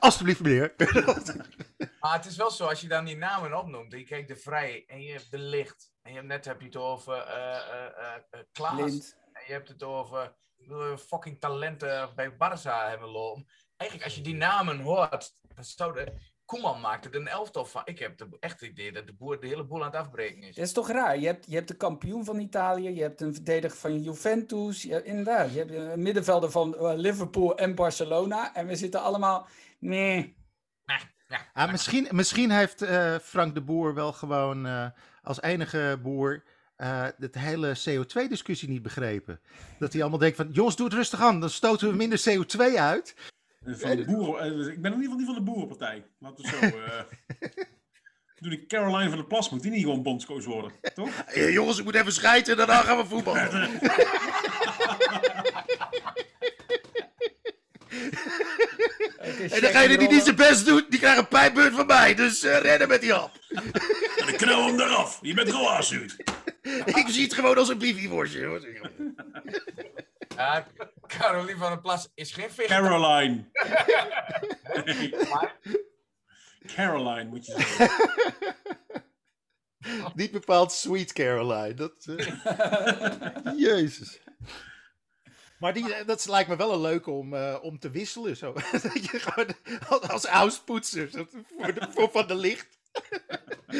Alsjeblieft, 0.00 0.40
meneer. 0.40 0.74
Maar 2.00 2.12
het 2.12 2.26
is 2.26 2.36
wel 2.36 2.50
zo, 2.50 2.66
als 2.66 2.80
je 2.80 2.88
dan 2.88 3.04
die 3.04 3.16
namen 3.16 3.58
opnoemt, 3.58 3.92
je 3.92 4.04
kijkt 4.04 4.28
de 4.28 4.36
Vrij 4.36 4.84
en 4.86 5.02
je 5.02 5.12
hebt 5.12 5.30
de 5.30 5.38
Licht. 5.38 5.92
En 6.02 6.10
je 6.10 6.16
hebt 6.16 6.28
net 6.28 6.44
heb 6.44 6.60
je 6.60 6.66
het 6.66 6.76
over 6.76 7.16
eh 7.16 7.56
eh 7.56 7.86
eh, 7.96 8.14
eh, 8.30 8.40
Klaas. 8.52 9.14
En 9.32 9.42
je 9.46 9.52
hebt 9.52 9.68
het 9.68 9.82
over 9.82 10.34
fucking 11.06 11.40
talenten 11.40 12.14
bij 12.14 12.32
Barça 12.32 12.88
hebben 12.88 13.08
lopen. 13.08 13.46
Eigenlijk, 13.76 14.08
als 14.08 14.18
je 14.18 14.24
die 14.24 14.34
namen 14.34 14.80
hoort, 14.80 15.36
dan 15.54 15.64
zou 15.64 15.92
de... 15.92 16.32
Koeman 16.54 16.80
maakte 16.80 17.08
er 17.08 17.16
een 17.16 17.28
elftal 17.28 17.64
van. 17.64 17.82
Ik 17.84 17.98
heb 17.98 18.18
de, 18.18 18.26
echt 18.40 18.60
het 18.60 18.70
idee 18.70 18.92
dat 18.92 19.06
de, 19.06 19.12
boer, 19.12 19.40
de 19.40 19.46
hele 19.46 19.64
boel 19.64 19.84
aan 19.84 19.90
het 19.90 20.00
afbreken 20.00 20.42
is. 20.42 20.54
Dat 20.54 20.64
is 20.64 20.72
toch 20.72 20.88
raar? 20.88 21.18
Je 21.18 21.26
hebt, 21.26 21.46
je 21.48 21.54
hebt 21.54 21.68
de 21.68 21.76
kampioen 21.76 22.24
van 22.24 22.38
Italië, 22.38 22.88
je 22.88 23.02
hebt 23.02 23.20
een 23.20 23.34
verdediger 23.34 23.78
van 23.78 24.02
Juventus. 24.02 24.82
Je, 24.82 25.02
inderdaad, 25.02 25.52
je 25.52 25.58
hebt 25.58 25.70
een 25.70 26.02
middenvelder 26.02 26.50
van 26.50 26.76
eh, 26.76 26.92
Liverpool 26.94 27.56
en 27.56 27.74
Barcelona. 27.74 28.54
En 28.54 28.66
we 28.66 28.76
zitten 28.76 29.02
allemaal... 29.02 29.46
Nee. 29.78 30.42
Ah, 31.52 31.70
misschien, 31.70 32.08
misschien 32.10 32.50
heeft 32.50 32.82
eh, 32.82 33.14
Frank 33.22 33.54
de 33.54 33.60
Boer 33.60 33.94
wel 33.94 34.12
gewoon 34.12 34.66
eh, 34.66 34.86
als 35.22 35.42
enige 35.42 35.98
boer 36.02 36.44
eh 36.76 37.06
het 37.18 37.34
hele 37.34 37.76
CO2-discussie 37.78 38.68
niet 38.68 38.82
begrepen. 38.82 39.40
Dat 39.78 39.92
hij 39.92 40.00
allemaal 40.00 40.18
denkt 40.18 40.36
van, 40.36 40.48
jongens, 40.52 40.76
doe 40.76 40.86
het 40.86 40.94
rustig 40.94 41.20
aan, 41.20 41.40
dan 41.40 41.50
stoten 41.50 41.88
we 41.88 41.96
minder 41.96 42.24
CO2 42.30 42.78
uit. 42.78 43.14
Van 43.66 43.96
de 43.96 44.04
boeren, 44.04 44.42
eh, 44.42 44.72
ik 44.72 44.82
ben 44.82 44.92
in 44.92 45.00
ieder 45.00 45.02
geval 45.02 45.16
niet 45.16 45.26
van 45.26 45.34
de 45.34 45.40
boerenpartij. 45.40 46.04
Laten 46.18 46.44
we 46.44 46.50
het 46.50 46.72
zo... 46.72 46.78
eh 46.80 47.64
Doe 48.44 48.50
die 48.50 48.66
Caroline 48.66 49.08
van 49.08 49.18
der 49.18 49.26
Plas, 49.26 49.50
moet 49.50 49.62
die 49.62 49.70
niet 49.70 49.82
gewoon 49.82 50.02
bondscoach 50.02 50.44
worden, 50.44 50.72
toch? 50.94 51.08
Eh, 51.26 51.52
jongens, 51.52 51.78
ik 51.78 51.84
moet 51.84 51.94
even 51.94 52.12
schijten 52.12 52.52
en 52.52 52.58
daarna 52.58 52.82
gaan 52.82 52.96
we 52.96 53.04
voetballen. 53.04 53.70
En 59.50 59.60
degene 59.60 59.98
die 59.98 60.08
niet 60.08 60.22
zijn 60.22 60.36
best 60.36 60.66
doet, 60.66 60.90
die 60.90 60.98
krijgt 60.98 61.18
een 61.18 61.28
pijpbeurt 61.28 61.74
van 61.74 61.86
mij. 61.86 62.14
Dus 62.14 62.42
eh, 62.42 62.58
rennen 62.60 62.88
met 62.88 63.00
die 63.00 63.12
hap. 63.12 63.30
En 64.16 64.28
ik 64.28 64.36
knal 64.36 64.66
hem 64.66 64.80
eraf. 64.80 65.18
Je 65.22 65.34
bent 65.34 65.50
gewaarschuwd. 65.50 66.16
Ik 66.84 67.04
zie 67.06 67.22
het 67.22 67.34
gewoon 67.34 67.56
als 67.56 67.68
een 67.68 67.78
briefje 67.78 68.08
voor 68.08 68.28
je. 68.28 69.90
Ja, 70.36 70.66
Caroline 71.06 71.58
van 71.58 71.68
der 71.68 71.80
Plas 71.80 72.08
is 72.14 72.32
geen 72.32 72.50
vechter. 72.50 72.76
Caroline. 72.76 73.44
Caroline, 76.74 77.24
moet 77.24 77.46
je 77.46 77.52
zeggen. 77.52 77.90
Niet 80.14 80.30
bepaald 80.30 80.72
Sweet 80.72 81.12
Caroline. 81.12 81.74
Dat, 81.74 82.06
eh, 82.06 83.56
Jezus. 83.68 84.20
Maar 85.58 85.72
die, 85.72 85.94
eh, 85.94 86.06
dat 86.06 86.26
lijkt 86.26 86.48
me 86.48 86.56
wel 86.56 86.72
een 86.72 86.80
leuke 86.80 87.10
om, 87.10 87.34
eh, 87.34 87.58
om 87.62 87.78
te 87.78 87.90
wisselen. 87.90 88.36
Zo. 88.36 88.52
Dat 88.52 89.10
je 89.10 89.18
gewoon 89.18 89.54
als, 89.88 90.08
als 90.08 90.26
huispoetser 90.26 91.10
voor, 91.10 91.74
de, 91.74 91.86
voor 91.90 92.10
van 92.10 92.26
de 92.26 92.34
licht. 92.34 92.78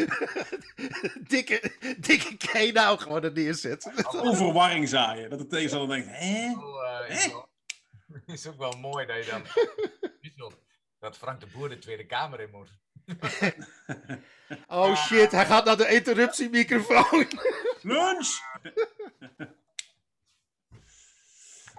dikke, 1.33 1.73
dikke 1.99 2.37
K 2.37 2.73
nou 2.73 2.99
gewoon 2.99 3.25
er 3.25 3.33
neerzet. 3.33 3.91
Overwarring 4.07 4.89
zaaien. 4.89 5.31
Dat 5.31 5.39
de 5.39 5.47
tegenstander 5.47 5.97
denkt, 5.97 6.11
hè? 6.11 6.53
Oh, 6.53 7.09
eh, 7.09 7.17
is, 7.17 7.27
wel, 7.27 7.49
is 8.35 8.47
ook 8.47 8.59
wel 8.59 8.73
mooi 8.73 9.07
dat 9.07 9.25
je 9.25 9.31
dan. 9.31 9.43
Dat 10.99 11.17
Frank 11.17 11.41
de 11.41 11.47
Boer 11.47 11.69
de 11.69 11.79
Tweede 11.79 12.07
Kamer 12.07 12.41
in 12.41 12.51
moet. 12.51 12.69
Oh 14.69 14.97
shit, 14.97 15.31
hij 15.31 15.47
gaat 15.47 15.65
naar 15.65 15.77
de 15.77 15.89
interruptiemicrofoon. 15.89 17.27
Lunch! 17.83 18.41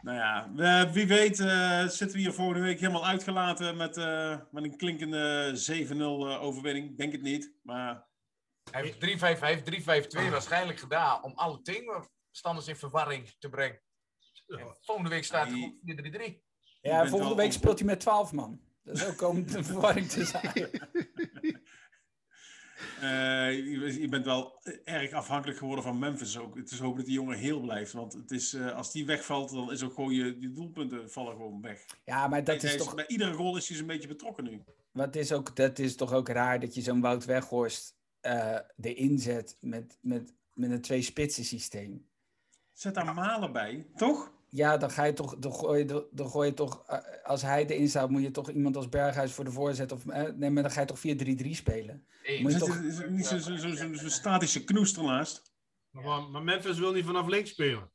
Nou 0.05 0.17
ja, 0.17 0.91
wie 0.91 1.07
weet 1.07 1.39
eh, 1.39 1.79
zitten 1.87 2.17
we 2.17 2.23
hier 2.23 2.33
volgende 2.33 2.61
week 2.61 2.79
helemaal 2.79 3.05
uitgelaten 3.05 3.77
met, 3.77 3.97
eh, 3.97 4.39
met 4.51 4.63
een 4.63 4.77
klinkende 4.77 5.51
7-0 5.55 6.27
eh, 6.29 6.43
overwinning. 6.43 6.97
Denk 6.97 7.11
het 7.11 7.21
niet, 7.21 7.53
maar 7.63 8.07
Hij 8.71 8.81
heeft 8.81 8.99
3-5, 8.99 9.39
hij 9.39 9.53
heeft 9.53 9.65
3-5-2 9.65 10.29
waarschijnlijk 10.31 10.79
gedaan 10.79 11.23
om 11.23 11.31
alle 11.35 11.61
tegenstanders 11.61 12.67
in 12.67 12.75
verwarring 12.75 13.35
te 13.39 13.49
brengen. 13.49 13.81
En 14.47 14.77
volgende 14.81 15.09
week 15.09 15.23
staat 15.23 15.47
Hij- 15.47 15.53
gewoon 15.55 15.79
4-3-3. 15.83 16.43
Ja, 16.81 17.07
volgende 17.07 17.35
week 17.35 17.45
op- 17.45 17.51
speelt 17.51 17.77
hij 17.79 17.87
met 17.87 17.99
12 17.99 18.31
man. 18.31 18.61
Dat 18.83 18.95
is 18.95 19.05
ook 19.05 19.21
om 19.21 19.45
de 19.47 19.63
verwarring 19.63 20.09
te 20.09 20.25
zijn. 20.25 20.53
Eh, 23.01 23.51
je, 23.99 24.07
bent 24.09 24.25
wel 24.25 24.61
erg 24.83 25.11
afhankelijk 25.11 25.57
geworden 25.57 25.83
van 25.83 25.99
Memphis 25.99 26.37
ook. 26.37 26.55
Het 26.55 26.71
is 26.71 26.79
hopen 26.79 26.97
dat 26.97 27.05
die 27.05 27.15
jongen 27.15 27.37
heel 27.37 27.59
blijft. 27.59 27.91
Want 27.91 28.13
het 28.13 28.31
is, 28.31 28.53
eh, 28.53 28.75
als 28.75 28.91
die 28.91 29.05
wegvalt, 29.05 29.49
dan 29.49 29.71
is 29.71 29.83
ook 29.83 29.93
gewoon 29.93 30.13
je, 30.13 30.37
je 30.39 30.51
doelpunten 30.51 31.11
vallen 31.11 31.31
gewoon 31.31 31.61
weg. 31.61 31.85
Ja, 32.05 32.27
maar 32.27 32.43
dat 32.43 32.61
Hij 32.61 32.71
is 32.71 32.77
toch, 32.77 32.95
Bij 32.95 33.07
iedere 33.07 33.33
goal 33.33 33.57
is 33.57 33.67
hij 33.67 33.77
zo'n 33.77 33.87
beetje 33.87 34.07
betrokken 34.07 34.43
nu. 34.43 34.63
wat 34.91 35.15
is 35.15 35.31
ook, 35.31 35.55
dat 35.55 35.79
is 35.79 35.95
toch 35.95 36.13
ook 36.13 36.29
raar 36.29 36.59
dat 36.59 36.75
je 36.75 36.81
zo'n 36.81 37.01
Wout 37.01 37.25
Weghorst 37.25 37.95
eh 38.21 38.59
erin 38.81 39.19
zet 39.19 39.57
met, 39.61 39.97
met, 40.01 40.33
met 40.53 40.71
een 40.71 40.81
twee-spitsen 40.81 41.45
systeem. 41.45 42.07
Zet 42.71 42.93
daar 42.93 43.13
Malen 43.13 43.51
bij, 43.51 43.87
toch? 43.95 44.34
Ja, 44.55 44.77
dan 44.77 44.91
ga 44.91 45.03
je 45.03 45.13
toch, 45.13 45.35
dan 45.37 45.53
gooi 45.53 45.79
je, 45.85 46.07
dan 46.11 46.29
gooi 46.29 46.47
je 46.49 46.53
toch, 46.53 46.83
eh, 46.87 46.97
als 47.23 47.41
hij 47.41 47.65
erin 47.65 47.89
staat, 47.89 48.09
moet 48.09 48.21
je 48.21 48.31
toch 48.31 48.49
iemand 48.49 48.75
als 48.75 48.89
Berghuis 48.89 49.31
voor 49.33 49.43
de 49.43 49.51
voorzet. 49.51 49.91
Of, 49.91 50.05
eh, 50.07 50.23
nee, 50.35 50.49
maar 50.49 50.63
dan 50.63 50.71
ga 50.71 50.79
je 50.81 50.85
toch 50.87 50.99
4-3-3 50.99 51.55
spelen. 51.55 52.05
Eens. 52.23 52.41
Moet 52.41 52.51
je 52.51 52.57
Is 52.57 52.63
toch- 52.63 52.75
het- 52.75 52.85
is 52.85 52.97
het 52.97 53.09
niet 53.09 53.25
zo'n 53.25 53.39
zo, 53.39 53.55
zo, 53.55 53.69
zo, 53.75 53.93
zo 53.93 54.09
statische 54.09 54.63
knoes 54.63 54.97
ernaast? 54.97 55.53
Maar, 55.89 56.21
maar 56.23 56.43
Memphis 56.43 56.79
wil 56.79 56.91
niet 56.93 57.05
vanaf 57.05 57.27
links 57.27 57.49
spelen. 57.49 57.91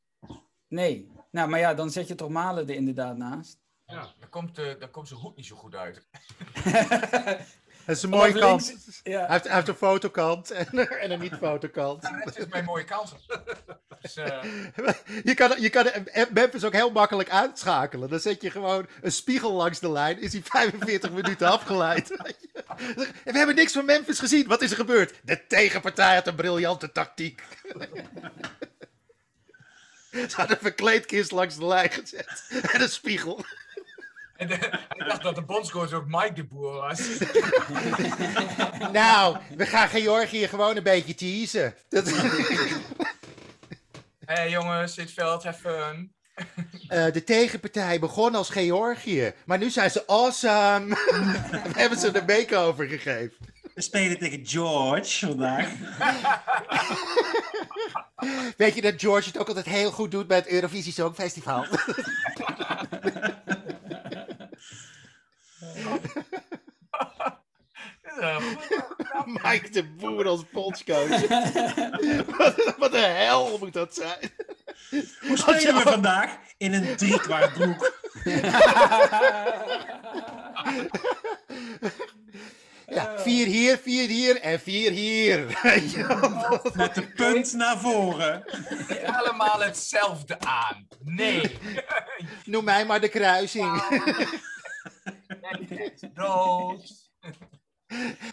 Nee. 0.69 1.11
Nou, 1.31 1.49
maar 1.49 1.59
ja, 1.59 1.75
dan 1.75 1.91
zet 1.91 2.09
je 2.09 2.15
toch 2.15 2.29
Malen 2.31 2.69
er 2.69 2.75
inderdaad 2.75 3.17
naast. 3.17 3.59
Ja, 3.87 4.15
dan 4.19 4.29
komt, 4.29 4.55
dan 4.55 4.91
komt 4.91 5.09
zijn 5.09 5.21
hoed 5.21 5.37
niet 5.37 5.47
zo 5.47 5.57
goed 5.57 5.75
uit. 5.75 6.09
Dat 7.87 7.97
is 7.97 8.03
een 8.03 8.11
mooie 8.11 8.33
kant. 8.39 8.67
links- 8.67 9.01
Ja. 9.03 9.19
Hij 9.21 9.29
heeft, 9.31 9.45
hij 9.45 9.55
heeft 9.55 9.69
een 9.69 9.75
fotokant 9.75 10.51
en, 10.51 10.67
en 11.03 11.11
een 11.11 11.21
niet-fotokant. 11.21 12.03
Ja, 12.03 12.19
het 12.25 12.37
is 12.39 12.47
mijn 12.47 12.65
mooie 12.65 12.85
kans. 12.85 13.13
Dus, 14.01 14.17
eh, 14.17 14.43
Je 15.25 15.35
kan, 15.35 15.61
je 15.61 15.69
kan 15.71 15.87
Memphis 16.33 16.65
ook 16.65 16.73
heel 16.73 16.91
makkelijk 16.91 17.31
uitschakelen. 17.31 18.09
Dan 18.09 18.21
zet 18.21 18.43
je 18.43 18.51
gewoon 18.51 18.87
een 19.01 19.13
spiegel 19.13 19.53
langs 19.53 19.79
de 19.79 19.91
lijn. 19.91 20.21
Is 20.21 20.33
hij 20.33 20.43
45 20.45 21.11
minuten 21.21 21.49
afgeleid. 21.51 22.09
We 22.09 23.09
hebben 23.25 23.55
niks 23.55 23.73
van 23.73 23.85
Memphis 23.85 24.19
gezien. 24.19 24.47
Wat 24.47 24.63
is 24.63 24.71
er 24.71 24.77
gebeurd? 24.77 25.21
De 25.25 25.47
tegenpartij 25.47 26.15
had 26.15 26.27
een 26.27 26.35
briljante 26.35 26.93
tactiek. 26.93 27.43
Ze 30.11 30.29
hadden 30.37 30.57
een 30.57 30.63
verkleedkist 30.63 31.31
langs 31.31 31.57
de 31.57 31.67
lijn 31.67 31.91
gezet. 31.91 32.45
En 32.73 32.81
een 32.83 32.89
spiegel. 32.89 33.45
En 34.41 34.47
de- 34.49 34.71
ik 34.95 35.05
dacht 35.07 35.23
dat 35.23 35.35
de 35.35 35.43
bondscoach 35.43 35.93
ook 35.93 36.07
Mike 36.07 36.33
de 36.33 36.45
Boer 36.45 36.73
was. 36.73 37.01
Nou, 38.93 39.37
we 39.57 39.67
gaan 39.67 39.89
Georgië 39.89 40.49
gewoon 40.49 40.77
een 40.77 40.83
beetje 40.83 41.15
teasen. 41.15 41.75
Dat, 41.89 42.07
Hé 42.11 42.21
hey, 44.25 44.51
jongens, 44.51 44.95
dit 44.95 45.13
veld, 45.13 45.45
have 45.45 45.61
fun. 45.61 46.13
Eh, 46.89 47.13
de 47.13 47.25
tegenpartij 47.25 47.99
begon 47.99 48.35
als 48.35 48.51
Georgië. 48.51 49.33
Maar 49.45 49.59
nu 49.59 49.71
zijn 49.71 49.91
ze 49.91 50.07
awesome. 50.07 50.87
We 51.73 51.79
hebben 51.81 51.99
ze 51.99 52.11
de 52.11 52.23
makeover 52.27 52.87
gegeven. 52.89 53.33
We 53.75 53.83
spelen 53.83 54.19
tegen 54.19 54.47
George 54.47 55.27
vandaag. 55.27 55.69
Weet 58.57 58.75
je 58.75 58.83
dat 58.83 58.95
George 58.97 59.29
het 59.29 59.39
ook 59.39 59.49
altijd 59.49 59.67
heel 59.67 59.91
goed 59.91 60.11
doet 60.11 60.27
bij 60.27 60.37
het 60.37 60.49
Eurovisie 60.49 60.93
Songfestival? 60.93 61.65
Mike 69.43 69.71
de 69.71 69.85
Boer 69.85 70.27
als 70.27 70.45
bondscoach. 70.53 71.09
wat, 72.39 72.75
wat 72.79 72.95
een 72.95 73.17
hel 73.17 73.59
moet 73.59 73.73
dat 73.73 73.95
zijn. 73.95 74.31
Hoe 75.21 75.37
spelen 75.37 75.75
we 75.75 75.81
vandaag? 75.81 76.39
In 76.57 76.73
een 76.73 76.97
driekwart 76.97 77.53
broek. 77.53 77.93
Ja, 82.91 83.19
vier 83.19 83.47
hier, 83.47 83.79
vier 83.79 84.09
hier 84.09 84.41
en 84.41 84.61
vier 84.61 84.91
hier. 84.91 85.47
Met 86.75 86.95
de 86.95 87.13
punt 87.17 87.53
naar 87.53 87.79
voren. 87.79 88.45
allemaal 89.07 89.61
hetzelfde 89.61 90.41
aan. 90.41 90.89
Nee. 91.05 91.59
Noem 92.45 92.65
mij 92.65 92.87
maar 92.87 93.01
de 93.01 93.09
kruising. 93.09 93.83
Rood. 96.15 97.09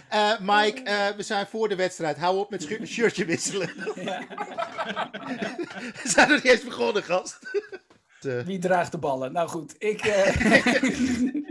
Eh, 0.09 0.39
Mike, 0.39 0.81
eh, 0.81 1.07
we 1.15 1.23
zijn 1.23 1.47
voor 1.47 1.69
de 1.69 1.75
wedstrijd. 1.75 2.17
Hou 2.17 2.37
op 2.37 2.49
met 2.49 2.67
shirtje 2.85 3.25
wisselen. 3.25 3.67
we 5.93 6.01
zijn 6.03 6.29
nog 6.29 6.43
niet 6.43 6.51
eens 6.51 6.63
begonnen, 6.63 7.03
gast. 7.03 7.39
Eh, 8.21 8.39
Wie 8.39 8.59
draagt 8.59 8.91
de 8.91 8.97
ballen? 8.97 9.31
Nou 9.31 9.49
goed, 9.49 9.75
ik. 9.77 10.01
eh, 10.01 11.33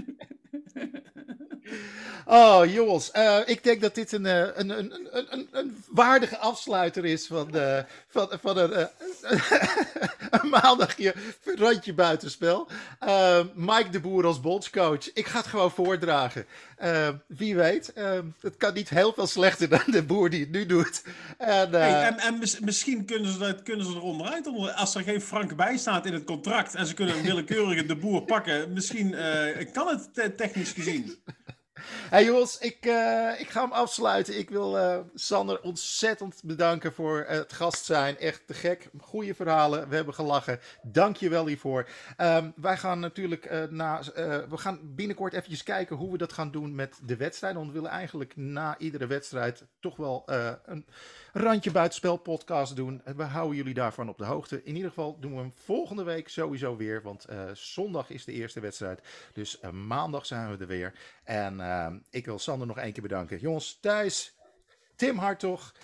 Oh, 2.26 2.62
jongens. 2.72 3.10
eh, 3.10 3.38
ik 3.46 3.64
denk 3.64 3.80
dat 3.80 3.94
dit 3.94 4.12
een, 4.12 4.26
eh, 4.26 4.48
een, 4.54 4.70
een, 4.78 5.16
een, 5.16 5.26
een, 5.32 5.48
een 5.50 5.84
waardige 5.96 6.36
afsluiter 6.38 7.04
is 7.04 7.26
van, 7.26 7.50
de, 7.50 7.84
van, 8.08 8.28
van 8.42 8.56
een, 8.58 8.72
eh, 8.72 8.86
een 10.42 10.48
maandagje 10.48 11.14
randje 11.56 11.94
buitenspel. 11.94 12.68
Eh, 12.98 13.40
Mike 13.54 13.88
de 13.90 14.00
Boer 14.00 14.26
als 14.26 14.40
bondscoach. 14.40 15.12
Ik 15.12 15.26
ga 15.26 15.38
het 15.38 15.46
gewoon 15.46 15.70
voordragen. 15.70 16.46
Eh, 16.76 17.08
wie 17.26 17.56
weet. 17.56 17.92
eh, 17.92 18.18
het 18.40 18.56
kan 18.56 18.74
niet 18.74 18.88
heel 18.88 19.12
veel 19.12 19.26
slechter 19.26 19.68
dan 19.68 19.82
de 19.86 20.02
boer 20.02 20.30
die 20.30 20.40
het 20.40 20.50
nu 20.50 20.66
doet. 20.66 21.02
En, 21.38 21.74
eh, 21.74 21.80
Hey, 21.80 22.02
en 22.06 22.18
en 22.18 22.38
mis- 22.38 22.60
misschien 22.60 23.04
kunnen 23.04 23.32
ze, 23.32 23.38
dat, 23.38 23.62
kunnen 23.62 23.86
ze 23.86 23.92
er 23.94 24.02
onderuit. 24.02 24.46
onder- 24.46 24.70
Als 24.72 24.94
er 24.94 25.02
geen 25.02 25.20
Frank 25.20 25.56
bij 25.56 25.76
staat 25.76 26.06
in 26.06 26.12
het 26.12 26.24
contract 26.24 26.74
en 26.74 26.86
ze 26.86 26.94
kunnen 26.94 27.16
een 27.16 27.22
willekeurige 27.22 27.86
de 27.86 27.96
boer 27.96 28.22
pakken, 28.22 28.72
misschien 28.72 29.14
eh, 29.14 29.66
kan 29.72 29.86
het 29.88 30.14
te- 30.14 30.34
technisch 30.34 30.72
gezien. 30.72 31.16
Hey 31.84 32.24
jongens, 32.24 32.58
ik, 32.58 32.86
eh, 32.86 33.40
ik 33.40 33.48
ga 33.48 33.62
hem 33.62 33.72
afsluiten. 33.72 34.38
Ik 34.38 34.50
wil 34.50 34.78
eh, 34.78 34.98
Sander 35.14 35.60
ontzettend 35.60 36.40
bedanken 36.44 36.92
voor 36.92 37.24
het 37.28 37.52
gast 37.52 37.84
zijn. 37.84 38.18
Echt 38.18 38.46
te 38.46 38.54
gek. 38.54 38.90
Goede 39.00 39.34
verhalen. 39.34 39.88
We 39.88 39.94
hebben 39.94 40.14
gelachen. 40.14 40.60
Dank 40.82 41.16
je 41.16 41.28
wel 41.28 41.46
hiervoor. 41.46 41.88
Ehm, 42.16 42.50
wij 42.56 42.76
gaan 42.76 43.00
natuurlijk 43.00 43.44
eh, 43.44 43.62
na, 43.70 44.02
we 44.48 44.56
gaan 44.56 44.80
binnenkort 44.82 45.32
eventjes 45.32 45.62
kijken 45.62 45.96
hoe 45.96 46.12
we 46.12 46.18
dat 46.18 46.32
gaan 46.32 46.50
doen 46.50 46.74
met 46.74 46.98
de 47.04 47.16
wedstrijd. 47.16 47.54
Want 47.54 47.66
we 47.66 47.72
willen 47.72 47.90
eigenlijk 47.90 48.36
na 48.36 48.78
iedere 48.78 49.06
wedstrijd 49.06 49.64
toch 49.80 49.96
wel 49.96 50.22
een 50.64 50.86
randje 51.36 51.70
buitenspel 51.70 52.16
podcast 52.16 52.76
doen. 52.76 53.02
We 53.16 53.22
houden 53.22 53.56
jullie 53.56 53.74
daarvan 53.74 54.08
op 54.08 54.18
de 54.18 54.24
hoogte. 54.24 54.60
In 54.64 54.74
ieder 54.74 54.88
geval 54.88 55.16
doen 55.20 55.32
we 55.32 55.38
hem 55.38 55.52
volgende 55.64 56.02
week 56.02 56.28
sowieso 56.28 56.76
weer. 56.76 57.02
Want 57.02 57.24
eh, 57.24 57.38
zondag 57.52 58.10
is 58.10 58.24
de 58.24 58.32
eerste 58.32 58.60
wedstrijd. 58.60 59.02
Dus 59.32 59.60
eh, 59.60 59.70
maandag 59.70 60.26
zijn 60.26 60.50
we 60.50 60.56
er 60.56 60.66
weer. 60.66 60.94
En 61.24 61.60
eh, 61.60 61.86
ik 62.10 62.24
wil 62.24 62.38
Sander 62.38 62.66
nog 62.66 62.78
één 62.78 62.92
keer 62.92 63.02
bedanken. 63.02 63.38
Jongens, 63.38 63.78
Thijs, 63.80 64.34
Tim 64.96 65.18
Hartog, 65.18 65.74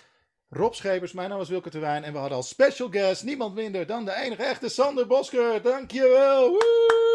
Rob 0.49 0.73
Schepers, 0.73 1.13
mijn 1.13 1.29
naam 1.29 1.41
is 1.41 1.49
Wilke 1.49 1.69
Terwijn. 1.69 2.03
En 2.03 2.11
we 2.11 2.19
hadden 2.19 2.37
als 2.37 2.49
special 2.49 2.89
guest 2.89 3.23
niemand 3.23 3.55
minder 3.55 3.85
dan 3.85 4.05
de 4.05 4.15
enige 4.15 4.43
echte 4.43 4.69
Sander 4.69 5.07
Bosker. 5.07 5.61
Dankjewel. 5.61 6.49
Woe! 6.49 7.12